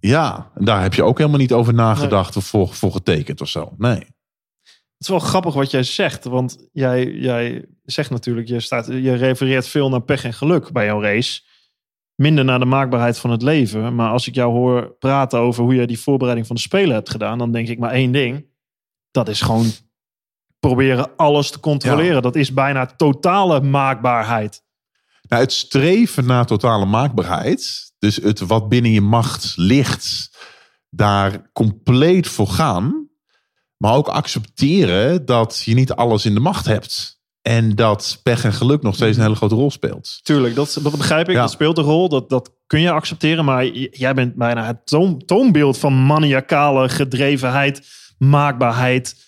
Ja, 0.00 0.50
en 0.54 0.64
daar 0.64 0.82
heb 0.82 0.94
je 0.94 1.02
ook 1.02 1.18
helemaal 1.18 1.40
niet 1.40 1.52
over 1.52 1.74
nagedacht 1.74 2.36
of 2.36 2.44
voor, 2.44 2.74
voor 2.74 2.92
getekend 2.92 3.40
of 3.40 3.48
zo. 3.48 3.74
Nee. 3.76 3.98
Het 3.98 5.06
is 5.06 5.08
wel 5.08 5.18
grappig 5.18 5.54
wat 5.54 5.70
jij 5.70 5.82
zegt, 5.82 6.24
want 6.24 6.68
jij, 6.72 7.06
jij 7.06 7.66
zegt 7.84 8.10
natuurlijk, 8.10 8.48
je, 8.48 8.60
staat, 8.60 8.86
je 8.86 9.14
refereert 9.14 9.66
veel 9.66 9.88
naar 9.88 10.02
pech 10.02 10.24
en 10.24 10.34
geluk 10.34 10.72
bij 10.72 10.84
jouw 10.84 11.02
race. 11.02 11.46
Minder 12.20 12.44
naar 12.44 12.58
de 12.58 12.64
maakbaarheid 12.64 13.18
van 13.18 13.30
het 13.30 13.42
leven. 13.42 13.94
Maar 13.94 14.10
als 14.10 14.26
ik 14.26 14.34
jou 14.34 14.52
hoor 14.52 14.96
praten 14.98 15.38
over 15.38 15.62
hoe 15.62 15.74
jij 15.74 15.86
die 15.86 16.00
voorbereiding 16.00 16.46
van 16.46 16.56
de 16.56 16.62
Spelen 16.62 16.94
hebt 16.94 17.10
gedaan, 17.10 17.38
dan 17.38 17.52
denk 17.52 17.68
ik 17.68 17.78
maar 17.78 17.90
één 17.90 18.12
ding. 18.12 18.46
Dat 19.10 19.28
is 19.28 19.40
gewoon 19.40 19.70
proberen 20.58 21.16
alles 21.16 21.50
te 21.50 21.60
controleren. 21.60 22.22
Dat 22.22 22.36
is 22.36 22.52
bijna 22.52 22.86
totale 22.86 23.60
maakbaarheid. 23.60 24.62
Nou, 25.28 25.42
het 25.42 25.52
streven 25.52 26.26
naar 26.26 26.46
totale 26.46 26.86
maakbaarheid, 26.86 27.92
dus 27.98 28.16
het 28.16 28.40
wat 28.40 28.68
binnen 28.68 28.90
je 28.90 29.00
macht 29.00 29.54
ligt, 29.56 30.38
daar 30.90 31.50
compleet 31.52 32.28
voor 32.28 32.48
gaan, 32.48 33.08
maar 33.76 33.94
ook 33.94 34.08
accepteren 34.08 35.24
dat 35.26 35.62
je 35.64 35.74
niet 35.74 35.92
alles 35.92 36.24
in 36.24 36.34
de 36.34 36.40
macht 36.40 36.66
hebt. 36.66 37.17
En 37.48 37.74
dat 37.74 38.20
pech 38.22 38.44
en 38.44 38.52
geluk 38.52 38.82
nog 38.82 38.94
steeds 38.94 39.16
een 39.16 39.22
hele 39.22 39.34
grote 39.34 39.54
rol 39.54 39.70
speelt. 39.70 40.20
Tuurlijk, 40.22 40.54
dat, 40.54 40.78
dat 40.82 40.96
begrijp 40.96 41.28
ik. 41.28 41.34
Ja. 41.34 41.40
Dat 41.40 41.50
speelt 41.50 41.78
een 41.78 41.84
rol. 41.84 42.08
Dat, 42.08 42.28
dat 42.28 42.52
kun 42.66 42.80
je 42.80 42.90
accepteren. 42.90 43.44
Maar 43.44 43.66
jij 43.90 44.14
bent 44.14 44.34
bijna 44.34 44.64
het 44.66 44.86
toon, 44.86 45.22
toonbeeld 45.26 45.78
van 45.78 46.06
maniacale 46.06 46.88
gedrevenheid, 46.88 47.88
maakbaarheid. 48.18 49.26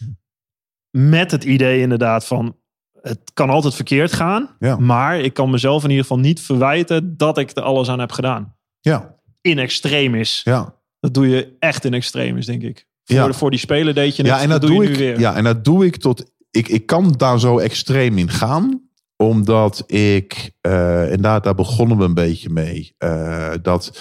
Met 0.91 1.31
het 1.31 1.45
idee 1.45 1.81
inderdaad 1.81 2.27
van 2.27 2.57
het 3.03 3.31
kan 3.35 3.51
altijd 3.51 3.75
verkeerd 3.75 4.13
gaan. 4.13 4.57
Ja. 4.59 4.77
Maar 4.77 5.21
ik 5.21 5.35
kan 5.35 5.51
mezelf 5.51 5.83
in 5.85 5.89
ieder 5.91 6.05
geval 6.05 6.19
niet 6.23 6.41
verwijten 6.41 7.17
dat 7.17 7.39
ik 7.39 7.51
er 7.57 7.63
alles 7.63 7.89
aan 7.89 7.99
heb 8.01 8.13
gedaan. 8.13 8.57
Ja, 8.81 9.15
In 9.41 9.59
extremis. 9.59 10.41
ja. 10.45 10.75
Dat 11.01 11.15
doe 11.15 11.29
je 11.29 11.57
echt 11.59 11.85
in 11.85 11.95
extremis, 11.95 12.47
denk 12.47 12.63
ik. 12.63 12.87
Voor, 13.05 13.17
Ja. 13.17 13.33
voor 13.33 13.51
die 13.51 13.59
spelen 13.59 13.95
deed 13.95 14.17
je 14.17 14.23
het. 14.23 14.31
Ja, 14.31 14.41
en 14.41 14.49
dat, 14.49 14.61
doe 14.61 14.85
ik. 14.85 14.91
nu 14.91 14.97
weer. 14.97 15.19
Ja, 15.19 15.35
en 15.37 15.45
dat 15.45 15.65
doe 15.65 15.87
ik 15.87 15.97
tot. 15.97 16.31
Ik, 16.51 16.69
ik 16.69 16.87
kan 16.87 17.13
daar 17.17 17.41
zo 17.41 17.59
extreem 17.59 18.19
in 18.19 18.31
gaan. 18.31 18.89
Omdat 19.17 19.85
ik. 19.87 20.51
eh 20.61 21.13
en 21.13 21.21
daar, 21.21 21.55
begonnen 21.55 21.99
we 21.99 22.05
een 22.05 22.15
beetje 22.15 22.51
mee. 22.51 22.95
eh, 22.99 23.53
dat 23.63 24.01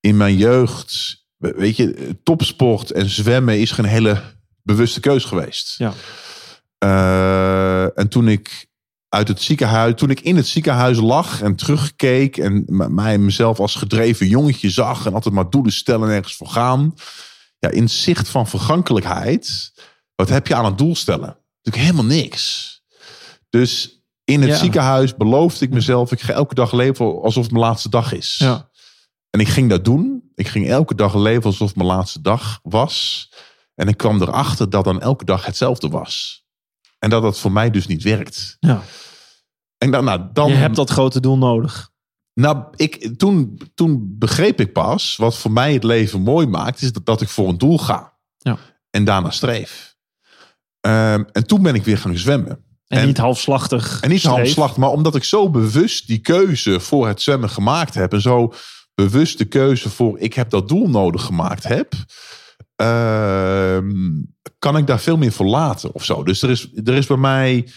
in 0.00 0.16
mijn 0.16 0.36
jeugd. 0.36 1.24
Weet 1.36 1.76
je, 1.76 2.16
topsport 2.22 2.90
en 2.90 3.08
zwemmen 3.08 3.58
is 3.60 3.70
geen 3.70 3.84
hele 3.84 4.22
bewuste 4.62 5.00
keus 5.00 5.24
geweest. 5.24 5.74
Ja. 5.78 5.92
Eh, 6.78 7.98
en 7.98 8.08
toen 8.08 8.28
ik 8.28 8.66
uit 9.08 9.28
het 9.28 9.42
ziekenhuis, 9.42 9.94
toen 9.96 10.10
ik 10.10 10.20
in 10.20 10.36
het 10.36 10.46
ziekenhuis 10.46 10.98
lag 10.98 11.42
en 11.42 11.56
terugkeek 11.56 12.36
en 12.36 12.64
mij 12.94 13.18
mezelf 13.18 13.60
als 13.60 13.74
gedreven 13.74 14.28
jongetje 14.28 14.70
zag 14.70 15.06
en 15.06 15.14
altijd 15.14 15.34
maar 15.34 15.50
doelen 15.50 15.72
stellen 15.72 16.08
en 16.08 16.14
ergens 16.14 16.36
voor 16.36 16.48
gaan. 16.48 16.94
Ja, 17.58 17.70
in 17.70 17.88
zicht 17.88 18.28
van 18.28 18.46
vergankelijkheid, 18.46 19.72
wat 20.14 20.28
heb 20.28 20.46
je 20.46 20.54
aan 20.54 20.64
het 20.64 20.78
doel 20.78 20.96
stellen? 20.96 21.36
Natuurlijk 21.66 21.92
helemaal 21.96 22.16
niks. 22.16 22.74
Dus 23.50 24.00
in 24.24 24.40
het 24.40 24.50
Ja. 24.50 24.56
ziekenhuis 24.56 25.16
beloofde 25.16 25.64
ik 25.64 25.70
mezelf, 25.70 26.12
ik 26.12 26.20
ga 26.20 26.32
elke 26.32 26.54
dag 26.54 26.72
leven 26.72 27.22
alsof 27.22 27.42
het 27.42 27.52
mijn 27.52 27.64
laatste 27.64 27.88
dag 27.88 28.12
is. 28.12 28.36
Ja. 28.38 28.70
En 29.30 29.40
ik 29.40 29.48
ging 29.48 29.70
dat 29.70 29.84
doen. 29.84 30.30
Ik 30.34 30.48
ging 30.48 30.68
elke 30.68 30.94
dag 30.94 31.14
leven 31.14 31.44
alsof 31.44 31.68
het 31.68 31.76
mijn 31.76 31.88
laatste 31.88 32.20
dag 32.20 32.60
was. 32.62 33.28
En 33.74 33.88
ik 33.88 33.96
kwam 33.96 34.22
erachter 34.22 34.70
dat 34.70 34.84
dan 34.84 35.00
elke 35.00 35.24
dag 35.24 35.46
hetzelfde 35.46 35.88
was. 35.88 36.44
En 36.98 37.10
dat 37.10 37.22
dat 37.22 37.38
voor 37.38 37.52
mij 37.52 37.70
dus 37.70 37.86
niet 37.86 38.02
werkt. 38.02 38.56
Ja. 38.60 38.82
En 39.78 39.90
dan, 39.90 40.04
nou, 40.04 40.20
dan, 40.32 40.48
Je 40.50 40.54
hebt 40.54 40.76
dat 40.76 40.90
grote 40.90 41.20
doel 41.20 41.38
nodig. 41.38 41.90
nou, 42.34 42.64
ik, 42.76 43.18
toen, 43.18 43.60
toen 43.74 44.14
begreep 44.18 44.60
ik 44.60 44.72
pas 44.72 45.16
wat 45.16 45.36
voor 45.36 45.50
mij 45.52 45.72
het 45.72 45.84
leven 45.84 46.20
mooi 46.20 46.46
maakt, 46.46 46.82
is 46.82 46.92
dat, 46.92 47.06
dat 47.06 47.20
ik 47.20 47.28
voor 47.28 47.48
een 47.48 47.58
doel 47.58 47.78
ga. 47.78 48.18
Ja. 48.38 48.58
En 48.90 49.04
daarna 49.04 49.30
streef. 49.30 49.85
Ehm, 50.80 51.24
en 51.32 51.46
toen 51.46 51.62
ben 51.62 51.74
ik 51.74 51.84
weer 51.84 51.98
gaan 51.98 52.16
zwemmen. 52.18 52.64
En, 52.86 52.98
En- 52.98 53.06
niet 53.06 53.16
halfslachtig. 53.18 54.00
En 54.00 54.10
niet 54.10 54.22
halfslag, 54.22 54.76
maar 54.76 54.90
omdat 54.90 55.14
ik 55.14 55.24
zo 55.24 55.50
bewust 55.50 56.06
die 56.06 56.18
keuze 56.18 56.80
voor 56.80 57.06
het 57.08 57.22
zwemmen 57.22 57.50
gemaakt 57.50 57.94
heb. 57.94 58.12
En 58.12 58.20
zo 58.20 58.52
bewust 58.94 59.38
de 59.38 59.44
keuze 59.44 59.90
voor 59.90 60.18
ik 60.18 60.34
heb 60.34 60.50
dat 60.50 60.68
doel 60.68 60.88
nodig 60.88 61.22
gemaakt 61.22 61.64
heb. 61.64 61.92
ehm, 62.76 63.90
kan 64.58 64.76
ik 64.76 64.86
daar 64.86 65.00
veel 65.00 65.16
meer 65.16 65.32
voor 65.32 65.46
laten 65.46 65.94
of 65.94 66.04
zo. 66.04 66.22
Dus 66.22 66.42
er 66.42 66.50
is, 66.50 66.68
er 66.84 66.94
is 66.94 67.06
bij 67.06 67.16
mij. 67.16 67.68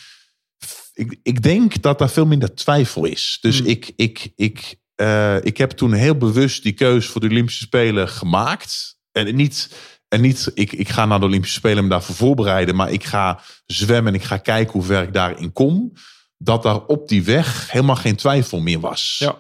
Ik, 0.94 1.20
ik 1.24 1.42
denk 1.44 1.82
dat 1.82 2.00
daar 2.00 2.10
veel 2.10 2.26
minder 2.26 2.56
twijfel 2.56 3.06
is. 3.06 3.38
Dus 3.42 3.58
Hmm. 3.60 3.68
ik, 3.68 3.92
ik, 3.96 4.32
ik, 4.36 4.76
eh, 4.96 5.36
ik 5.44 5.58
heb 5.58 5.72
toen 5.72 5.94
heel 5.94 6.16
bewust 6.18 6.64
die 6.64 6.74
keuze 6.74 7.10
voor 7.10 7.22
de 7.22 7.28
Olympische 7.30 7.64
Spelen 7.64 8.10
gemaakt. 8.10 8.98
En 9.12 9.36
niet, 9.36 9.70
en 10.10 10.22
niet 10.22 10.52
ik, 10.54 10.72
ik 10.72 10.90
ga 10.90 11.06
naar 11.06 11.20
de 11.20 11.26
Olympische 11.26 11.58
Spelen 11.58 11.78
en 11.78 11.84
me 11.84 11.90
daarvoor 11.90 12.16
voorbereiden. 12.16 12.76
Maar 12.76 12.92
ik 12.92 13.04
ga 13.04 13.40
zwemmen 13.66 14.14
en 14.14 14.20
ik 14.20 14.26
ga 14.26 14.38
kijken 14.38 14.74
hoe 14.74 14.84
ver 14.84 15.04
ik 15.04 15.14
daarin 15.14 15.54
kom. 15.54 15.94
Dat 16.38 16.64
daar 16.64 16.86
op 16.86 17.08
die 17.08 17.24
weg 17.24 17.72
helemaal 17.72 17.96
geen 17.96 18.16
twijfel 18.16 18.60
meer 18.60 18.80
was. 18.80 19.16
Ja. 19.20 19.38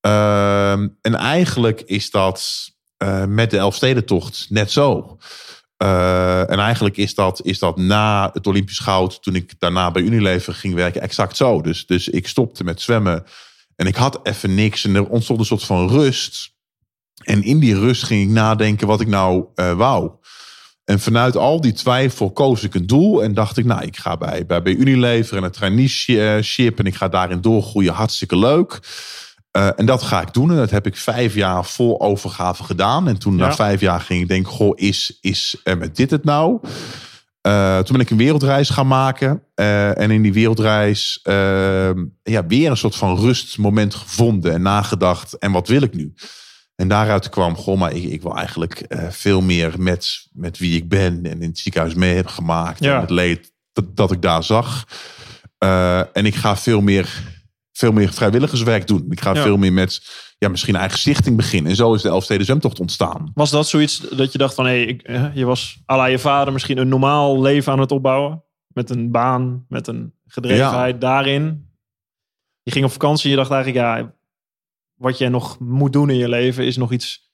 Ehm, 0.00 0.88
en 1.00 1.14
eigenlijk 1.14 1.80
is 1.80 2.10
dat 2.10 2.70
eh, 2.96 3.24
met 3.24 3.50
de 3.50 3.58
Elfstedentocht 3.58 4.46
net 4.48 4.70
zo. 4.70 5.18
Eh, 5.76 6.50
en 6.50 6.58
eigenlijk 6.58 6.96
is 6.96 7.14
dat, 7.14 7.40
is 7.44 7.58
dat 7.58 7.76
na 7.76 8.30
het 8.32 8.46
Olympisch 8.46 8.78
goud, 8.78 9.22
toen 9.22 9.34
ik 9.34 9.54
daarna 9.58 9.90
bij 9.90 10.02
Unilever 10.02 10.54
ging 10.54 10.74
werken, 10.74 11.00
exact 11.00 11.36
zo. 11.36 11.60
Dus, 11.60 11.86
dus 11.86 12.08
ik 12.08 12.28
stopte 12.28 12.64
met 12.64 12.80
zwemmen 12.80 13.24
en 13.76 13.86
ik 13.86 13.96
had 13.96 14.26
even 14.26 14.54
niks 14.54 14.84
en 14.84 14.94
er 14.94 15.08
ontstond 15.08 15.38
een 15.38 15.46
soort 15.46 15.64
van 15.64 15.88
rust. 15.88 16.54
En 17.24 17.42
in 17.42 17.58
die 17.58 17.78
rust 17.78 18.02
ging 18.02 18.22
ik 18.22 18.28
nadenken 18.28 18.86
wat 18.86 19.00
ik 19.00 19.08
nou 19.08 19.44
eh, 19.54 19.72
wou. 19.72 20.10
En 20.84 21.00
vanuit 21.00 21.36
al 21.36 21.60
die 21.60 21.72
twijfel 21.72 22.30
koos 22.32 22.62
ik 22.62 22.74
een 22.74 22.86
doel 22.86 23.22
en 23.22 23.34
dacht 23.34 23.56
ik, 23.56 23.64
nou, 23.64 23.82
ik 23.82 23.96
ga 23.96 24.16
bij, 24.16 24.46
bij, 24.46 24.62
bij 24.62 24.74
Unilever 24.74 25.36
en 25.36 25.42
het 25.42 25.52
traineeship 25.52 26.78
en 26.78 26.84
ik 26.84 26.94
ga 26.94 27.08
daarin 27.08 27.40
doorgroeien, 27.40 27.92
hartstikke 27.94 28.38
leuk. 28.38 28.80
Eh, 29.50 29.68
en 29.76 29.86
dat 29.86 30.02
ga 30.02 30.20
ik 30.20 30.34
doen. 30.34 30.50
En 30.50 30.56
dat 30.56 30.70
heb 30.70 30.86
ik 30.86 30.96
vijf 30.96 31.34
jaar 31.34 31.64
vol 31.64 32.00
overgave 32.00 32.64
gedaan. 32.64 33.08
En 33.08 33.18
toen 33.18 33.36
Ja. 33.36 33.46
na 33.46 33.54
vijf 33.54 33.80
jaar 33.80 34.00
ging 34.00 34.22
ik 34.22 34.28
denken, 34.28 34.52
goh, 34.52 34.72
is, 34.74 35.18
is 35.20 35.56
met 35.64 35.96
dit 35.96 36.10
het 36.10 36.24
nou? 36.24 36.60
Eh, 37.46 37.78
toen 37.78 37.96
ben 37.96 38.04
ik 38.06 38.10
een 38.10 38.16
wereldreis 38.16 38.70
gaan 38.70 38.86
maken. 38.86 39.42
Eh, 39.54 39.98
en 39.98 40.10
in 40.10 40.22
die 40.22 40.32
wereldreis 40.32 41.20
eh, 41.22 41.90
ja, 42.22 42.46
weer 42.46 42.70
een 42.70 42.76
soort 42.76 42.96
van 42.96 43.18
rustmoment 43.18 43.94
gevonden 43.94 44.52
en 44.52 44.62
nagedacht. 44.62 45.38
En 45.38 45.52
wat 45.52 45.68
wil 45.68 45.82
ik 45.82 45.94
nu? 45.94 46.14
En 46.76 46.88
daaruit 46.88 47.28
kwam, 47.28 47.56
goh, 47.56 47.78
maar 47.78 47.92
ik, 47.92 48.04
ik 48.04 48.22
wil 48.22 48.36
eigenlijk 48.36 48.80
eh, 48.80 49.10
veel 49.10 49.40
meer 49.40 49.74
met, 49.78 50.26
met 50.32 50.58
wie 50.58 50.76
ik 50.76 50.88
ben 50.88 51.24
en 51.26 51.42
in 51.42 51.48
het 51.48 51.58
ziekenhuis 51.58 51.94
mee 51.94 52.14
heb 52.14 52.26
gemaakt. 52.26 52.84
Ja. 52.84 52.94
En 52.94 53.00
het 53.00 53.10
leed 53.10 53.52
dat, 53.72 53.96
dat 53.96 54.12
ik 54.12 54.22
daar 54.22 54.42
zag. 54.44 54.84
Eh, 55.58 55.98
en 55.98 56.26
ik 56.26 56.34
ga 56.34 56.56
veel 56.56 56.80
meer, 56.80 57.22
veel 57.72 57.92
meer 57.92 58.12
vrijwilligerswerk 58.12 58.86
doen. 58.86 59.06
Ik 59.10 59.20
ga 59.20 59.34
Ja. 59.34 59.42
veel 59.42 59.56
meer 59.56 59.72
met 59.72 60.24
ja, 60.38 60.48
misschien 60.48 60.74
een 60.74 60.80
eigen 60.80 60.98
stichting 60.98 61.36
beginnen. 61.36 61.70
En 61.70 61.76
zo 61.76 61.94
is 61.94 62.02
de 62.02 62.08
Elfsteden 62.08 62.44
Zwemtocht 62.44 62.80
ontstaan. 62.80 63.30
Was 63.34 63.50
dat 63.50 63.68
zoiets 63.68 63.98
dat 63.98 64.32
je 64.32 64.38
dacht 64.38 64.54
van, 64.54 64.66
hé, 64.66 64.74
ik, 64.76 65.02
eh, 65.02 65.34
je 65.34 65.44
was 65.44 65.82
à 65.90 66.06
je 66.06 66.18
vader 66.18 66.52
misschien 66.52 66.78
een 66.78 66.88
normaal 66.88 67.40
leven 67.40 67.72
aan 67.72 67.80
het 67.80 67.92
opbouwen? 67.92 68.44
Met 68.66 68.90
een 68.90 69.10
baan, 69.10 69.64
met 69.68 69.86
een 69.86 70.14
gedrevenheid 70.26 71.00
daarin. 71.00 71.70
Je 72.62 72.72
ging 72.72 72.84
op 72.84 72.90
vakantie 72.92 73.24
en 73.24 73.30
je 73.30 73.36
dacht 73.36 73.50
eigenlijk, 73.50 73.84
ja, 73.84 74.14
wat 74.96 75.18
je 75.18 75.28
nog 75.28 75.58
moet 75.58 75.92
doen 75.92 76.10
in 76.10 76.16
je 76.16 76.28
leven 76.28 76.64
is 76.64 76.76
nog 76.76 76.92
iets... 76.92 77.24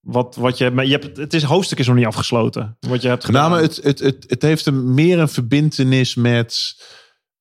Wat, 0.00 0.36
wat 0.36 0.58
je, 0.58 0.70
maar 0.70 0.84
je 0.86 0.90
hebt, 0.98 1.16
het 1.16 1.34
is, 1.34 1.42
hoofdstuk 1.42 1.78
is 1.78 1.86
nog 1.86 1.96
niet 1.96 2.06
afgesloten. 2.06 2.76
Wat 2.80 3.02
je 3.02 3.08
hebt 3.08 3.24
gedaan. 3.24 3.40
Nou, 3.40 3.52
maar 3.52 3.62
het, 3.62 3.76
het, 3.82 3.98
het, 3.98 4.24
het 4.28 4.42
heeft 4.42 4.66
een, 4.66 4.94
meer 4.94 5.18
een 5.18 5.28
verbindenis 5.28 6.14
met 6.14 6.76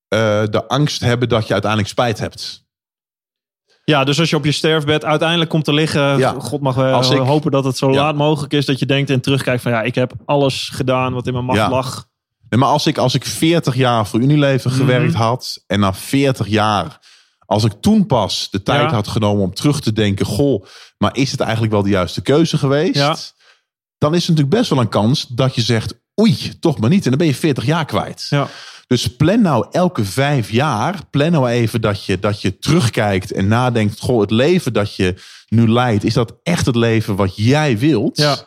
eh, 0.07 0.43
de 0.49 0.67
angst 0.67 1.01
hebben 1.01 1.30
dat 1.30 1.47
je 1.47 1.51
uiteindelijk 1.53 1.91
spijt 1.91 2.20
hebt. 2.20 2.67
Ja, 3.84 4.03
dus 4.03 4.20
als 4.20 4.30
je 4.30 4.36
op 4.36 4.45
je 4.45 4.51
sterfbed 4.51 5.05
uiteindelijk 5.05 5.49
komt 5.49 5.65
te 5.65 5.74
liggen, 5.74 6.17
Ja. 6.17 6.32
God 6.39 6.61
mag 6.61 6.76
wel 6.76 6.93
Als 6.93 7.09
ik- 7.09 7.17
hopen 7.17 7.51
dat 7.51 7.63
het 7.63 7.78
zo 7.78 7.89
Ja. 7.91 7.95
laat 7.95 8.15
mogelijk 8.15 8.53
is, 8.53 8.65
dat 8.65 8.80
je 8.80 8.86
denkt 8.86 9.09
en 9.09 9.22
terugkijkt 9.22 9.61
van 9.61 9.72
ja, 9.72 9.82
ik 9.82 9.95
heb 9.95 10.13
alles 10.26 10.70
gedaan 10.70 11.13
wat 11.13 11.28
in 11.28 11.34
mijn 11.34 11.45
macht 11.45 11.57
Ja. 11.59 11.70
lag. 11.70 12.07
Nee, 12.49 12.59
maar 12.59 12.70
als 12.70 12.86
ik, 12.88 12.97
als 12.97 13.13
ik 13.13 13.26
40 13.26 13.76
jaar 13.76 14.07
voor 14.07 14.20
Unilever 14.20 14.70
Mhm. 14.72 14.80
gewerkt 14.80 15.13
had 15.13 15.63
en 15.67 15.80
na 15.80 15.93
40 15.93 16.47
jaar, 16.47 16.99
als 17.49 17.63
ik 17.63 17.71
toen 17.81 18.05
pas 18.05 18.47
de 18.51 18.63
tijd 18.63 18.89
Ja. 18.89 18.93
had 18.95 19.07
genomen 19.07 19.43
om 19.43 19.53
terug 19.53 19.81
te 19.81 19.93
denken, 19.93 20.25
goh, 20.25 20.65
maar 20.97 21.15
is 21.15 21.31
het 21.31 21.39
eigenlijk 21.39 21.71
wel 21.71 21.83
de 21.83 21.89
juiste 21.89 22.21
keuze 22.21 22.57
geweest? 22.57 22.95
Ja. 22.95 23.15
Dan 23.97 24.15
is 24.15 24.23
er 24.23 24.29
natuurlijk 24.29 24.57
best 24.57 24.69
wel 24.69 24.79
een 24.79 24.89
kans 24.89 25.25
dat 25.27 25.55
je 25.55 25.61
zegt, 25.61 25.93
oei, 26.21 26.59
toch 26.59 26.79
maar 26.79 26.89
niet. 26.89 27.03
En 27.03 27.09
dan 27.09 27.19
ben 27.19 27.27
je 27.27 27.35
40 27.35 27.65
jaar 27.65 27.85
kwijt. 27.85 28.27
Ja. 28.29 28.47
Dus 28.87 29.15
plan 29.15 29.41
nou 29.41 29.65
elke 29.71 30.05
vijf 30.05 30.51
jaar, 30.51 30.99
plan 31.09 31.31
nou 31.31 31.49
even 31.49 31.81
dat 31.81 32.05
je, 32.05 32.19
dat 32.19 32.41
je 32.41 32.59
terugkijkt 32.59 33.31
en 33.31 33.47
nadenkt, 33.47 33.99
goh, 33.99 34.21
het 34.21 34.31
leven 34.31 34.73
dat 34.73 34.95
je 34.95 35.21
nu 35.47 35.69
leidt, 35.69 36.03
is 36.03 36.13
dat 36.13 36.33
echt 36.43 36.65
het 36.65 36.75
leven 36.75 37.15
wat 37.15 37.35
jij 37.35 37.77
wilt? 37.77 38.17
Ja. 38.17 38.37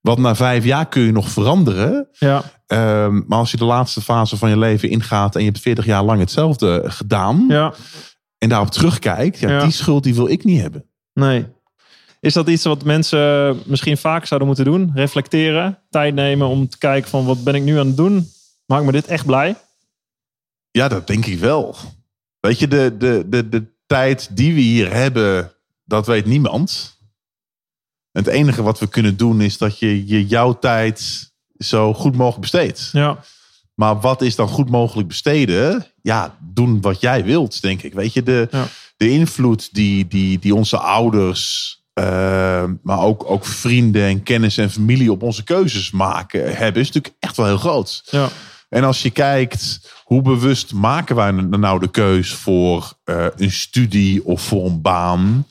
Want 0.00 0.18
na 0.18 0.34
vijf 0.34 0.64
jaar 0.64 0.88
kun 0.88 1.02
je 1.02 1.12
nog 1.12 1.28
veranderen. 1.28 2.08
Ja. 2.12 2.42
Ehm, 2.66 3.22
maar 3.26 3.38
als 3.38 3.50
je 3.50 3.56
de 3.56 3.64
laatste 3.64 4.00
fase 4.00 4.36
van 4.36 4.48
je 4.48 4.58
leven 4.58 4.90
ingaat 4.90 5.34
en 5.34 5.40
je 5.40 5.46
hebt 5.46 5.60
40 5.60 5.84
jaar 5.84 6.02
lang 6.02 6.20
hetzelfde 6.20 6.82
gedaan 6.86 7.44
ja, 7.48 7.74
en 8.46 8.52
daarop 8.52 8.70
terugkijkt, 8.70 9.38
ja, 9.38 9.50
Ja. 9.50 9.62
die 9.62 9.70
schuld 9.72 10.02
die 10.04 10.14
wil 10.14 10.28
ik 10.28 10.44
niet 10.44 10.60
hebben. 10.60 10.84
nee. 11.12 11.46
Is 12.20 12.32
dat 12.34 12.48
iets 12.48 12.64
wat 12.64 12.84
mensen 12.84 13.58
misschien 13.66 13.96
vaak 13.96 14.24
zouden 14.26 14.48
moeten 14.48 14.64
doen? 14.66 14.90
Reflecteren, 14.94 15.78
tijd 15.90 16.14
nemen 16.14 16.46
om 16.46 16.68
te 16.68 16.78
kijken 16.78 17.10
van 17.10 17.24
wat 17.24 17.44
ben 17.44 17.54
ik 17.54 17.62
nu 17.62 17.78
aan 17.78 17.86
het 17.86 17.96
doen? 17.96 18.30
Maakt 18.66 18.84
me 18.84 18.92
dit 18.92 19.06
echt 19.06 19.26
blij? 19.26 19.56
Ja, 20.70 20.88
dat 20.88 21.06
denk 21.06 21.26
ik 21.26 21.38
wel. 21.38 21.76
Weet 22.40 22.58
je, 22.58 22.68
de, 22.68 22.94
de, 22.98 23.24
de, 23.28 23.48
de 23.48 23.66
tijd 23.86 24.36
die 24.36 24.54
we 24.54 24.60
hier 24.60 24.92
hebben, 24.92 25.52
dat 25.84 26.06
weet 26.06 26.26
niemand. 26.26 26.98
Het 28.12 28.26
enige 28.26 28.62
wat 28.62 28.78
we 28.78 28.86
kunnen 28.88 29.16
doen 29.16 29.40
is 29.40 29.58
dat 29.58 29.78
je, 29.78 30.06
je 30.06 30.26
jouw 30.26 30.58
tijd 30.58 31.30
zo 31.58 31.94
goed 31.94 32.16
mogelijk 32.16 32.40
besteedt. 32.40 32.88
Ja, 32.92 33.18
Maar 33.76 34.00
wat 34.00 34.22
is 34.22 34.36
dan 34.36 34.48
goed 34.48 34.70
mogelijk 34.70 35.08
besteden? 35.08 35.86
Ja, 36.02 36.36
doen 36.40 36.80
wat 36.80 37.00
jij 37.00 37.24
wilt, 37.24 37.62
denk 37.62 37.82
ik. 37.82 37.92
Weet 37.94 38.12
je, 38.12 38.22
de, 38.22 38.48
Ja. 38.50 38.64
de 38.96 39.10
invloed 39.10 39.74
die, 39.74 40.06
die, 40.08 40.38
die 40.38 40.54
onze 40.54 40.78
ouders, 40.78 41.74
eh, 41.92 42.64
maar 42.82 43.00
ook, 43.00 43.30
ook 43.30 43.46
vrienden 43.46 44.02
en 44.02 44.22
kennis 44.22 44.58
en 44.58 44.70
familie 44.70 45.12
op 45.12 45.22
onze 45.22 45.44
keuzes 45.44 45.90
maken 45.90 46.56
hebben, 46.56 46.82
is 46.82 46.86
natuurlijk 46.92 47.14
echt 47.20 47.36
wel 47.36 47.46
heel 47.46 47.58
groot. 47.58 48.02
Ja. 48.10 48.28
En 48.68 48.84
als 48.84 49.02
je 49.02 49.10
kijkt, 49.10 49.90
hoe 50.04 50.22
bewust 50.22 50.72
maken 50.72 51.16
wij 51.16 51.30
nou 51.30 51.80
de 51.80 51.90
keus 51.90 52.32
voor 52.32 52.92
eh, 53.04 53.26
een 53.36 53.52
studie 53.52 54.24
of 54.24 54.42
voor 54.42 54.66
een 54.66 54.80
baan? 54.82 55.46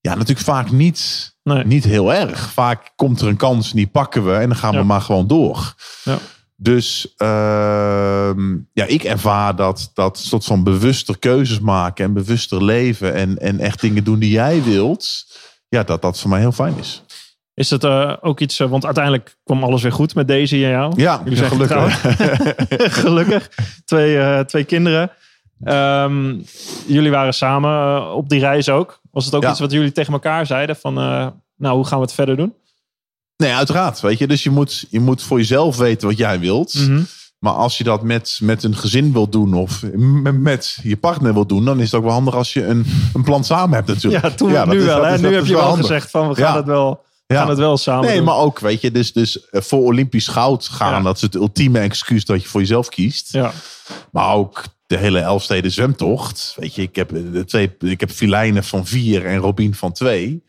Ja, 0.00 0.14
natuurlijk 0.14 0.46
vaak 0.46 0.70
niet, 0.70 1.30
Nee. 1.42 1.64
niet 1.64 1.84
heel 1.84 2.14
erg. 2.14 2.50
Vaak 2.52 2.92
komt 2.96 3.20
er 3.20 3.28
een 3.28 3.36
kans 3.36 3.72
die 3.72 3.86
pakken 3.86 4.24
we 4.24 4.32
en 4.34 4.48
dan 4.48 4.56
gaan 4.58 4.72
Ja. 4.72 4.78
we 4.78 4.84
maar 4.84 5.00
gewoon 5.00 5.26
door. 5.26 5.74
Ja. 6.04 6.18
Dus 6.62 7.14
ehm, 7.16 8.56
ja, 8.72 8.84
ik 8.86 9.04
ervaar 9.04 9.56
dat, 9.56 9.90
dat 9.94 10.18
soort 10.18 10.44
van 10.44 10.64
bewuster 10.64 11.18
keuzes 11.18 11.60
maken 11.60 12.04
en 12.04 12.12
bewuster 12.12 12.64
leven 12.64 13.14
en, 13.14 13.38
en 13.38 13.58
echt 13.60 13.80
dingen 13.80 14.04
doen 14.04 14.18
die 14.18 14.30
jij 14.30 14.62
wilt. 14.62 15.26
Ja, 15.68 15.82
dat 15.82 16.02
dat 16.02 16.20
voor 16.20 16.30
mij 16.30 16.40
heel 16.40 16.52
fijn 16.52 16.78
is. 16.78 17.02
Is 17.54 17.70
het 17.70 17.84
eh, 17.84 18.16
ook 18.20 18.40
iets, 18.40 18.60
eh, 18.60 18.68
want 18.68 18.84
uiteindelijk 18.84 19.36
kwam 19.44 19.64
alles 19.64 19.82
weer 19.82 19.92
goed 19.92 20.14
met 20.14 20.28
deze 20.28 20.54
en 20.54 20.60
jou. 20.70 20.92
Ja, 20.96 21.20
Jullie 21.24 21.38
zijn 21.38 21.50
gelukkig. 21.50 22.00
Gelukkig. 23.02 23.50
Twee, 23.84 24.18
eh, 24.18 24.40
twee 24.40 24.64
kinderen. 24.64 25.10
Ehm, 25.64 26.34
jullie 26.86 27.10
waren 27.10 27.34
samen 27.34 28.06
op 28.14 28.28
die 28.28 28.40
reis 28.40 28.68
ook. 28.68 29.00
Was 29.10 29.24
het 29.24 29.34
ook 29.34 29.42
Ja. 29.42 29.50
iets 29.50 29.60
wat 29.60 29.72
jullie 29.72 29.92
tegen 29.92 30.12
elkaar 30.12 30.46
zeiden? 30.46 30.76
Van, 30.76 30.94
nou, 31.56 31.76
hoe 31.76 31.86
gaan 31.86 31.98
we 31.98 32.04
het 32.04 32.14
verder 32.14 32.36
doen? 32.36 32.54
Nee, 33.42 33.54
uiteraard. 33.54 34.00
Weet 34.00 34.18
je, 34.18 34.26
dus 34.26 34.42
je 34.42 34.50
moet, 34.50 34.84
je 34.90 35.00
moet 35.00 35.22
voor 35.22 35.38
jezelf 35.38 35.76
weten 35.76 36.08
wat 36.08 36.18
jij 36.18 36.40
wilt. 36.40 36.74
Mhm. 36.74 37.02
Maar 37.38 37.52
als 37.52 37.78
je 37.78 37.84
dat 37.84 38.02
met, 38.02 38.38
met 38.42 38.62
een 38.62 38.76
gezin 38.76 39.12
wilt 39.12 39.32
doen 39.32 39.54
of 39.54 39.82
met, 39.96 40.40
met 40.40 40.78
je 40.82 40.96
partner 40.96 41.32
wilt 41.34 41.48
doen, 41.48 41.64
dan 41.64 41.78
is 41.80 41.84
het 41.84 41.94
ook 41.94 42.02
wel 42.04 42.12
handig 42.12 42.34
als 42.34 42.52
je 42.52 42.66
een, 42.66 42.86
een 43.14 43.22
plan 43.22 43.44
samen 43.44 43.74
hebt 43.74 43.86
natuurlijk. 43.88 44.22
Ja, 44.24 44.30
toen 44.30 44.48
nu 44.68 44.78
is- 44.78 44.84
wel. 44.84 45.04
Hè? 45.04 45.16
Nu 45.16 45.22
dat 45.22 45.32
heb 45.32 45.46
je 45.46 45.52
wel 45.54 45.62
handig. 45.62 45.80
gezegd 45.86 46.10
van, 46.10 46.28
we 46.28 46.34
gaan, 46.34 46.50
Ja. 46.52 46.56
het, 46.56 46.66
wel, 46.66 47.04
Ja. 47.26 47.36
gaan 47.38 47.48
het 47.48 47.58
wel 47.58 47.76
samen 47.76 48.06
Nee, 48.06 48.16
doen. 48.16 48.24
maar 48.24 48.36
ook, 48.36 48.58
weet 48.58 48.80
je, 48.80 48.90
dus, 48.90 49.12
dus 49.12 49.48
eh, 49.50 49.60
voor 49.60 49.82
Olympisch 49.82 50.28
goud 50.28 50.68
gaan, 50.68 50.92
Ja. 50.92 51.00
dat 51.02 51.16
is 51.16 51.22
het 51.22 51.34
ultieme 51.34 51.78
excuus 51.78 52.24
dat 52.24 52.42
je 52.42 52.48
voor 52.48 52.60
jezelf 52.60 52.88
kiest. 52.88 53.32
Ja, 53.32 53.52
Maar 54.10 54.34
ook 54.34 54.64
de 54.86 54.96
hele 54.96 55.18
Elfsteden 55.20 55.70
zwemtocht. 55.72 56.54
Weet 56.56 56.74
je, 56.74 56.82
ik 56.82 56.96
heb, 56.96 57.08
de 57.32 57.44
twee, 57.44 57.76
ik 57.78 58.00
heb 58.00 58.10
Filijnen 58.10 58.64
van 58.64 58.86
vier 58.86 59.26
en 59.26 59.36
Robin 59.36 59.74
van 59.74 59.92
twee. 59.92 60.42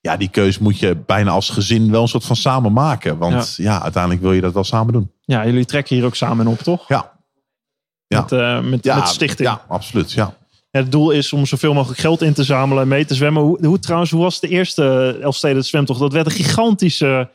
Ja, 0.00 0.16
die 0.16 0.28
keus 0.28 0.58
moet 0.58 0.78
je 0.78 0.96
bijna 1.06 1.30
als 1.30 1.48
gezin 1.50 1.90
wel 1.90 2.02
een 2.02 2.08
soort 2.08 2.24
van 2.24 2.36
samen 2.36 2.72
maken. 2.72 3.18
Want 3.18 3.54
ja, 3.56 3.82
uiteindelijk 3.82 4.22
wil 4.22 4.32
je 4.32 4.40
dat 4.40 4.52
wel 4.52 4.64
samen 4.64 4.92
doen. 4.92 5.10
ja, 5.20 5.46
jullie 5.46 5.64
trekken 5.64 5.96
hier 5.96 6.04
ook 6.04 6.14
samen 6.14 6.46
op, 6.46 6.58
toch? 6.58 6.88
Ja, 6.88 7.18
Ja. 8.06 8.20
Met, 8.20 8.32
eh, 8.32 8.60
met, 8.60 8.84
ja 8.84 8.96
met 8.96 9.08
stichting. 9.08 9.48
Ja, 9.48 9.64
absoluut. 9.68 10.12
Ja. 10.12 10.34
Het 10.70 10.92
doel 10.92 11.10
is 11.10 11.32
om 11.32 11.46
zoveel 11.46 11.74
mogelijk 11.74 12.00
geld 12.00 12.22
in 12.22 12.32
te 12.32 12.44
zamelen 12.44 12.82
en 12.82 12.88
mee 12.88 13.04
te 13.04 13.14
zwemmen. 13.14 13.42
Hoe, 13.42 13.66
hoe 13.66 13.78
trouwens, 13.78 14.10
hoe 14.10 14.22
was 14.22 14.40
de 14.40 14.48
eerste 14.48 15.18
Elfsteden 15.22 15.64
zwemtocht? 15.64 16.00
Dat 16.00 16.12
werd 16.12 16.26
een 16.26 16.32
gigantische 16.32 17.30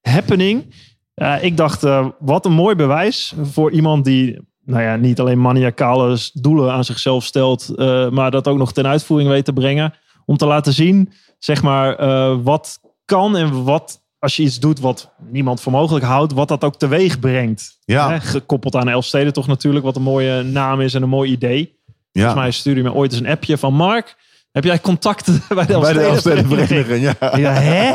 happening. 0.00 0.74
Ja, 1.14 1.38
ik 1.38 1.56
dacht, 1.56 1.84
eh, 1.84 2.06
wat 2.18 2.44
een 2.44 2.52
mooi 2.52 2.74
bewijs 2.74 3.34
voor 3.42 3.70
iemand 3.72 4.04
die 4.04 4.38
nou 4.64 4.82
ja, 4.82 4.96
niet 4.96 5.20
alleen 5.20 5.40
maniacale 5.40 6.18
doelen 6.32 6.72
aan 6.72 6.84
zichzelf 6.84 7.24
stelt, 7.24 7.68
eh, 7.68 8.08
maar 8.08 8.30
dat 8.30 8.48
ook 8.48 8.58
nog 8.58 8.72
ten 8.72 8.86
uitvoering 8.86 9.30
weet 9.30 9.44
te 9.44 9.52
brengen. 9.52 9.94
Om 10.24 10.36
te 10.36 10.46
laten 10.46 10.72
zien, 10.72 11.12
zeg 11.38 11.62
maar, 11.62 11.96
eh, 11.96 12.36
wat 12.42 12.80
kan 13.04 13.36
en 13.36 13.64
wat, 13.64 14.02
als 14.18 14.36
je 14.36 14.42
iets 14.42 14.58
doet 14.58 14.80
wat 14.80 15.10
niemand 15.30 15.60
voor 15.60 15.72
mogelijk 15.72 16.04
houdt, 16.04 16.32
wat 16.32 16.48
dat 16.48 16.64
ook 16.64 16.76
teweeg 16.76 17.20
brengt. 17.20 17.78
Ja. 17.84 18.10
Hè, 18.10 18.20
gekoppeld 18.20 18.76
aan 18.76 18.88
Elfsteden 18.88 19.32
toch 19.32 19.46
natuurlijk, 19.46 19.84
wat 19.84 19.96
een 19.96 20.02
mooie 20.02 20.42
naam 20.42 20.80
is 20.80 20.94
en 20.94 21.02
een 21.02 21.08
mooi 21.08 21.30
idee. 21.30 21.78
Ja. 22.12 22.22
Volgens 22.22 22.34
mij 22.42 22.50
stuurde 22.50 22.82
je 22.82 22.88
me 22.88 22.94
ooit 22.94 23.12
eens 23.12 23.20
een 23.20 23.28
appje 23.28 23.58
van 23.58 23.74
Mark. 23.74 24.16
Heb 24.56 24.64
jij 24.64 24.80
contacten 24.80 25.42
bij 25.54 25.66
de 25.66 25.72
Elfstedenvereniging, 25.72 27.02
ja. 27.20 27.36
Ja, 27.36 27.52
hè? 27.52 27.94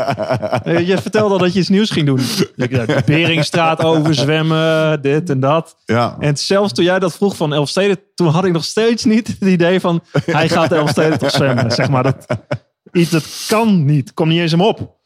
Eh, 0.72 0.86
Je 0.88 0.98
vertelde 0.98 1.32
al 1.32 1.38
dat 1.38 1.52
je 1.52 1.58
iets 1.58 1.68
nieuws 1.68 1.90
ging 1.90 2.06
doen. 2.06 2.20
De 2.54 3.02
Beringstraat 3.06 3.82
overzwemmen, 3.92 5.02
dit 5.02 5.30
en 5.30 5.40
dat. 5.40 5.76
Ja. 5.84 6.16
En 6.18 6.36
zelfs 6.36 6.72
toen 6.72 6.84
jij 6.84 6.98
dat 6.98 7.14
vroeg 7.14 7.36
van 7.36 7.52
Elfsteden, 7.52 7.98
toen 8.14 8.28
had 8.28 8.44
ik 8.44 8.52
nog 8.52 8.64
steeds 8.64 9.04
niet 9.04 9.26
het 9.26 9.48
idee 9.48 9.80
van 9.80 10.02
hij 10.24 10.48
gaat 10.48 10.68
de 10.68 10.74
Elfsteden 10.74 11.18
toch 11.18 11.30
zwemmen. 11.30 11.70
Zeg 11.70 11.88
maar, 11.88 12.02
dat, 12.02 12.26
iets, 12.92 13.10
dat 13.10 13.44
kan 13.48 13.84
niet. 13.84 14.14
Kom 14.14 14.28
niet 14.28 14.40
eens 14.40 14.50
hem 14.50 14.60
op. 14.62 14.96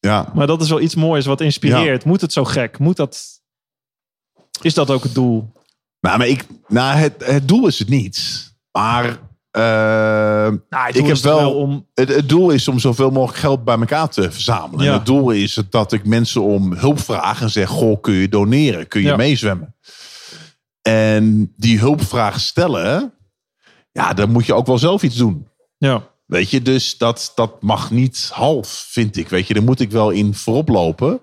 ja. 0.00 0.32
Maar 0.34 0.46
dat 0.46 0.62
is 0.62 0.68
wel 0.68 0.80
iets 0.80 0.94
moois 0.94 1.26
wat 1.26 1.40
inspireert. 1.40 2.04
Moet 2.04 2.20
het 2.20 2.32
zo 2.32 2.44
gek? 2.44 2.78
Moet 2.78 2.96
dat... 2.96 3.42
Is 4.60 4.74
dat 4.74 4.90
ook 4.90 5.02
het 5.02 5.14
doel? 5.14 5.52
Nou, 6.00 6.18
maar 6.18 6.26
ik, 6.28 6.46
nou 6.68 6.96
het, 6.96 7.14
het 7.26 7.48
doel 7.48 7.66
is 7.66 7.78
het 7.78 7.88
niet. 7.88 8.52
Maar 8.72 9.04
eh, 9.50 9.60
Nou, 9.60 10.58
het 10.68 10.88
ik 10.96 11.00
doel 11.04 11.06
heb 11.06 11.16
wel, 11.18 11.54
om... 11.54 11.86
het, 11.94 12.08
het 12.08 12.28
doel 12.28 12.50
is 12.50 12.68
om 12.68 12.78
zoveel 12.78 13.10
mogelijk 13.10 13.38
geld 13.38 13.64
bij 13.64 13.78
elkaar 13.78 14.08
te 14.08 14.30
verzamelen. 14.32 14.84
Ja. 14.84 14.90
En 14.90 14.96
het 14.96 15.06
doel 15.06 15.30
is 15.30 15.62
dat 15.70 15.92
ik 15.92 16.04
mensen 16.06 16.42
om 16.42 16.72
hulp 16.74 17.00
vraag 17.00 17.40
en 17.40 17.50
zeg: 17.50 17.68
Goh, 17.68 18.00
kun 18.00 18.14
je 18.14 18.28
doneren? 18.28 18.88
Kun 18.88 19.00
je 19.00 19.06
Ja. 19.06 19.16
meezwemmen? 19.16 19.74
En 20.82 21.52
die 21.56 21.78
hulpvraag 21.78 22.40
stellen, 22.40 23.14
ja, 23.92 24.12
dan 24.14 24.30
moet 24.30 24.46
je 24.46 24.54
ook 24.54 24.66
wel 24.66 24.78
zelf 24.78 25.02
iets 25.02 25.16
doen. 25.16 25.48
Ja, 25.78 26.08
Weet 26.26 26.50
je, 26.50 26.62
dus 26.62 26.98
dat, 26.98 27.32
dat 27.34 27.62
mag 27.62 27.90
niet 27.90 28.30
half, 28.32 28.86
vind 28.88 29.16
ik. 29.16 29.28
Weet 29.28 29.46
je, 29.46 29.54
daar 29.54 29.62
moet 29.62 29.80
ik 29.80 29.90
wel 29.90 30.10
in 30.10 30.34
voorop 30.34 30.68
lopen. 30.68 31.20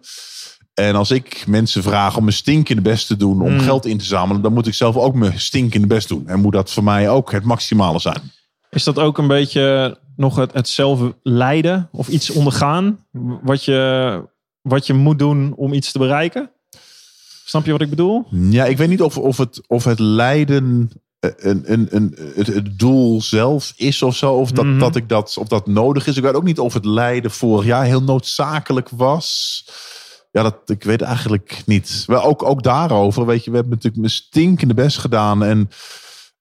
En 0.74 0.96
als 0.96 1.12
ik 1.12 1.44
mensen 1.48 1.84
vraag 1.84 2.18
om 2.18 2.24
mijn 2.24 2.36
stinkende 2.36 2.82
best 2.82 3.08
te 3.08 3.18
doen 3.18 3.42
om 3.42 3.52
Mm. 3.54 3.60
geld 3.60 3.86
in 3.86 3.98
te 3.98 4.06
zamelen, 4.06 4.42
dan 4.42 4.54
moet 4.54 4.68
ik 4.68 4.74
zelf 4.74 4.96
ook 4.98 5.16
mijn 5.16 5.40
stinkende 5.40 5.88
best 5.88 6.08
doen. 6.08 6.28
En 6.28 6.40
moet 6.40 6.54
dat 6.54 6.72
voor 6.72 6.84
mij 6.84 7.10
ook 7.10 7.32
het 7.32 7.44
maximale 7.44 8.00
zijn. 8.00 8.22
Is 8.70 8.84
dat 8.84 9.00
ook 9.00 9.18
een 9.18 9.28
beetje 9.28 9.98
nog 10.16 10.36
het, 10.36 10.54
het 10.54 10.70
zelf 10.70 11.00
lijden 11.24 11.90
of 11.92 12.08
iets 12.08 12.30
ondergaan? 12.30 13.06
Wat 13.42 13.64
je, 13.66 14.24
wat 14.62 14.88
je 14.88 14.94
moet 14.94 15.20
doen 15.20 15.54
om 15.56 15.74
iets 15.74 15.92
te 15.92 16.00
bereiken? 16.00 16.52
Snap 17.46 17.66
je 17.66 17.72
wat 17.72 17.82
ik 17.82 17.90
bedoel? 17.90 18.26
Ja, 18.30 18.66
ik 18.66 18.78
weet 18.78 18.90
niet 18.90 19.02
of, 19.02 19.18
of, 19.18 19.38
het, 19.38 19.62
of 19.68 19.84
het 19.84 20.00
lijden 20.00 20.92
een, 21.22 21.64
een, 21.66 21.88
een, 21.90 22.16
het, 22.36 22.48
het 22.48 22.80
doel 22.80 23.22
zelf 23.22 23.74
is 23.76 24.02
of 24.02 24.16
zo. 24.16 24.34
Of 24.34 24.52
dat, 24.52 24.66
Mhm. 24.66 24.80
dat, 24.80 24.96
ik 24.96 25.10
dat, 25.10 25.38
of 25.38 25.48
dat 25.48 25.68
nodig 25.68 26.08
is. 26.08 26.18
Ik 26.18 26.24
weet 26.24 26.34
ook 26.34 26.44
niet 26.44 26.60
of 26.60 26.74
het 26.74 26.86
lijden 26.86 27.32
vorig 27.32 27.66
jaar 27.66 27.84
heel 27.86 28.04
noodzakelijk 28.04 28.90
was. 28.90 29.66
Ja, 30.32 30.44
dat, 30.44 30.56
ik 30.66 30.84
weet 30.84 31.02
eigenlijk 31.02 31.62
niet. 31.66 32.04
Maar 32.08 32.24
ook, 32.24 32.44
ook 32.44 32.64
daarover, 32.64 33.26
weet 33.26 33.44
je, 33.44 33.50
we 33.50 33.56
hebben 33.56 33.74
natuurlijk 33.76 34.02
mijn 34.02 34.14
stinkende 34.14 34.74
best 34.74 34.98
gedaan. 34.98 35.44
En 35.44 35.70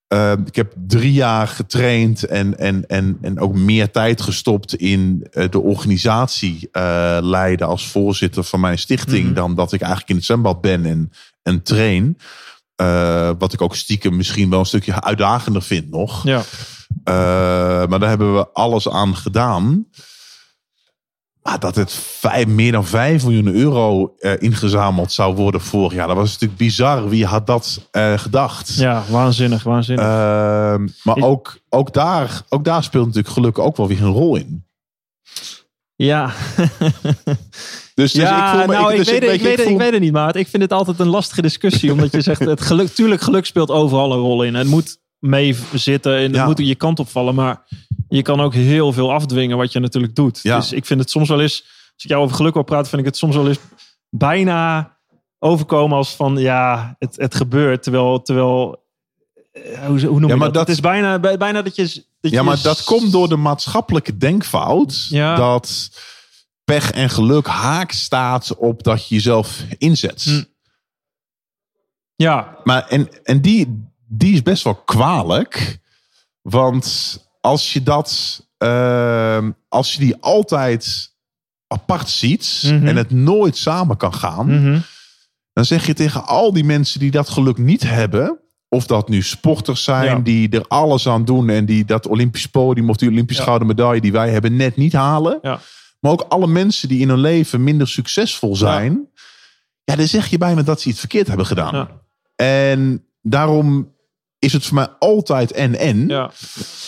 eh, 0.07 0.33
ik 0.47 0.57
heb 0.57 0.72
drie 0.87 1.12
jaar 1.12 1.49
getraind 1.49 2.24
en, 2.24 2.59
en, 2.59 2.87
en, 2.89 3.18
en 3.20 3.41
ook 3.41 3.55
meer 3.55 3.91
tijd 3.91 4.20
gestopt 4.20 4.74
in 4.74 5.26
eh, 5.31 5.49
de 5.51 5.61
organisatie 5.61 6.68
eh, 6.72 7.18
leiden 7.20 7.66
als 7.66 7.87
voorzitter 7.89 8.45
van 8.45 8.61
mijn 8.61 8.78
stichting. 8.78 9.24
Mhm. 9.24 9.35
Dan 9.35 9.55
dat 9.55 9.72
ik 9.72 9.81
eigenlijk 9.81 10.11
in 10.11 10.16
het 10.16 10.24
zwembad 10.24 10.61
ben 10.61 10.87
en, 10.87 11.12
en 11.43 11.62
train. 11.62 12.18
Eh, 12.81 13.31
wat 13.39 13.53
ik 13.53 13.62
ook 13.62 13.76
stiekem 13.76 14.16
misschien 14.16 14.51
wel 14.51 14.59
een 14.59 14.66
stukje 14.66 15.03
uitdagender 15.03 15.62
vind 15.62 15.91
nog. 15.91 16.24
Ja. 16.24 16.43
Eh, 17.05 17.89
maar 17.89 17.99
daar 17.99 18.09
hebben 18.09 18.35
we 18.35 18.49
alles 18.53 18.89
aan 18.89 19.16
gedaan. 19.16 19.87
Maar 21.43 21.59
dat 21.59 21.74
het 21.74 21.93
vijf, 21.93 22.47
meer 22.47 22.72
dan 22.72 22.87
5 22.87 23.24
miljoen 23.24 23.55
euro 23.55 24.14
eh, 24.18 24.33
ingezameld 24.39 25.12
zou 25.12 25.35
worden 25.35 25.61
vorig 25.61 25.93
jaar. 25.93 26.07
Dat 26.07 26.16
was 26.16 26.33
natuurlijk 26.33 26.59
bizar. 26.59 27.09
Wie 27.09 27.26
had 27.26 27.47
dat 27.47 27.89
gedacht? 28.16 28.74
ja, 28.74 29.03
waanzinnig, 29.11 29.62
waanzinnig. 29.62 30.05
Ehm, 30.05 30.89
maar 31.03 31.16
ook, 31.16 31.59
ook, 31.68 31.93
daar, 31.93 32.43
ook 32.49 32.64
daar 32.64 32.83
speelt 32.83 33.07
natuurlijk 33.07 33.35
geluk 33.35 33.59
ook 33.59 33.76
wel 33.76 33.89
weer 33.89 34.03
een 34.03 34.12
rol 34.12 34.37
in. 34.37 34.64
Ja, 36.07 36.32
Dus, 37.94 38.12
dus 38.12 38.12
ja 38.12 38.53
ik 38.53 38.59
voel 38.59 38.66
me, 38.66 38.72
nou, 38.80 38.90
ik, 38.92 38.96
dus 38.98 39.11
weet, 39.11 39.14
het, 39.22 39.24
ik, 39.24 39.28
weet 39.30 39.38
je, 39.40 39.44
weet, 39.44 39.57
het, 39.57 39.62
voel- 39.66 39.72
ik 39.74 39.78
weet 39.80 39.92
het 39.92 40.01
niet, 40.01 40.12
maar 40.12 40.36
ik 40.36 40.48
vind 40.48 40.62
het 40.62 40.72
altijd 40.72 40.98
een 40.98 41.09
lastige 41.09 41.42
discussie. 41.42 41.92
omdat 41.92 42.12
je 42.12 42.20
zegt, 42.20 42.40
het 42.40 42.61
geluk, 42.61 42.88
tuurlijk, 42.88 43.20
geluk 43.20 43.46
speelt 43.46 43.70
overal 43.70 44.12
een 44.12 44.18
rol 44.18 44.42
in. 44.42 44.55
Het 44.55 44.66
moet 44.66 44.98
mee 45.18 45.57
zitten 45.74 46.16
en 46.16 46.22
het 46.22 46.34
Ja. 46.34 46.44
moet 46.46 46.59
je 46.59 46.74
kant 46.74 46.98
opvallen. 46.98 47.34
Maar 47.34 47.62
je 48.09 48.22
kan 48.22 48.40
ook 48.40 48.55
heel 48.55 48.92
veel 48.92 49.12
afdwingen 49.12 49.57
wat 49.57 49.72
je 49.72 49.80
natuurlijk 49.80 50.14
doet. 50.14 50.40
Ja. 50.42 50.57
Dus 50.57 50.72
ik 50.72 50.86
vind 50.86 51.01
het 51.01 51.11
soms 51.11 51.28
wel 51.28 51.40
eens, 51.40 51.62
als 51.94 52.05
ik 52.05 52.11
jou 52.11 52.22
over 52.22 52.36
geluk 52.36 52.55
wil 52.55 52.62
praten, 52.62 52.86
vind 52.88 53.01
ik 53.01 53.07
het 53.07 53.16
soms 53.16 53.36
wel 53.36 53.48
eens 53.48 53.59
bijna 54.11 54.96
overkomen 55.38 55.96
als 55.96 56.14
van, 56.14 56.36
ja, 56.36 56.96
het, 56.98 57.16
het 57.16 57.34
gebeurt. 57.34 57.82
Terwijl, 57.82 58.22
terwijl 58.22 58.82
eh, 59.53 59.86
hoe, 59.86 60.01
hoe 60.01 60.20
noem 60.20 60.28
Ja, 60.28 60.28
je 60.28 60.36
maar 60.36 60.38
dat? 60.38 60.55
dat- 60.55 60.66
Het 60.66 60.76
is 60.76 60.80
bijna, 60.80 61.18
bij- 61.18 61.36
bijna 61.36 61.62
dat 61.62 61.76
je... 61.76 62.05
Dat 62.21 62.31
Ja, 62.31 62.43
maar 62.43 62.62
dat 62.62 62.85
komt 62.85 63.12
door 63.12 63.29
de 63.29 63.37
maatschappelijke 63.37 64.16
denkfout. 64.16 65.07
Ja. 65.09 65.35
Dat 65.37 65.91
pech 66.64 66.91
en 66.91 67.11
geluk 67.11 67.47
haak 67.47 67.93
staat 67.93 68.57
op 68.57 68.83
dat 68.83 69.09
je 69.09 69.14
jezelf 69.14 69.64
inzet. 69.79 70.23
Hm. 70.23 70.43
Ja, 72.14 72.57
Maar 72.64 72.87
en, 72.89 73.09
en 73.25 73.41
die, 73.41 73.89
die 74.07 74.33
is 74.35 74.43
best 74.43 74.64
wel 74.64 74.75
kwalijk. 74.75 75.79
Want 76.43 77.18
als 77.41 77.73
je 77.73 77.83
dat, 77.83 78.41
ehm, 78.59 79.51
als 79.68 79.93
je 79.93 79.99
die 79.99 80.16
altijd 80.21 81.12
apart 81.66 82.11
ziet 82.11 82.61
Mhm. 82.64 82.87
en 82.87 82.97
het 82.97 83.11
nooit 83.11 83.57
samen 83.57 83.97
kan 83.97 84.14
gaan, 84.14 84.47
mhm. 84.47 84.81
Dan 85.53 85.64
zeg 85.64 85.87
je 85.87 85.95
tegen 85.95 86.27
al 86.27 86.53
die 86.53 86.64
mensen 86.64 87.01
die 87.01 87.11
dat 87.11 87.29
geluk 87.29 87.59
niet 87.59 87.83
hebben. 87.83 88.39
Of 88.73 88.87
dat 88.87 89.09
nu 89.09 89.23
sporters 89.23 89.85
zijn 89.85 90.05
Ja. 90.05 90.18
die 90.18 90.49
er 90.49 90.64
alles 90.68 91.09
aan 91.09 91.25
doen. 91.25 91.49
En 91.49 91.64
die 91.66 91.85
dat 91.85 92.07
Olympisch 92.07 92.47
podium 92.47 92.91
of 92.91 92.97
die 92.97 93.09
Olympisch 93.09 93.37
Ja. 93.37 93.43
gouden 93.43 93.66
medaille 93.66 94.01
die 94.01 94.12
wij 94.12 94.31
hebben 94.31 94.57
net 94.57 94.77
niet 94.77 94.93
halen. 94.93 95.39
Ja. 95.43 95.61
Maar 96.01 96.12
ook 96.12 96.25
alle 96.29 96.47
mensen 96.47 96.89
die 96.89 97.01
in 97.01 97.09
hun 97.09 97.18
leven 97.21 97.64
minder 97.64 97.89
succesvol 97.89 98.57
zijn. 98.57 99.09
Ja, 99.85 99.97
dan 99.97 100.07
zeg 100.09 100.27
je 100.27 100.39
bijna 100.39 100.62
dat 100.62 100.81
ze 100.81 100.89
iets 100.89 100.99
verkeerd 100.99 101.27
hebben 101.29 101.47
gedaan. 101.47 101.75
Ja. 101.75 101.89
En 102.37 103.05
daarom 103.23 103.93
is 104.39 104.53
het 104.53 104.64
voor 104.66 104.75
mij 104.75 104.89
altijd 104.99 105.53
en 105.53 105.79
en. 105.79 106.09
Ja. 106.09 106.31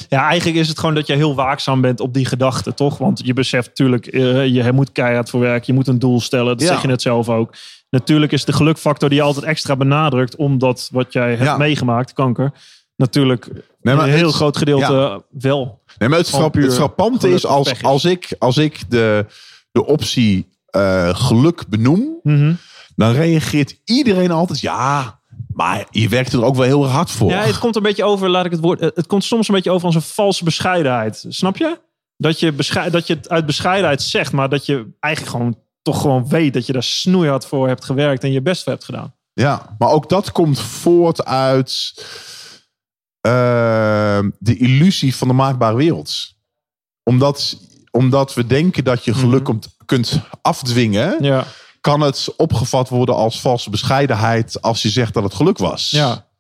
ja, 0.09 0.29
eigenlijk 0.29 0.59
is 0.59 0.69
het 0.69 0.79
gewoon 0.79 0.95
dat 0.95 1.07
je 1.07 1.15
heel 1.15 1.35
waakzaam 1.35 1.81
bent 1.81 2.01
op 2.01 2.15
die 2.15 2.25
gedachten, 2.27 2.75
toch? 2.75 2.99
Want 2.99 3.21
je 3.25 3.33
beseft 3.33 3.69
natuurlijk, 3.69 4.07
eh, 4.07 4.47
je 4.47 4.73
moet 4.73 4.93
keihard 4.93 5.31
voor 5.31 5.41
werken. 5.41 5.65
Je 5.67 5.73
moet 5.73 5.89
een 5.89 5.99
doel 5.99 6.21
stellen. 6.21 6.47
Dat 6.47 6.61
Ja. 6.61 6.67
zeg 6.73 6.81
je 6.83 6.89
net 6.89 7.03
zelf 7.03 7.29
ook. 7.29 7.55
Natuurlijk 7.97 8.33
is 8.33 8.45
de 8.45 8.53
gelukfactor 8.53 9.09
die 9.09 9.19
je 9.19 9.25
altijd 9.25 9.45
extra 9.45 9.77
benadrukt. 9.77 10.37
Omdat 10.37 10.89
wat 10.93 11.13
jij 11.13 11.29
hebt 11.31 11.43
Ja. 11.43 11.57
meegemaakt, 11.57 12.13
kanker. 12.13 12.53
Natuurlijk 12.97 13.49
Nee, 13.81 13.95
maar 13.95 14.05
een 14.09 14.13
heel 14.15 14.27
het- 14.27 14.35
groot 14.35 14.57
gedeelte 14.57 14.93
ja. 14.93 15.23
wel. 15.31 15.83
Nee, 15.99 16.09
maar 16.09 16.19
het, 16.19 16.29
frap- 16.29 16.55
het 16.55 16.75
frappante 16.75 17.31
is 17.31 17.47
als, 17.47 17.71
is. 17.71 17.83
als 17.83 18.05
ik, 18.05 18.35
als 18.39 18.57
ik 18.57 18.91
de, 18.91 19.27
de 19.73 19.87
optie 19.87 20.49
eh, 20.67 21.15
geluk 21.15 21.65
benoem. 21.69 22.19
Mhm. 22.23 22.55
Dan 22.97 23.13
reageert 23.13 23.81
iedereen 23.85 24.31
altijd 24.31 24.61
ja. 24.61 25.21
Maar 25.53 25.87
je 25.91 26.09
werkt 26.09 26.33
er 26.33 26.45
ook 26.45 26.55
wel 26.55 26.65
heel 26.65 26.87
hard 26.89 27.11
voor. 27.11 27.31
Ja, 27.31 27.43
het 27.43 27.59
komt 27.59 27.77
een 27.77 27.83
beetje 27.83 28.05
over, 28.05 28.29
laat 28.29 28.45
ik 28.45 28.51
het 28.51 28.61
woord. 28.61 28.81
eh, 28.81 28.89
Het 28.95 29.07
komt 29.07 29.25
soms 29.25 29.49
een 29.49 29.55
beetje 29.55 29.71
over 29.71 29.87
als 29.87 29.95
een 29.95 30.03
valse 30.03 30.45
bescheidenheid. 30.45 31.25
Snap 31.29 31.57
je? 31.57 31.79
Dat 32.17 32.41
je, 32.41 32.55
dat 32.91 33.07
je 33.07 33.15
het 33.15 33.29
uit 33.29 33.47
bescheidenheid 33.47 34.03
zegt, 34.03 34.33
maar 34.33 34.49
dat 34.49 34.67
je 34.67 34.87
eigenlijk 35.01 35.37
gewoon 35.37 35.59
toch 35.83 36.01
gewoon 36.01 36.29
weet 36.29 36.53
dat 36.55 36.67
je 36.67 36.73
daar 36.73 36.83
snoeihard 36.83 37.47
voor 37.47 37.69
hebt 37.69 37.85
gewerkt 37.85 38.25
en 38.25 38.33
je 38.33 38.43
best 38.43 38.63
voor 38.63 38.73
hebt 38.73 38.85
gedaan. 38.85 39.15
Ja, 39.33 39.75
maar 39.79 39.89
ook 39.91 40.09
dat 40.09 40.33
komt 40.33 40.61
voort 40.61 41.25
uit 41.25 41.93
eh, 43.21 44.21
de 44.39 44.57
illusie 44.57 45.17
van 45.17 45.29
de 45.29 45.35
maakbare 45.35 45.77
wereld. 45.77 46.35
Omdat, 47.03 47.57
omdat 47.91 48.35
we 48.35 48.47
denken 48.47 48.85
dat 48.85 49.05
je 49.05 49.15
geluk 49.15 49.45
kunt- 49.45 49.69
kunt 49.85 50.21
afdwingen, 50.43 51.17
Ja, 51.25 51.45
kan 51.81 52.01
het 52.01 52.29
opgevat 52.37 52.89
worden 52.89 53.15
als 53.15 53.41
valse 53.41 53.71
bescheidenheid 53.71 54.63
als 54.63 54.83
je 54.83 54.89
zegt 54.91 55.15
dat 55.15 55.23
het 55.23 55.35
geluk 55.35 55.59
was. 55.59 55.91
ja. 55.91 56.31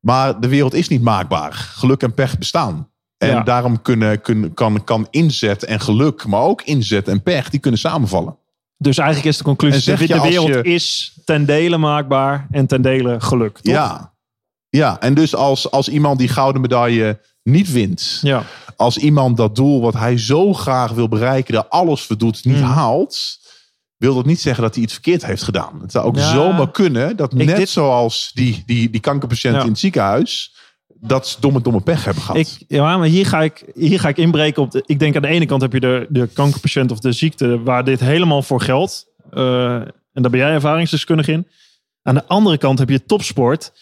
Maar 0.00 0.40
de 0.40 0.48
wereld 0.48 0.74
is 0.74 0.88
niet 0.88 1.02
maakbaar. 1.02 1.52
Geluk 1.52 2.02
en 2.02 2.14
pech 2.14 2.38
bestaan. 2.38 2.90
En 3.16 3.28
Ja. 3.28 3.42
daarom 3.42 3.82
kunnen, 3.82 4.20
kunnen, 4.20 4.54
kan, 4.54 4.84
kan 4.84 5.06
inzet 5.10 5.64
en 5.64 5.80
geluk, 5.80 6.26
maar 6.26 6.40
ook 6.40 6.62
inzet 6.62 7.08
en 7.08 7.22
pech, 7.22 7.50
die 7.50 7.60
kunnen 7.60 7.80
samenvallen. 7.80 8.38
Dus 8.78 8.98
eigenlijk 8.98 9.28
is 9.28 9.36
de 9.38 9.44
conclusie: 9.44 9.96
de, 9.96 10.20
wereld 10.20 10.48
je- 10.48 10.62
is 10.62 11.12
ten 11.24 11.44
dele 11.46 11.76
maakbaar 11.76 12.46
en 12.50 12.66
ten 12.66 12.82
dele 12.82 13.20
geluk. 13.20 13.54
Toch? 13.58 13.72
Ja. 13.74 14.14
ja, 14.68 15.00
en 15.00 15.14
dus 15.14 15.34
als, 15.34 15.70
als 15.70 15.88
iemand 15.88 16.18
die 16.18 16.28
gouden 16.28 16.60
medaille 16.60 17.20
niet 17.42 17.72
wint, 17.72 18.18
ja. 18.22 18.42
als 18.76 18.96
iemand 18.98 19.36
dat 19.36 19.54
doel 19.56 19.80
wat 19.80 19.94
hij 19.94 20.18
zo 20.18 20.52
graag 20.52 20.90
wil 20.92 21.08
bereiken, 21.08 21.54
er 21.54 21.66
alles 21.68 22.02
voor 22.02 22.18
doet, 22.18 22.44
niet 22.44 22.56
Hmm. 22.56 22.64
haalt, 22.64 23.38
wil 23.96 24.14
dat 24.14 24.26
niet 24.26 24.40
zeggen 24.40 24.62
dat 24.62 24.74
hij 24.74 24.82
iets 24.84 24.92
verkeerd 24.92 25.26
heeft 25.26 25.42
gedaan. 25.42 25.80
Het 25.80 25.92
zou 25.92 26.06
ook 26.06 26.16
Ja. 26.16 26.30
zomaar 26.32 26.70
kunnen 26.70 27.16
dat 27.16 27.32
Ik- 27.32 27.46
net 27.46 27.56
dit- 27.56 27.68
zoals 27.68 28.30
die, 28.34 28.62
die, 28.66 28.90
die 28.90 29.00
kankerpatiënt 29.00 29.54
Ja. 29.54 29.62
in 29.62 29.68
het 29.68 29.78
ziekenhuis, 29.78 30.54
dat 31.06 31.28
ze 31.28 31.40
domme, 31.40 31.60
domme 31.60 31.80
pech 31.80 32.04
hebben 32.04 32.22
gehad. 32.22 32.40
Ik, 32.40 32.64
ja, 32.68 32.96
maar 32.96 33.08
hier 33.08 33.26
ga, 33.26 33.42
ik, 33.42 33.64
hier 33.74 34.00
ga 34.00 34.08
ik 34.08 34.16
inbreken 34.16 34.62
op. 34.62 34.70
De, 34.70 34.82
ik 34.86 34.98
denk 34.98 35.16
aan 35.16 35.22
de 35.22 35.28
ene 35.28 35.46
kant 35.46 35.62
heb 35.62 35.72
je 35.72 35.80
de, 35.80 36.06
de 36.08 36.26
kankerpatiënt 36.26 36.90
of 36.90 37.00
de 37.00 37.12
ziekte 37.12 37.62
waar 37.62 37.84
dit 37.84 38.00
helemaal 38.00 38.42
voor 38.42 38.60
geldt. 38.60 39.06
Eh, 39.30 39.74
en 39.74 40.22
daar 40.22 40.30
ben 40.30 40.40
jij 40.40 40.50
ervaringsdeskundig 40.50 41.28
in. 41.28 41.46
Aan 42.02 42.14
de 42.14 42.26
andere 42.26 42.58
kant 42.58 42.78
heb 42.78 42.88
je 42.88 43.04
topsport. 43.04 43.72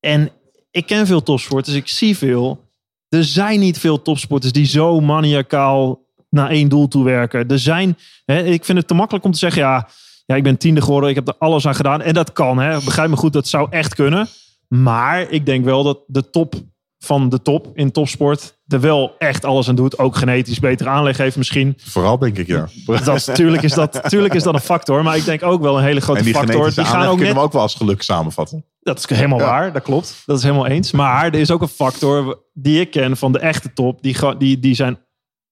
En 0.00 0.30
ik 0.70 0.86
ken 0.86 1.06
veel 1.06 1.22
topsporters, 1.22 1.76
ik 1.76 1.88
zie 1.88 2.16
veel. 2.16 2.68
Er 3.08 3.24
zijn 3.24 3.60
niet 3.60 3.78
veel 3.78 4.02
topsporters 4.02 4.52
die 4.52 4.66
zo 4.66 5.00
maniacaal 5.00 6.06
naar 6.28 6.50
één 6.50 6.68
doel 6.68 6.88
toe 6.88 7.04
werken. 7.04 7.48
Er 7.48 7.58
zijn, 7.58 7.98
hè, 8.24 8.42
ik 8.42 8.64
vind 8.64 8.78
het 8.78 8.88
te 8.88 8.94
makkelijk 8.94 9.24
om 9.24 9.32
te 9.32 9.38
zeggen, 9.38 9.62
ja, 9.62 9.88
ja, 10.26 10.36
ik 10.36 10.42
ben 10.42 10.56
tiende 10.56 10.82
geworden, 10.82 11.10
ik 11.10 11.14
heb 11.14 11.28
er 11.28 11.34
alles 11.38 11.66
aan 11.66 11.74
gedaan. 11.74 12.02
En 12.02 12.14
dat 12.14 12.32
kan, 12.32 12.58
hè. 12.58 12.80
begrijp 12.84 13.10
me 13.10 13.16
goed, 13.16 13.32
dat 13.32 13.48
zou 13.48 13.66
echt 13.70 13.94
kunnen. 13.94 14.28
Maar 14.74 15.30
ik 15.30 15.46
denk 15.46 15.64
wel 15.64 15.82
dat 15.82 15.98
de 16.06 16.30
top 16.30 16.54
van 16.98 17.28
de 17.28 17.42
top 17.42 17.70
in 17.74 17.90
topsport 17.92 18.58
er 18.66 18.80
wel 18.80 19.14
echt 19.18 19.44
alles 19.44 19.68
aan 19.68 19.74
doet. 19.74 19.98
Ook 19.98 20.16
genetisch 20.16 20.58
betere 20.58 20.88
aanleg 20.88 21.16
heeft 21.16 21.36
misschien. 21.36 21.74
Vooral 21.76 22.18
denk 22.18 22.38
ik, 22.38 22.46
ja. 22.46 22.68
Dat 22.86 23.16
is, 23.16 23.24
tuurlijk, 23.24 23.62
is 23.62 23.72
dat, 23.72 24.00
tuurlijk 24.08 24.34
is 24.34 24.42
dat 24.42 24.54
een 24.54 24.60
factor. 24.60 25.02
Maar 25.02 25.16
ik 25.16 25.24
denk 25.24 25.42
ook 25.42 25.62
wel 25.62 25.78
een 25.78 25.84
hele 25.84 26.00
grote 26.00 26.18
En 26.18 26.24
die 26.24 26.34
factor. 26.34 26.74
Die 26.74 26.84
gaan 26.84 27.00
ook 27.00 27.08
kunnen 27.08 27.26
net 27.26 27.34
we 27.34 27.40
ook 27.40 27.52
wel 27.52 27.62
als 27.62 27.74
geluk 27.74 28.02
samenvatten. 28.02 28.64
dat 28.80 28.98
is 28.98 29.16
helemaal 29.16 29.38
Ja. 29.38 29.44
waar, 29.44 29.72
dat 29.72 29.82
klopt. 29.82 30.22
Dat 30.26 30.36
is 30.36 30.42
helemaal 30.42 30.66
eens. 30.66 30.92
Maar 30.92 31.24
er 31.24 31.34
is 31.40 31.50
ook 31.50 31.62
een 31.62 31.68
factor 31.68 32.42
die 32.52 32.80
ik 32.80 32.90
ken 32.90 33.16
van 33.16 33.32
de 33.32 33.38
echte 33.38 33.72
top. 33.72 34.02
Die, 34.02 34.36
die, 34.38 34.58
die 34.60 34.74
zijn 34.74 34.98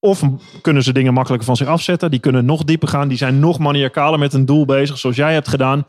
of 0.01 0.23
kunnen 0.63 0.83
ze 0.83 0.93
dingen 0.93 1.13
makkelijker 1.13 1.47
van 1.47 1.57
zich 1.57 1.67
afzetten. 1.67 2.11
Die 2.11 2.21
kunnen 2.21 2.45
nog 2.45 2.65
dieper 2.65 2.89
gaan. 2.89 3.09
Die 3.09 3.19
zijn 3.19 3.39
nog 3.39 3.59
maniacaler 3.59 4.19
met 4.19 4.33
een 4.33 4.47
doel 4.47 4.65
bezig, 4.65 4.99
zoals 4.99 5.17
jij 5.17 5.33
hebt 5.33 5.49
gedaan. 5.49 5.87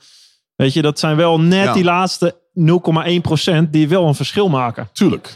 Weet 0.59 0.73
je, 0.73 0.81
dat 0.81 0.99
zijn 0.99 1.15
wel 1.15 1.39
net 1.39 1.63
Ja. 1.63 1.73
die 1.73 1.83
laatste 1.83 2.35
0,1% 2.53 3.69
die 3.69 3.87
wel 3.87 4.07
een 4.07 4.15
verschil 4.15 4.49
maken. 4.49 4.89
Tuurlijk. 4.93 5.35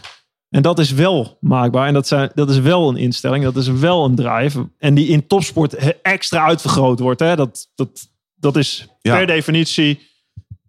En 0.49 0.61
dat 0.61 0.80
is 0.80 0.91
wel 0.91 1.38
maakbaar. 1.39 1.88
En 1.88 1.93
dat, 1.93 2.07
zijn, 2.07 2.32
dat 2.36 2.49
is 2.49 2.59
wel 2.59 2.89
een 2.89 2.95
instelling. 2.97 3.43
Dat 3.43 3.55
is 3.55 3.67
wel 3.67 4.05
een 4.05 4.15
drive. 4.15 4.69
En 4.80 4.93
die 4.93 5.07
in 5.07 5.28
topsport 5.28 5.76
extra 6.01 6.45
uitvergroot 6.45 6.99
wordt. 6.99 7.19
Hè? 7.19 7.36
Dat, 7.36 7.67
dat, 7.76 7.89
dat 8.36 8.55
is 8.55 8.88
Ja. 9.01 9.15
per 9.17 9.28
definitie 9.28 9.99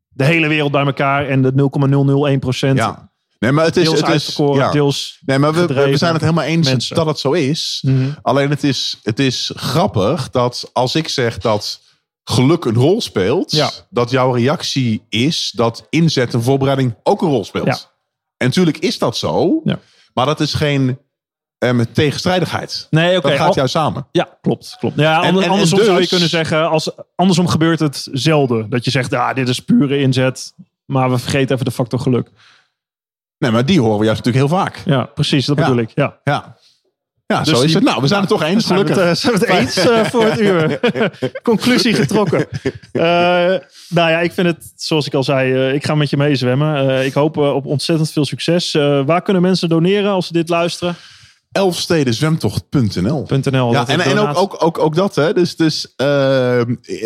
de 0.09 0.25
hele 0.25 0.49
wereld 0.49 0.73
bij 0.73 0.85
elkaar. 0.85 1.29
En 1.29 1.43
de 1.43 1.53
0,001 1.55 2.39
procent. 2.39 2.79
Ja. 2.79 3.13
Nee, 3.39 3.53
maar 3.53 3.65
het 3.65 3.77
is... 3.77 3.85
Deels 3.85 4.01
Het 4.01 4.09
is 4.15 4.37
ja. 4.37 4.71
deels... 4.71 5.19
Nee, 5.27 5.39
maar 5.39 5.53
we, 5.55 5.67
we 5.67 5.97
zijn 5.97 6.13
het 6.13 6.23
helemaal 6.23 6.45
eens 6.45 6.69
mensen. 6.69 6.97
dat 6.97 7.07
het 7.07 7.19
zo 7.19 7.33
is. 7.33 7.83
Mhm. 7.87 8.09
Alleen 8.23 8.51
het 8.51 8.65
is, 8.65 9.01
het 9.03 9.19
is 9.19 9.53
grappig 9.55 10.31
dat 10.31 10.71
als 10.73 10.95
ik 10.95 11.09
zeg 11.09 11.39
dat 11.39 11.81
geluk 12.25 12.65
een 12.65 12.75
rol 12.75 13.01
speelt, 13.01 13.51
Ja. 13.53 13.71
dat 13.91 14.11
jouw 14.11 14.33
reactie 14.33 15.03
is 15.09 15.53
dat 15.57 15.87
inzet 15.91 16.35
en 16.35 16.43
voorbereiding 16.43 16.95
ook 17.03 17.23
een 17.23 17.29
rol 17.29 17.45
speelt. 17.45 17.67
Ja. 17.67 17.79
En 18.37 18.47
natuurlijk 18.47 18.79
is 18.79 18.99
dat 18.99 19.17
zo, 19.17 19.61
Ja. 19.65 19.79
maar 20.15 20.27
dat 20.27 20.41
is 20.41 20.55
geen 20.55 20.99
ehm, 21.59 21.85
tegenstrijdigheid. 21.93 22.87
Nee, 22.91 23.17
oké. 23.17 23.29
dat 23.29 23.39
gaat 23.39 23.55
juist 23.55 23.73
samen. 23.73 24.07
Ja, 24.13 24.39
klopt. 24.41 24.77
klopt. 24.79 24.97
Ja, 24.97 25.13
En- 25.23 25.27
ander- 25.29 25.37
en- 25.43 25.45
en 25.49 25.53
andersom 25.53 25.79
dus- 25.79 25.87
zou 25.89 26.01
je 26.01 26.09
kunnen 26.09 26.29
zeggen, 26.29 26.69
als, 26.71 26.91
andersom 27.17 27.49
gebeurt 27.49 27.79
het 27.81 28.09
zelden. 28.13 28.71
Dat 28.71 28.85
je 28.85 28.91
zegt, 28.91 29.13
ah, 29.13 29.35
dit 29.35 29.49
is 29.49 29.61
pure 29.61 29.99
inzet. 29.99 30.55
Maar 30.85 31.11
we 31.11 31.19
vergeten 31.19 31.53
even 31.55 31.65
de 31.65 31.71
factor 31.71 31.99
geluk. 32.01 32.31
Nee, 33.39 33.51
maar 33.51 33.67
die 33.67 33.81
horen 33.81 33.99
we 33.99 34.05
juist 34.05 34.25
natuurlijk 34.25 34.51
heel 34.51 34.59
vaak. 34.59 34.83
Ja, 34.85 35.05
precies. 35.05 35.47
Dat 35.47 35.57
bedoel 35.57 35.77
ik. 35.79 35.91
Ja. 35.95 36.19
Ja, 36.25 36.57
ja 37.27 37.39
Dus 37.43 37.49
zo 37.49 37.55
is 37.55 37.67
die- 37.67 37.75
het. 37.75 37.85
Nou, 37.85 38.01
we 38.01 38.07
zijn 38.07 38.21
het 38.21 38.29
toch 38.29 38.43
eens, 38.43 38.67
Zijn 38.67 38.85
we 38.85 38.89
het, 38.89 38.99
eh, 38.99 39.15
zijn 39.15 39.39
we 39.39 39.47
het 39.47 39.59
eens 39.59 39.77
eh, 39.77 40.05
voor 40.05 40.25
het 40.25 40.41
uur? 40.41 40.81
Conclusie 41.43 41.95
getrokken. 41.95 42.47
Eh, 42.93 43.03
nou 43.89 44.11
ja, 44.11 44.21
ik 44.21 44.33
vind 44.33 44.47
het, 44.47 44.73
zoals 44.77 45.07
ik 45.07 45.15
al 45.15 45.25
zei, 45.25 45.53
eh, 45.55 45.75
ik 45.75 45.85
ga 45.85 45.95
met 45.95 46.11
je 46.11 46.17
meezwemmen. 46.17 46.89
Eh, 46.91 47.07
ik 47.07 47.13
hoop 47.13 47.37
op 47.37 47.67
ontzettend 47.67 48.11
veel 48.13 48.25
succes. 48.25 48.75
Eh, 48.75 49.01
waar 49.07 49.23
kunnen 49.23 49.43
mensen 49.43 49.69
doneren 49.69 50.11
als 50.11 50.27
ze 50.27 50.33
dit 50.33 50.49
luisteren? 50.49 50.97
Elfstedenzwemtocht.nl 51.53 53.27
.nl. 53.51 53.73
Ja, 53.73 53.83
is 53.83 53.89
en, 53.89 54.01
en 54.01 54.19
ook, 54.19 54.39
ook, 54.39 54.57
ook, 54.65 54.79
ook 54.79 54.95
dat, 54.95 55.15
hè. 55.15 55.33
Dus, 55.33 55.57
dus 55.57 55.95
uh, 55.97 56.61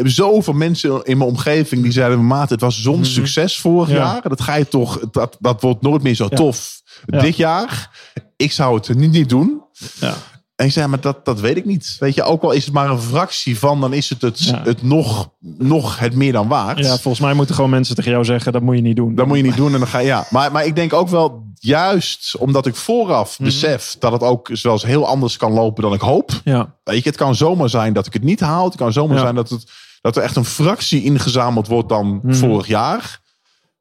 zoveel 0.05 0.53
mensen 0.53 1.01
in 1.05 1.19
mijn 1.19 1.31
omgeving 1.31 1.83
die 1.83 1.93
zeiden... 1.93 2.27
Maat, 2.27 2.51
het 2.51 2.61
was 2.61 2.83
zo'n 2.83 3.05
succes 3.05 3.59
vorig 3.59 3.89
Ja. 3.89 3.95
jaar. 3.95 4.29
Dat 4.29 4.41
ga 4.41 4.55
je 4.55 4.69
toch... 4.69 5.01
Dat, 5.11 5.37
dat 5.41 5.61
wordt 5.63 5.83
nooit 5.83 6.03
meer 6.03 6.15
zo 6.15 6.27
Ja. 6.31 6.37
tof 6.37 6.81
Ja. 7.07 7.21
dit 7.21 7.37
jaar. 7.37 7.91
Ik 8.37 8.53
zou 8.53 8.75
het 8.77 8.95
niet, 8.95 9.11
niet 9.11 9.29
doen. 9.29 9.63
Ja. 10.01 10.15
En 10.57 10.67
ik 10.67 10.73
zei, 10.73 10.87
maar 10.87 11.01
dat, 11.01 11.25
dat 11.25 11.41
weet 11.41 11.57
ik 11.57 11.65
niet. 11.65 11.97
Weet 11.99 12.15
je, 12.15 12.23
ook 12.23 12.43
al 12.43 12.51
is 12.53 12.65
het 12.65 12.75
maar 12.75 12.91
een 12.91 13.01
fractie 13.01 13.59
van... 13.59 13.81
dan 13.81 13.93
is 13.93 14.09
het 14.11 14.23
het, 14.23 14.45
Ja. 14.45 14.63
het 14.65 14.83
nog, 14.83 15.31
nog 15.41 15.99
het 15.99 16.15
meer 16.15 16.33
dan 16.33 16.49
waard. 16.49 16.79
ja, 16.79 16.89
volgens 16.99 17.21
mij 17.21 17.33
moeten 17.35 17.55
gewoon 17.55 17.71
mensen 17.71 17.95
tegen 17.95 18.11
jou 18.11 18.25
zeggen, 18.25 18.53
dat 18.53 18.63
moet 18.63 18.77
je 18.77 18.83
niet 18.83 18.97
doen. 18.97 19.15
Dat 19.15 19.27
moet 19.27 19.37
je 19.37 19.43
niet 19.43 19.57
doen 19.57 19.73
en 19.73 19.79
dan 19.79 19.89
ga 19.89 19.99
je... 19.99 20.07
Ja. 20.07 20.27
Maar, 20.31 20.53
maar 20.53 20.67
ik 20.67 20.75
denk 20.75 20.93
ook 20.93 21.09
wel, 21.09 21.47
juist 21.55 22.37
omdat 22.37 22.67
ik 22.67 22.75
vooraf 22.77 23.39
Mhm. 23.39 23.49
besef... 23.49 23.97
dat 23.99 24.13
het 24.13 24.23
ook 24.23 24.49
zelfs 24.53 24.83
heel 24.85 25.07
anders 25.07 25.37
kan 25.37 25.53
lopen 25.53 25.83
dan 25.83 25.93
ik 25.93 26.01
hoop... 26.01 26.31
Ja, 26.45 26.77
Weet 26.85 27.03
je, 27.03 27.09
het 27.09 27.19
kan 27.19 27.35
zomaar 27.35 27.69
zijn 27.69 27.93
dat 27.93 28.07
ik 28.07 28.13
het 28.13 28.23
niet 28.23 28.41
haal. 28.41 28.65
Het 28.65 28.77
kan 28.77 28.93
zomaar 28.93 29.17
Ja. 29.17 29.23
zijn 29.23 29.35
dat, 29.35 29.49
het, 29.51 29.71
dat 30.01 30.17
er 30.17 30.23
echt 30.23 30.37
een 30.37 30.45
fractie 30.45 31.03
ingezameld 31.05 31.67
wordt 31.67 31.89
dan 31.89 32.21
Mhm. 32.23 32.35
vorig 32.35 32.67
jaar. 32.67 33.21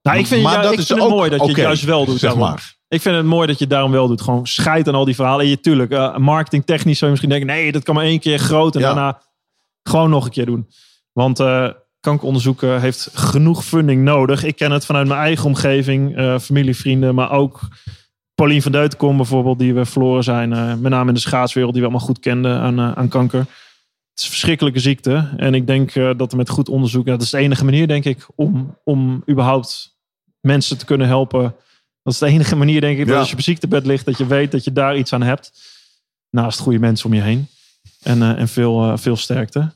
nou, 0.01 0.17
ik 0.17 0.27
vind, 0.27 0.43
Maar 0.43 0.61
dat 0.61 0.71
ik 0.71 0.79
is 0.79 0.85
vind 0.85 0.99
het 0.99 1.07
ook 1.07 1.15
mooi 1.15 1.29
dat 1.29 1.41
je 1.41 1.47
het 1.47 1.55
juist 1.57 1.83
wel 1.83 2.05
doet. 2.05 2.19
zeg 2.19 2.35
maar. 2.35 2.75
Ik 2.89 3.01
vind 3.01 3.15
het 3.15 3.25
mooi 3.25 3.47
dat 3.47 3.57
je 3.57 3.63
het 3.63 3.73
daarom 3.73 3.91
wel 3.91 4.07
doet. 4.07 4.21
Gewoon 4.21 4.47
scheid 4.47 4.87
aan 4.87 4.95
al 4.95 5.05
die 5.05 5.15
verhalen. 5.15 5.43
En 5.45 5.49
je, 5.49 5.59
tuurlijk, 5.59 5.91
eh, 5.91 6.17
marketingtechnisch 6.17 6.97
zou 6.97 7.11
je 7.11 7.17
misschien 7.17 7.39
denken... 7.39 7.57
nee, 7.57 7.71
dat 7.71 7.83
kan 7.83 7.95
maar 7.95 8.03
één 8.03 8.19
keer 8.19 8.39
groot 8.39 8.75
en 8.75 8.81
Ja. 8.81 8.85
daarna 8.87 9.21
gewoon 9.83 10.09
nog 10.09 10.25
een 10.25 10.31
keer 10.31 10.45
doen. 10.45 10.67
Want 11.11 11.39
eh 11.39 11.69
kankeronderzoek 11.99 12.63
eh, 12.63 12.79
heeft 12.81 13.09
genoeg 13.13 13.65
funding 13.65 14.03
nodig. 14.03 14.43
Ik 14.43 14.55
ken 14.55 14.71
het 14.71 14.85
vanuit 14.85 15.07
mijn 15.07 15.19
eigen 15.19 15.45
omgeving, 15.45 16.19
familie, 16.41 16.75
vrienden... 16.75 17.15
maar 17.15 17.31
ook 17.31 17.59
Paulien 18.35 18.61
van 18.61 18.71
Deutenkom 18.71 19.17
bijvoorbeeld, 19.17 19.59
die 19.59 19.73
we 19.73 19.85
verloren 19.85 20.23
zijn. 20.23 20.49
met 20.81 20.91
name 20.91 21.07
in 21.07 21.13
de 21.13 21.19
schaatswereld, 21.19 21.73
die 21.73 21.81
we 21.81 21.87
allemaal 21.87 22.07
goed 22.07 22.19
kenden 22.19 22.59
aan, 22.59 22.79
aan 22.79 23.07
kanker. 23.07 23.39
is 24.15 24.23
een 24.23 24.29
verschrikkelijke 24.29 24.79
ziekte. 24.79 25.33
En 25.37 25.53
ik 25.53 25.67
denk 25.67 25.93
dat 26.17 26.31
er 26.31 26.37
met 26.37 26.49
goed 26.49 26.69
onderzoek, 26.69 27.05
dat 27.05 27.21
is 27.21 27.29
de 27.29 27.37
enige 27.37 27.65
manier, 27.65 27.87
denk 27.87 28.05
ik, 28.05 28.27
om, 28.35 28.77
om 28.83 29.23
überhaupt 29.29 29.97
mensen 30.41 30.77
te 30.77 30.85
kunnen 30.85 31.07
helpen. 31.07 31.55
Dat 32.07 32.15
is 32.15 32.21
de 32.21 32.27
enige 32.35 32.55
manier, 32.55 32.81
denk 32.81 32.99
ik, 32.99 33.07
dat 33.07 33.17
als 33.17 33.29
je 33.29 33.35
op 33.35 33.41
ziektebed 33.41 33.85
ligt, 33.85 34.05
dat 34.05 34.17
je 34.17 34.25
weet 34.25 34.51
dat 34.51 34.63
je 34.63 34.71
daar 34.71 34.97
iets 34.97 35.13
aan 35.13 35.21
hebt. 35.21 35.51
Naast 36.29 36.59
goede 36.59 36.79
mensen 36.79 37.05
om 37.05 37.13
je 37.13 37.21
heen. 37.21 37.47
En, 38.03 38.21
eh, 38.21 38.39
en 38.39 38.47
veel, 38.47 38.83
eh, 38.83 38.97
veel 38.97 39.15
sterkte. 39.15 39.71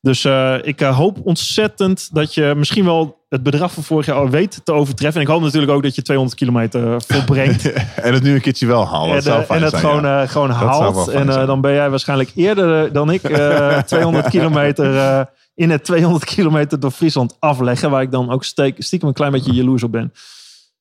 Dus 0.00 0.24
eh, 0.24 0.56
ik 0.62 0.80
hoop 0.80 1.18
ontzettend 1.22 2.08
dat 2.12 2.34
je 2.34 2.54
misschien 2.56 2.84
wel 2.84 3.24
het 3.28 3.42
bedrag 3.42 3.72
van 3.72 3.82
vorig 3.82 4.06
jaar 4.06 4.16
al 4.16 4.28
weet 4.28 4.60
te 4.64 4.72
overtreffen. 4.72 5.20
En 5.20 5.26
ik 5.26 5.32
hoop 5.32 5.42
natuurlijk 5.42 5.72
ook 5.72 5.82
dat 5.82 5.94
je 5.94 6.02
200 6.02 6.38
kilometer 6.38 7.02
volbrengt. 7.02 7.72
En 8.06 8.14
het 8.14 8.22
nu 8.22 8.34
een 8.34 8.40
keertje 8.40 8.66
wel 8.66 8.86
halen. 8.86 9.08
Dat 9.08 9.16
en, 9.16 9.22
zou 9.22 9.42
fijn 9.42 9.58
en 9.58 9.64
het 9.64 9.70
zijn, 9.70 9.82
gewoon, 9.82 10.02
ja. 10.02 10.26
gewoon 10.26 10.50
haalt. 10.50 11.08
En 11.08 11.26
dan 11.26 11.60
ben 11.60 11.72
jij 11.72 11.90
waarschijnlijk 11.90 12.32
eerder 12.34 12.92
dan 12.92 13.10
ik 13.10 13.22
eh, 13.22 13.78
200 13.92 14.28
kilometer 14.28 15.26
in 15.54 15.70
het 15.70 15.84
200 15.84 16.24
kilometer 16.24 16.80
door 16.80 16.90
Friesland 16.90 17.36
afleggen. 17.38 17.90
Waar 17.90 18.02
ik 18.02 18.10
dan 18.10 18.30
ook 18.30 18.44
steek, 18.44 18.82
stiekem 18.82 19.08
een 19.08 19.14
klein 19.14 19.32
beetje 19.32 19.52
jaloers 19.52 19.82
op 19.82 19.92
ben. 19.92 20.12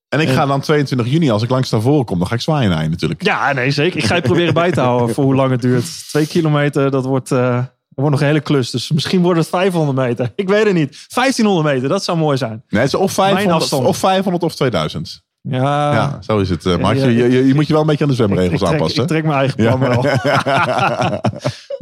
En 0.09 0.19
ik 0.19 0.29
ga 0.29 0.45
dan 0.45 0.61
22 0.61 1.07
juni, 1.07 1.31
als 1.31 1.43
ik 1.43 1.49
langs 1.49 1.69
naar 1.69 1.81
voren 1.81 2.05
kom, 2.05 2.17
dan 2.17 2.27
ga 2.27 2.35
ik 2.35 2.41
zwaaien 2.41 2.69
naar 2.69 2.83
je 2.83 2.89
natuurlijk. 2.89 3.23
Ja, 3.23 3.53
nee 3.53 3.71
zeker. 3.71 3.97
Ik 3.97 4.05
ga 4.05 4.15
je 4.15 4.21
proberen 4.21 4.53
bij 4.53 4.71
te 4.71 4.79
houden 4.81 5.15
voor 5.15 5.23
hoe 5.23 5.35
lang 5.35 5.51
het 5.51 5.61
duurt. 5.61 6.07
Twee 6.09 6.27
kilometer, 6.27 6.91
dat 6.91 7.05
wordt, 7.05 7.31
eh, 7.31 7.55
dat 7.55 7.65
wordt 7.95 8.11
nog 8.11 8.19
een 8.21 8.27
hele 8.27 8.39
klus. 8.39 8.69
Dus 8.69 8.91
misschien 8.91 9.21
wordt 9.21 9.39
het 9.39 9.49
500 9.49 9.97
meter. 9.97 10.31
Ik 10.35 10.47
weet 10.49 10.65
het 10.65 10.73
niet. 10.73 11.05
1500 11.07 11.75
meter, 11.75 11.89
dat 11.89 12.03
zou 12.03 12.17
mooi 12.17 12.37
zijn. 12.37 12.63
Nee, 12.69 12.81
het 12.81 12.93
is 12.93 12.99
of 12.99 13.11
500, 13.11 13.61
afstand. 13.61 13.85
of 13.85 13.97
500 13.97 14.43
of 14.43 14.55
2000. 14.55 15.23
Ja, 15.41 15.93
ja, 15.93 16.17
zo 16.21 16.39
is 16.39 16.49
het. 16.49 16.65
eh, 16.65 16.79
ja, 16.79 16.91
je, 16.91 17.13
je, 17.13 17.47
je 17.47 17.53
moet 17.53 17.67
je 17.67 17.73
wel 17.73 17.81
een 17.81 17.87
beetje 17.87 18.03
aan 18.03 18.09
de 18.09 18.15
zwemregels 18.15 18.51
ik, 18.51 18.57
trek, 18.67 18.71
aanpassen. 18.71 19.01
ik 19.01 19.07
trek 19.07 19.23
mijn 19.23 19.37
eigen 19.37 19.55
plan 19.55 19.79
wel. 19.79 20.01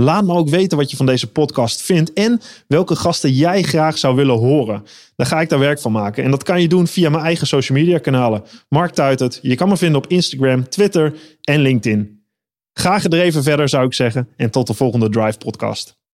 Laat 0.00 0.24
me 0.24 0.32
ook 0.34 0.48
weten 0.48 0.78
wat 0.78 0.90
je 0.90 0.96
van 0.96 1.06
deze 1.06 1.32
podcast 1.32 1.82
vindt 1.82 2.12
en 2.12 2.40
welke 2.66 2.96
gasten 2.96 3.32
jij 3.32 3.62
graag 3.62 3.98
zou 3.98 4.16
willen 4.16 4.38
horen. 4.38 4.84
Dan 5.16 5.26
ga 5.26 5.40
ik 5.40 5.48
daar 5.48 5.58
werk 5.58 5.80
van 5.80 5.92
maken. 5.92 6.24
En 6.24 6.30
dat 6.30 6.42
kan 6.42 6.60
je 6.60 6.68
doen 6.68 6.86
via 6.86 7.10
mijn 7.10 7.24
eigen 7.24 7.46
social 7.46 7.78
media 7.78 7.98
kanalen. 7.98 8.42
Mark 8.68 8.94
Tuitert. 8.94 9.38
Je 9.42 9.54
kan 9.54 9.68
me 9.68 9.76
vinden 9.76 10.02
op 10.02 10.06
Instagram, 10.06 10.68
Twitter 10.68 11.14
en 11.42 11.60
LinkedIn. 11.60 12.22
Ga 12.72 12.98
gedreven 12.98 13.42
verder 13.42 13.68
zou 13.68 13.86
ik 13.86 13.94
zeggen. 13.94 14.28
En 14.36 14.50
tot 14.50 14.66
de 14.66 14.74
volgende 14.74 15.08
Drive 15.08 15.38
podcast. 15.38 15.97